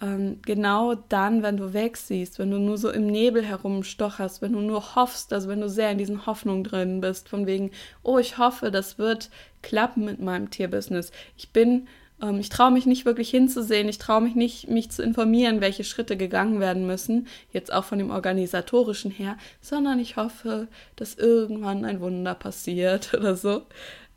ähm, 0.00 0.38
genau 0.42 0.94
dann, 0.94 1.42
wenn 1.42 1.56
du 1.56 1.72
wegsiehst, 1.72 2.38
wenn 2.38 2.50
du 2.50 2.58
nur 2.58 2.78
so 2.78 2.90
im 2.90 3.06
Nebel 3.06 3.44
herumstocherst, 3.44 4.42
wenn 4.42 4.52
du 4.52 4.60
nur 4.60 4.94
hoffst, 4.94 5.32
also 5.32 5.48
wenn 5.48 5.60
du 5.60 5.68
sehr 5.68 5.90
in 5.90 5.98
diesen 5.98 6.26
Hoffnungen 6.26 6.64
drin 6.64 7.00
bist, 7.00 7.28
von 7.28 7.46
wegen, 7.46 7.70
oh, 8.02 8.18
ich 8.18 8.38
hoffe, 8.38 8.70
das 8.70 8.98
wird 8.98 9.30
klappen 9.62 10.04
mit 10.04 10.20
meinem 10.20 10.50
Tierbusiness. 10.50 11.12
Ich 11.36 11.50
bin 11.50 11.86
ähm, 12.22 12.38
ich 12.38 12.48
traue 12.48 12.70
mich 12.70 12.86
nicht 12.86 13.04
wirklich 13.04 13.30
hinzusehen, 13.30 13.88
ich 13.88 13.98
traue 13.98 14.20
mich 14.20 14.34
nicht, 14.34 14.68
mich 14.68 14.90
zu 14.90 15.02
informieren, 15.02 15.60
welche 15.60 15.84
Schritte 15.84 16.16
gegangen 16.16 16.60
werden 16.60 16.86
müssen, 16.86 17.26
jetzt 17.52 17.72
auch 17.72 17.84
von 17.84 17.98
dem 17.98 18.10
organisatorischen 18.10 19.10
her, 19.10 19.36
sondern 19.60 19.98
ich 19.98 20.16
hoffe, 20.16 20.68
dass 20.96 21.14
irgendwann 21.14 21.84
ein 21.84 22.00
Wunder 22.00 22.34
passiert 22.34 23.14
oder 23.18 23.36
so. 23.36 23.62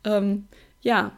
Ähm, 0.04 0.46
ja, 0.82 1.12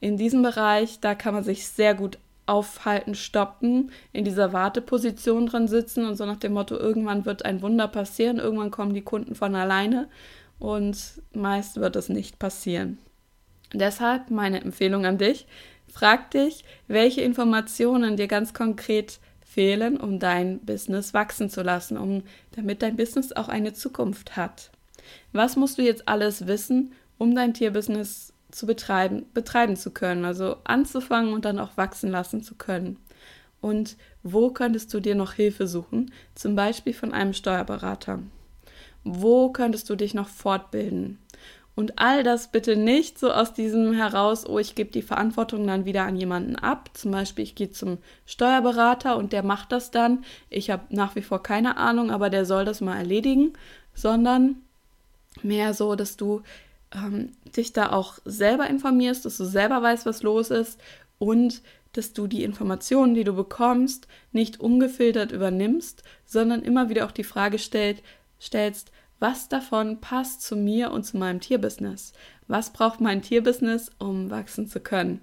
in 0.00 0.16
diesem 0.16 0.42
Bereich, 0.42 1.00
da 1.00 1.14
kann 1.14 1.34
man 1.34 1.44
sich 1.44 1.66
sehr 1.68 1.94
gut 1.94 2.18
aufhalten, 2.46 3.14
stoppen, 3.14 3.90
in 4.12 4.24
dieser 4.24 4.52
Warteposition 4.52 5.46
drin 5.46 5.68
sitzen 5.68 6.06
und 6.06 6.16
so 6.16 6.24
nach 6.26 6.36
dem 6.36 6.52
Motto, 6.52 6.76
irgendwann 6.76 7.24
wird 7.24 7.44
ein 7.44 7.62
Wunder 7.62 7.88
passieren, 7.88 8.38
irgendwann 8.38 8.70
kommen 8.70 8.94
die 8.94 9.02
Kunden 9.02 9.34
von 9.34 9.54
alleine 9.54 10.08
und 10.58 10.96
meist 11.34 11.76
wird 11.76 11.96
es 11.96 12.08
nicht 12.08 12.38
passieren. 12.38 12.98
Deshalb 13.72 14.30
meine 14.30 14.60
Empfehlung 14.60 15.04
an 15.06 15.18
dich, 15.18 15.46
Frag 15.88 16.30
dich, 16.32 16.64
welche 16.88 17.22
Informationen 17.22 18.16
dir 18.16 18.26
ganz 18.26 18.52
konkret 18.52 19.18
fehlen, 19.40 19.96
um 19.96 20.18
dein 20.18 20.60
Business 20.60 21.14
wachsen 21.14 21.48
zu 21.48 21.62
lassen, 21.62 21.96
um, 21.96 22.22
damit 22.52 22.82
dein 22.82 22.96
Business 22.96 23.32
auch 23.32 23.48
eine 23.48 23.72
Zukunft 23.72 24.36
hat. 24.36 24.70
Was 25.32 25.56
musst 25.56 25.78
du 25.78 25.82
jetzt 25.82 26.08
alles 26.08 26.46
wissen, 26.46 26.92
um 27.18 27.34
dein 27.34 27.54
Tierbusiness 27.54 28.32
zu 28.56 28.66
betreiben, 28.66 29.26
betreiben 29.34 29.76
zu 29.76 29.90
können, 29.90 30.24
also 30.24 30.56
anzufangen 30.64 31.34
und 31.34 31.44
dann 31.44 31.58
auch 31.58 31.76
wachsen 31.76 32.10
lassen 32.10 32.42
zu 32.42 32.54
können? 32.54 32.98
Und 33.60 33.96
wo 34.22 34.50
könntest 34.50 34.92
du 34.94 35.00
dir 35.00 35.14
noch 35.14 35.34
Hilfe 35.34 35.66
suchen, 35.66 36.10
zum 36.34 36.56
Beispiel 36.56 36.94
von 36.94 37.12
einem 37.12 37.34
Steuerberater? 37.34 38.20
Wo 39.04 39.50
könntest 39.50 39.90
du 39.90 39.94
dich 39.94 40.14
noch 40.14 40.28
fortbilden? 40.28 41.18
Und 41.74 41.98
all 41.98 42.22
das 42.22 42.50
bitte 42.50 42.76
nicht 42.76 43.18
so 43.18 43.30
aus 43.30 43.52
diesem 43.52 43.92
heraus, 43.92 44.46
oh, 44.48 44.58
ich 44.58 44.74
gebe 44.74 44.90
die 44.90 45.02
Verantwortung 45.02 45.66
dann 45.66 45.84
wieder 45.84 46.04
an 46.04 46.16
jemanden 46.16 46.56
ab. 46.56 46.88
Zum 46.94 47.10
Beispiel, 47.10 47.44
ich 47.44 47.54
gehe 47.54 47.70
zum 47.70 47.98
Steuerberater 48.24 49.18
und 49.18 49.34
der 49.34 49.42
macht 49.42 49.72
das 49.72 49.90
dann. 49.90 50.24
Ich 50.48 50.70
habe 50.70 50.84
nach 50.88 51.14
wie 51.14 51.22
vor 51.22 51.42
keine 51.42 51.76
Ahnung, 51.76 52.10
aber 52.10 52.30
der 52.30 52.46
soll 52.46 52.64
das 52.64 52.80
mal 52.80 52.96
erledigen, 52.96 53.52
sondern 53.92 54.62
mehr 55.42 55.74
so, 55.74 55.94
dass 55.96 56.16
du 56.16 56.40
ähm, 56.94 57.32
dich 57.56 57.72
da 57.72 57.92
auch 57.92 58.18
selber 58.24 58.68
informierst, 58.68 59.24
dass 59.24 59.36
du 59.36 59.44
selber 59.44 59.82
weißt, 59.82 60.06
was 60.06 60.22
los 60.22 60.50
ist 60.50 60.80
und 61.18 61.62
dass 61.92 62.12
du 62.12 62.26
die 62.26 62.44
Informationen, 62.44 63.14
die 63.14 63.24
du 63.24 63.34
bekommst, 63.34 64.06
nicht 64.32 64.60
ungefiltert 64.60 65.32
übernimmst, 65.32 66.02
sondern 66.24 66.62
immer 66.62 66.88
wieder 66.88 67.06
auch 67.06 67.12
die 67.12 67.24
Frage 67.24 67.58
stellt, 67.58 68.02
stellst, 68.40 68.92
was 69.18 69.48
davon 69.48 70.00
passt 70.00 70.42
zu 70.42 70.56
mir 70.56 70.90
und 70.90 71.04
zu 71.04 71.16
meinem 71.16 71.40
Tierbusiness? 71.40 72.12
Was 72.48 72.70
braucht 72.70 73.00
mein 73.00 73.22
Tierbusiness, 73.22 73.90
um 73.98 74.30
wachsen 74.30 74.68
zu 74.68 74.80
können? 74.80 75.22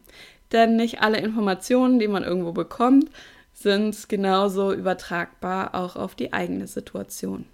Denn 0.52 0.76
nicht 0.76 1.02
alle 1.02 1.20
Informationen, 1.20 2.00
die 2.00 2.08
man 2.08 2.24
irgendwo 2.24 2.54
bekommt, 2.54 3.10
sind 3.54 4.10
genauso 4.10 4.74
übertragbar 4.74 5.76
auch 5.76 5.96
auf 5.96 6.16
die 6.16 6.34
eigene 6.34 6.68
Situation. 6.68 7.46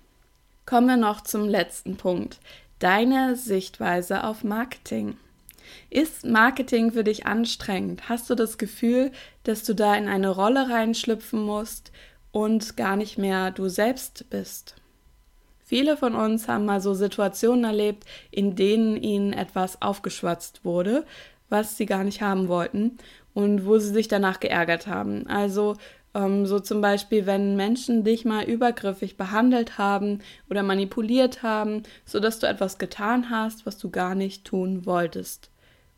Kommen 0.65 0.87
wir 0.87 0.97
noch 0.97 1.21
zum 1.21 1.47
letzten 1.47 1.97
Punkt. 1.97 2.39
Deine 2.79 3.35
Sichtweise 3.35 4.23
auf 4.23 4.45
Marketing. 4.45 5.17
Ist 5.89 6.25
Marketing 6.25 6.93
für 6.93 7.03
dich 7.03 7.25
anstrengend? 7.25 8.07
Hast 8.07 8.29
du 8.29 8.35
das 8.35 8.57
Gefühl, 8.57 9.11
dass 9.43 9.65
du 9.65 9.75
da 9.75 9.95
in 9.95 10.07
eine 10.07 10.29
Rolle 10.29 10.69
reinschlüpfen 10.69 11.41
musst 11.41 11.91
und 12.31 12.77
gar 12.77 12.95
nicht 12.95 13.17
mehr 13.17 13.51
du 13.51 13.67
selbst 13.67 14.29
bist? 14.29 14.75
Viele 15.65 15.97
von 15.97 16.15
uns 16.15 16.47
haben 16.47 16.65
mal 16.65 16.79
so 16.79 16.93
Situationen 16.93 17.65
erlebt, 17.65 18.05
in 18.31 18.55
denen 18.55 18.95
ihnen 18.95 19.33
etwas 19.33 19.81
aufgeschwatzt 19.81 20.63
wurde, 20.63 21.05
was 21.49 21.75
sie 21.75 21.85
gar 21.85 22.05
nicht 22.05 22.21
haben 22.21 22.47
wollten 22.47 22.97
und 23.33 23.65
wo 23.65 23.77
sie 23.77 23.91
sich 23.91 24.07
danach 24.07 24.39
geärgert 24.39 24.87
haben. 24.87 25.27
Also 25.27 25.75
ähm, 26.13 26.45
so 26.45 26.59
zum 26.59 26.81
Beispiel, 26.81 27.25
wenn 27.25 27.55
Menschen 27.55 28.03
dich 28.03 28.25
mal 28.25 28.43
übergriffig 28.43 29.17
behandelt 29.17 29.77
haben 29.77 30.19
oder 30.49 30.63
manipuliert 30.63 31.43
haben, 31.43 31.83
sodass 32.05 32.39
du 32.39 32.47
etwas 32.47 32.77
getan 32.77 33.29
hast, 33.29 33.65
was 33.65 33.77
du 33.77 33.89
gar 33.89 34.15
nicht 34.15 34.45
tun 34.45 34.85
wolltest. 34.85 35.51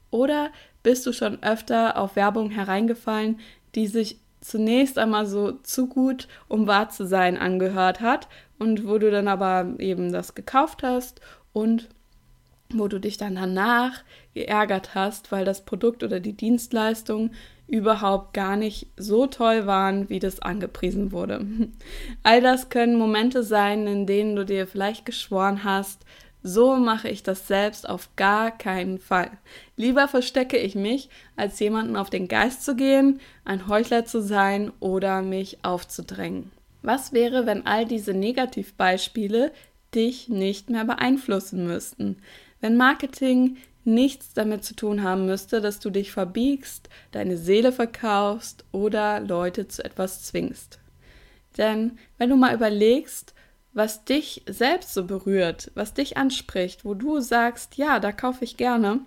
Oder 0.09 0.51
bist 0.83 1.05
du 1.05 1.13
schon 1.13 1.41
öfter 1.41 1.97
auf 1.97 2.15
Werbung 2.15 2.49
hereingefallen, 2.49 3.39
die 3.75 3.87
sich 3.87 4.19
zunächst 4.41 4.97
einmal 4.97 5.25
so 5.25 5.53
zu 5.63 5.87
gut, 5.87 6.27
um 6.47 6.67
wahr 6.67 6.89
zu 6.89 7.05
sein, 7.05 7.37
angehört 7.37 8.01
hat 8.01 8.27
und 8.59 8.87
wo 8.87 8.97
du 8.97 9.11
dann 9.11 9.27
aber 9.27 9.75
eben 9.79 10.11
das 10.11 10.35
gekauft 10.35 10.83
hast 10.83 11.21
und 11.53 11.89
wo 12.73 12.87
du 12.87 12.99
dich 12.99 13.17
dann 13.17 13.35
danach 13.35 14.03
geärgert 14.33 14.95
hast, 14.95 15.31
weil 15.31 15.45
das 15.45 15.65
Produkt 15.65 16.03
oder 16.03 16.19
die 16.19 16.33
Dienstleistung 16.33 17.31
überhaupt 17.71 18.33
gar 18.33 18.57
nicht 18.57 18.87
so 18.97 19.27
toll 19.27 19.65
waren, 19.65 20.09
wie 20.09 20.19
das 20.19 20.41
angepriesen 20.41 21.13
wurde. 21.13 21.45
All 22.23 22.41
das 22.41 22.69
können 22.69 22.97
Momente 22.97 23.43
sein, 23.43 23.87
in 23.87 24.05
denen 24.05 24.35
du 24.35 24.45
dir 24.45 24.67
vielleicht 24.67 25.05
geschworen 25.05 25.63
hast, 25.63 26.05
so 26.43 26.75
mache 26.75 27.07
ich 27.07 27.23
das 27.23 27.47
selbst 27.47 27.87
auf 27.87 28.09
gar 28.17 28.51
keinen 28.51 28.99
Fall. 28.99 29.31
Lieber 29.77 30.09
verstecke 30.09 30.57
ich 30.57 30.75
mich, 30.75 31.09
als 31.37 31.59
jemanden 31.59 31.95
auf 31.95 32.09
den 32.09 32.27
Geist 32.27 32.65
zu 32.65 32.75
gehen, 32.75 33.21
ein 33.45 33.67
Heuchler 33.67 34.05
zu 34.05 34.21
sein 34.21 34.71
oder 34.81 35.21
mich 35.21 35.59
aufzudrängen. 35.63 36.51
Was 36.81 37.13
wäre, 37.13 37.45
wenn 37.45 37.65
all 37.65 37.85
diese 37.85 38.13
Negativbeispiele 38.13 39.53
dich 39.95 40.27
nicht 40.27 40.69
mehr 40.69 40.83
beeinflussen 40.83 41.67
müssten? 41.67 42.17
Wenn 42.59 42.75
Marketing 42.75 43.57
nichts 43.83 44.33
damit 44.33 44.63
zu 44.63 44.75
tun 44.75 45.03
haben 45.03 45.25
müsste, 45.25 45.61
dass 45.61 45.79
du 45.79 45.89
dich 45.89 46.11
verbiegst, 46.11 46.89
deine 47.11 47.37
Seele 47.37 47.71
verkaufst 47.71 48.65
oder 48.71 49.19
Leute 49.19 49.67
zu 49.67 49.83
etwas 49.83 50.23
zwingst. 50.23 50.79
Denn 51.57 51.97
wenn 52.17 52.29
du 52.29 52.35
mal 52.35 52.53
überlegst, 52.53 53.33
was 53.73 54.03
dich 54.03 54.43
selbst 54.47 54.93
so 54.93 55.05
berührt, 55.05 55.71
was 55.75 55.93
dich 55.93 56.17
anspricht, 56.17 56.85
wo 56.85 56.93
du 56.93 57.19
sagst, 57.19 57.77
ja, 57.77 57.99
da 57.99 58.11
kaufe 58.11 58.43
ich 58.43 58.57
gerne, 58.57 58.99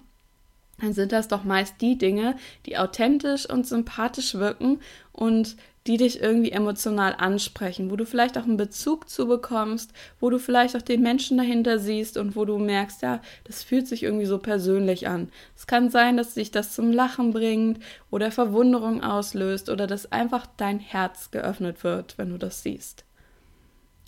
dann 0.80 0.92
sind 0.92 1.12
das 1.12 1.28
doch 1.28 1.44
meist 1.44 1.80
die 1.80 1.98
Dinge, 1.98 2.36
die 2.66 2.78
authentisch 2.78 3.48
und 3.48 3.66
sympathisch 3.66 4.34
wirken 4.34 4.80
und 5.12 5.56
die 5.86 5.98
dich 5.98 6.22
irgendwie 6.22 6.50
emotional 6.50 7.14
ansprechen, 7.18 7.90
wo 7.90 7.96
du 7.96 8.06
vielleicht 8.06 8.38
auch 8.38 8.44
einen 8.44 8.56
Bezug 8.56 9.08
zu 9.08 9.26
bekommst, 9.26 9.92
wo 10.18 10.30
du 10.30 10.38
vielleicht 10.38 10.76
auch 10.76 10.82
den 10.82 11.02
Menschen 11.02 11.36
dahinter 11.36 11.78
siehst 11.78 12.16
und 12.16 12.36
wo 12.36 12.46
du 12.46 12.58
merkst, 12.58 13.02
ja, 13.02 13.20
das 13.44 13.62
fühlt 13.62 13.86
sich 13.86 14.02
irgendwie 14.02 14.24
so 14.24 14.38
persönlich 14.38 15.08
an. 15.08 15.28
Es 15.54 15.66
kann 15.66 15.90
sein, 15.90 16.16
dass 16.16 16.34
sich 16.34 16.50
das 16.50 16.72
zum 16.72 16.90
Lachen 16.90 17.32
bringt 17.32 17.80
oder 18.10 18.30
Verwunderung 18.30 19.02
auslöst 19.02 19.68
oder 19.68 19.86
dass 19.86 20.10
einfach 20.10 20.46
dein 20.56 20.78
Herz 20.78 21.30
geöffnet 21.30 21.84
wird, 21.84 22.16
wenn 22.16 22.30
du 22.30 22.38
das 22.38 22.62
siehst. 22.62 23.04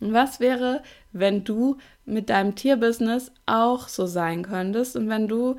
Und 0.01 0.15
was 0.15 0.41
wäre, 0.41 0.83
wenn 1.13 1.45
du 1.45 1.77
mit 2.07 2.31
deinem 2.31 2.55
Tierbusiness 2.55 3.33
auch 3.45 3.89
so 3.89 4.07
sein 4.07 4.43
könntest 4.43 4.97
und 4.97 5.09
wenn 5.09 5.29
du 5.29 5.57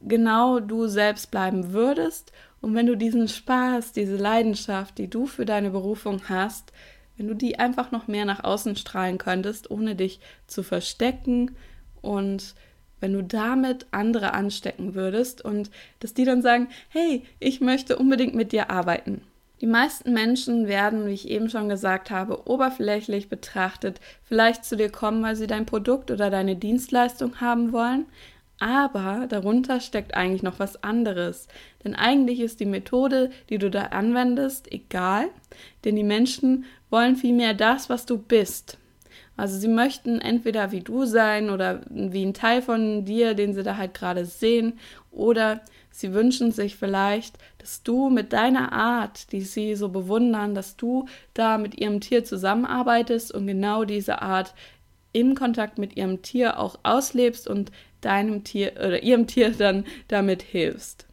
genau 0.00 0.60
du 0.60 0.86
selbst 0.86 1.30
bleiben 1.30 1.72
würdest 1.72 2.32
und 2.66 2.74
wenn 2.74 2.86
du 2.86 2.96
diesen 2.96 3.28
Spaß, 3.28 3.92
diese 3.92 4.16
Leidenschaft, 4.16 4.98
die 4.98 5.08
du 5.08 5.26
für 5.26 5.44
deine 5.44 5.70
Berufung 5.70 6.22
hast, 6.28 6.72
wenn 7.16 7.28
du 7.28 7.34
die 7.34 7.60
einfach 7.60 7.92
noch 7.92 8.08
mehr 8.08 8.24
nach 8.24 8.42
außen 8.42 8.74
strahlen 8.74 9.18
könntest, 9.18 9.70
ohne 9.70 9.94
dich 9.94 10.18
zu 10.48 10.64
verstecken 10.64 11.54
und 12.02 12.56
wenn 12.98 13.12
du 13.12 13.22
damit 13.22 13.86
andere 13.92 14.34
anstecken 14.34 14.96
würdest 14.96 15.44
und 15.44 15.70
dass 16.00 16.12
die 16.12 16.24
dann 16.24 16.42
sagen, 16.42 16.66
hey, 16.88 17.22
ich 17.38 17.60
möchte 17.60 17.98
unbedingt 17.98 18.34
mit 18.34 18.50
dir 18.50 18.68
arbeiten. 18.68 19.22
Die 19.60 19.68
meisten 19.68 20.12
Menschen 20.12 20.66
werden, 20.66 21.06
wie 21.06 21.12
ich 21.12 21.28
eben 21.28 21.48
schon 21.48 21.68
gesagt 21.68 22.10
habe, 22.10 22.48
oberflächlich 22.48 23.28
betrachtet 23.28 24.00
vielleicht 24.24 24.64
zu 24.64 24.76
dir 24.76 24.90
kommen, 24.90 25.22
weil 25.22 25.36
sie 25.36 25.46
dein 25.46 25.66
Produkt 25.66 26.10
oder 26.10 26.30
deine 26.30 26.56
Dienstleistung 26.56 27.40
haben 27.40 27.72
wollen, 27.72 28.06
aber 28.58 29.26
darunter 29.28 29.80
steckt 29.80 30.14
eigentlich 30.14 30.42
noch 30.42 30.58
was 30.58 30.82
anderes. 30.82 31.48
Denn 31.84 31.94
eigentlich 31.94 32.40
ist 32.40 32.60
die 32.60 32.66
Methode, 32.66 33.30
die 33.50 33.58
du 33.58 33.70
da 33.70 33.86
anwendest, 33.86 34.72
egal, 34.72 35.28
denn 35.84 35.96
die 35.96 36.04
Menschen 36.04 36.64
wollen 36.90 37.16
vielmehr 37.16 37.54
das, 37.54 37.90
was 37.90 38.06
du 38.06 38.18
bist. 38.18 38.78
Also 39.36 39.58
sie 39.58 39.68
möchten 39.68 40.20
entweder 40.20 40.72
wie 40.72 40.80
du 40.80 41.04
sein 41.04 41.50
oder 41.50 41.82
wie 41.90 42.24
ein 42.24 42.32
Teil 42.32 42.62
von 42.62 43.04
dir, 43.04 43.34
den 43.34 43.54
sie 43.54 43.62
da 43.62 43.76
halt 43.76 43.92
gerade 43.92 44.24
sehen, 44.24 44.78
oder 45.10 45.60
sie 45.90 46.14
wünschen 46.14 46.52
sich 46.52 46.76
vielleicht, 46.76 47.36
dass 47.58 47.82
du 47.82 48.08
mit 48.08 48.32
deiner 48.32 48.72
Art, 48.72 49.32
die 49.32 49.42
sie 49.42 49.74
so 49.74 49.90
bewundern, 49.90 50.54
dass 50.54 50.76
du 50.76 51.06
da 51.34 51.58
mit 51.58 51.78
ihrem 51.78 52.00
Tier 52.00 52.24
zusammenarbeitest 52.24 53.32
und 53.32 53.46
genau 53.46 53.84
diese 53.84 54.22
Art 54.22 54.54
im 55.12 55.34
Kontakt 55.34 55.78
mit 55.78 55.96
ihrem 55.96 56.22
Tier 56.22 56.58
auch 56.58 56.78
auslebst 56.82 57.48
und 57.48 57.72
deinem 58.06 58.44
Tier 58.44 58.72
oder 58.76 59.02
ihrem 59.02 59.26
Tier 59.26 59.50
dann 59.50 59.84
damit 60.08 60.42
hilfst. 60.42 61.06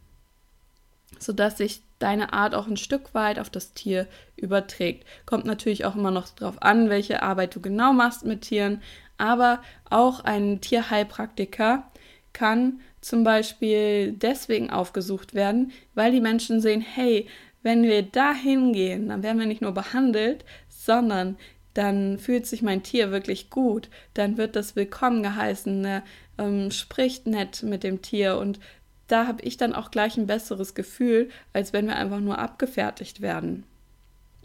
Sodass 1.20 1.58
sich 1.58 1.82
deine 2.00 2.34
Art 2.34 2.54
auch 2.54 2.68
ein 2.68 2.78
Stück 2.78 3.14
weit 3.14 3.40
auf 3.40 3.50
das 3.50 3.74
Tier 3.74 4.08
überträgt. 4.36 5.08
Kommt 5.26 5.46
natürlich 5.46 5.86
auch 5.86 5.96
immer 5.96 6.12
noch 6.12 6.30
darauf 6.30 6.62
an, 6.62 6.90
welche 6.90 7.24
Arbeit 7.24 7.56
du 7.56 7.62
genau 7.62 7.94
machst 7.94 8.26
mit 8.26 8.42
Tieren, 8.42 8.82
aber 9.18 9.62
auch 9.90 10.20
ein 10.22 10.62
Tierheilpraktiker 10.62 11.90
kann 12.34 12.82
zum 13.00 13.24
Beispiel 13.24 14.14
deswegen 14.14 14.70
aufgesucht 14.70 15.34
werden, 15.34 15.72
weil 15.94 16.12
die 16.12 16.22
Menschen 16.22 16.62
sehen, 16.62 16.82
hey, 16.82 17.28
wenn 17.62 17.84
wir 17.84 18.04
da 18.04 18.34
hingehen, 18.34 19.10
dann 19.10 19.24
werden 19.24 19.40
wir 19.40 19.46
nicht 19.46 19.62
nur 19.62 19.72
behandelt, 19.74 20.44
sondern 20.68 21.38
dann 21.74 22.20
fühlt 22.20 22.46
sich 22.46 22.62
mein 22.62 22.84
Tier 22.84 23.12
wirklich 23.12 23.50
gut, 23.50 23.90
dann 24.14 24.38
wird 24.38 24.56
das 24.56 24.76
willkommen 24.76 25.24
geheißen, 25.24 25.82
ne? 25.82 26.04
ähm, 26.38 26.72
spricht 26.72 27.28
nett 27.28 27.64
mit 27.64 27.84
dem 27.84 28.02
Tier 28.02 28.38
und 28.38 28.60
da 29.08 29.28
habe 29.28 29.42
ich 29.44 29.58
dann 29.58 29.74
auch 29.74 29.92
gleich 29.92 30.18
ein 30.18 30.28
besseres 30.28 30.76
Gefühl, 30.76 31.30
als 31.52 31.74
wenn 31.74 31.88
wir 31.88 31.96
einfach 31.96 32.20
nur 32.20 32.40
abgefertigt 32.40 33.22
werden. 33.22 33.64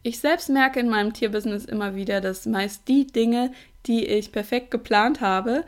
Ich 0.02 0.20
selbst 0.20 0.48
merke 0.48 0.80
in 0.80 0.88
meinem 0.88 1.12
Tierbusiness 1.12 1.64
immer 1.64 1.94
wieder, 1.94 2.20
dass 2.20 2.46
meist 2.46 2.88
die 2.88 3.06
Dinge, 3.06 3.52
die 3.86 4.06
ich 4.06 4.32
perfekt 4.32 4.70
geplant 4.70 5.20
habe, 5.20 5.64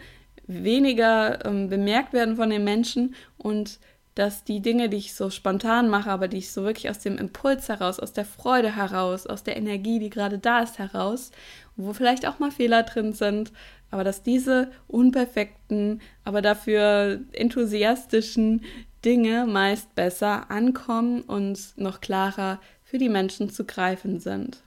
weniger 0.46 1.44
ähm, 1.44 1.68
bemerkt 1.68 2.12
werden 2.12 2.36
von 2.36 2.50
den 2.50 2.64
Menschen 2.64 3.14
und 3.38 3.78
dass 4.14 4.44
die 4.44 4.60
Dinge, 4.60 4.88
die 4.88 4.96
ich 4.96 5.14
so 5.14 5.30
spontan 5.30 5.88
mache, 5.88 6.10
aber 6.10 6.28
die 6.28 6.38
ich 6.38 6.52
so 6.52 6.64
wirklich 6.64 6.90
aus 6.90 6.98
dem 6.98 7.16
Impuls 7.16 7.68
heraus, 7.68 8.00
aus 8.00 8.12
der 8.12 8.24
Freude 8.24 8.74
heraus, 8.74 9.26
aus 9.26 9.42
der 9.42 9.56
Energie, 9.56 9.98
die 9.98 10.10
gerade 10.10 10.38
da 10.38 10.60
ist, 10.60 10.78
heraus, 10.78 11.30
wo 11.76 11.92
vielleicht 11.92 12.26
auch 12.26 12.38
mal 12.38 12.50
Fehler 12.50 12.82
drin 12.82 13.12
sind, 13.12 13.52
aber 13.90 14.04
dass 14.04 14.22
diese 14.22 14.70
unperfekten, 14.88 16.00
aber 16.24 16.42
dafür 16.42 17.20
enthusiastischen 17.32 18.64
Dinge 19.04 19.46
meist 19.46 19.94
besser 19.94 20.50
ankommen 20.50 21.22
und 21.22 21.72
noch 21.76 22.00
klarer 22.00 22.60
für 22.84 22.98
die 22.98 23.08
Menschen 23.08 23.50
zu 23.50 23.64
greifen 23.64 24.20
sind. 24.20 24.58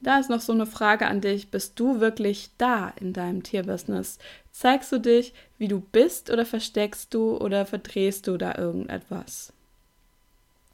Da 0.00 0.18
ist 0.18 0.30
noch 0.30 0.40
so 0.40 0.52
eine 0.52 0.66
Frage 0.66 1.06
an 1.06 1.20
dich. 1.20 1.50
Bist 1.50 1.78
du 1.80 2.00
wirklich 2.00 2.50
da 2.58 2.92
in 3.00 3.12
deinem 3.12 3.42
Tierbusiness? 3.42 4.18
Zeigst 4.52 4.92
du 4.92 4.98
dich, 4.98 5.34
wie 5.58 5.68
du 5.68 5.80
bist 5.80 6.30
oder 6.30 6.46
versteckst 6.46 7.12
du 7.14 7.36
oder 7.36 7.66
verdrehst 7.66 8.26
du 8.26 8.36
da 8.36 8.56
irgendetwas? 8.56 9.52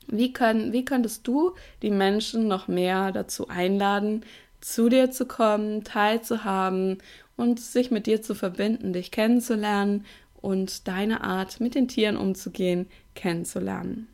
Wie, 0.06 0.32
können, 0.32 0.72
wie 0.72 0.84
könntest 0.84 1.26
du 1.26 1.54
die 1.80 1.90
Menschen 1.90 2.46
noch 2.46 2.68
mehr 2.68 3.12
dazu 3.12 3.48
einladen, 3.48 4.24
zu 4.60 4.88
dir 4.90 5.10
zu 5.10 5.26
kommen, 5.26 5.84
teilzuhaben 5.84 6.98
und 7.36 7.58
sich 7.60 7.90
mit 7.90 8.06
dir 8.06 8.20
zu 8.20 8.34
verbinden, 8.34 8.92
dich 8.92 9.10
kennenzulernen 9.10 10.04
und 10.40 10.86
deine 10.86 11.24
Art, 11.24 11.60
mit 11.60 11.74
den 11.74 11.88
Tieren 11.88 12.18
umzugehen, 12.18 12.86
kennenzulernen? 13.14 14.08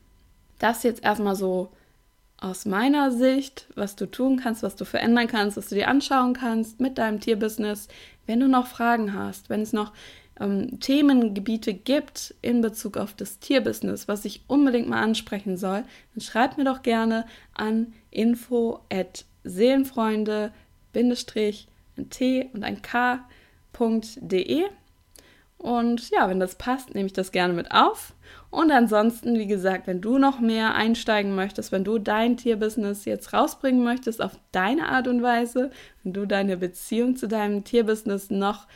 Das 0.60 0.84
jetzt 0.84 1.02
erstmal 1.02 1.34
so 1.34 1.72
aus 2.40 2.64
meiner 2.64 3.10
Sicht, 3.10 3.66
was 3.74 3.96
du 3.96 4.06
tun 4.06 4.38
kannst, 4.38 4.62
was 4.62 4.76
du 4.76 4.84
verändern 4.84 5.26
kannst, 5.26 5.56
was 5.56 5.68
du 5.68 5.74
dir 5.74 5.88
anschauen 5.88 6.32
kannst 6.32 6.80
mit 6.80 6.98
deinem 6.98 7.20
Tierbusiness. 7.20 7.88
Wenn 8.26 8.40
du 8.40 8.48
noch 8.48 8.66
Fragen 8.66 9.14
hast, 9.14 9.50
wenn 9.50 9.60
es 9.60 9.72
noch 9.72 9.92
ähm, 10.40 10.80
Themengebiete 10.80 11.74
gibt 11.74 12.34
in 12.40 12.62
Bezug 12.62 12.96
auf 12.96 13.14
das 13.14 13.38
Tierbusiness, 13.38 14.08
was 14.08 14.24
ich 14.24 14.42
unbedingt 14.46 14.88
mal 14.88 15.02
ansprechen 15.02 15.56
soll, 15.56 15.84
dann 16.14 16.20
schreib 16.20 16.56
mir 16.56 16.64
doch 16.64 16.82
gerne 16.82 17.26
an 17.52 17.92
info 18.10 18.80
at 18.90 19.26
seelenfreunde 19.44 20.52
ein 20.94 22.10
T 22.10 22.50
und 22.52 22.64
ein 22.64 22.82
K.de. 22.82 24.64
Und 25.60 26.08
ja, 26.08 26.28
wenn 26.30 26.40
das 26.40 26.54
passt, 26.54 26.94
nehme 26.94 27.06
ich 27.06 27.12
das 27.12 27.32
gerne 27.32 27.52
mit 27.52 27.70
auf. 27.70 28.14
Und 28.48 28.70
ansonsten, 28.70 29.38
wie 29.38 29.46
gesagt, 29.46 29.86
wenn 29.86 30.00
du 30.00 30.16
noch 30.16 30.40
mehr 30.40 30.74
einsteigen 30.74 31.34
möchtest, 31.34 31.70
wenn 31.70 31.84
du 31.84 31.98
dein 31.98 32.38
Tierbusiness 32.38 33.04
jetzt 33.04 33.34
rausbringen 33.34 33.84
möchtest 33.84 34.22
auf 34.22 34.38
deine 34.52 34.88
Art 34.88 35.06
und 35.06 35.22
Weise, 35.22 35.70
wenn 36.02 36.14
du 36.14 36.26
deine 36.26 36.56
Beziehung 36.56 37.14
zu 37.14 37.28
deinem 37.28 37.62
Tierbusiness 37.62 38.30
noch 38.30 38.66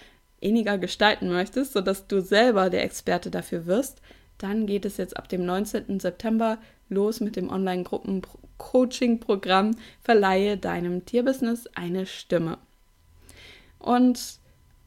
inniger 0.40 0.76
gestalten 0.76 1.30
möchtest, 1.30 1.72
sodass 1.72 2.06
du 2.06 2.20
selber 2.20 2.68
der 2.68 2.84
Experte 2.84 3.30
dafür 3.30 3.64
wirst, 3.64 4.02
dann 4.36 4.66
geht 4.66 4.84
es 4.84 4.98
jetzt 4.98 5.16
ab 5.16 5.30
dem 5.30 5.46
19. 5.46 6.00
September 6.00 6.58
los 6.90 7.20
mit 7.20 7.36
dem 7.36 7.48
Online-Gruppen-Coaching-Programm 7.48 9.70
Verleihe 10.02 10.58
deinem 10.58 11.06
Tierbusiness 11.06 11.66
eine 11.74 12.04
Stimme. 12.04 12.58
Und 13.78 14.43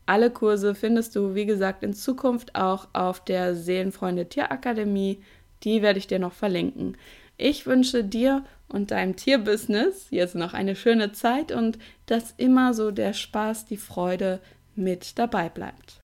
alle 0.08 0.32
Kurse 0.32 0.74
findest 0.74 1.16
du, 1.16 1.36
wie 1.36 1.46
gesagt, 1.46 1.84
in 1.84 1.94
Zukunft 1.94 2.56
auch 2.56 2.88
auf 2.94 3.24
der 3.24 3.56
Seelenfreunde 3.56 4.28
Tierakademie. 4.28 5.22
Die 5.64 5.82
werde 5.82 6.00
ich 6.00 6.08
dir 6.08 6.20
noch 6.20 6.34
verlinken. 6.34 6.98
Ich 7.38 7.66
wünsche 7.66 8.04
dir 8.04 8.44
und 8.70 8.92
deinem 8.92 9.16
Tierbusiness 9.16 10.08
jetzt 10.10 10.36
noch 10.36 10.54
eine 10.54 10.76
schöne 10.76 11.12
Zeit 11.12 11.52
und 11.52 11.78
dass 12.06 12.34
immer 12.38 12.74
so 12.74 12.92
der 12.92 13.14
Spaß, 13.14 13.66
die 13.66 13.78
Freude 13.78 14.40
mit 14.76 15.20
dabei 15.20 15.50
bleibt. 15.50 16.00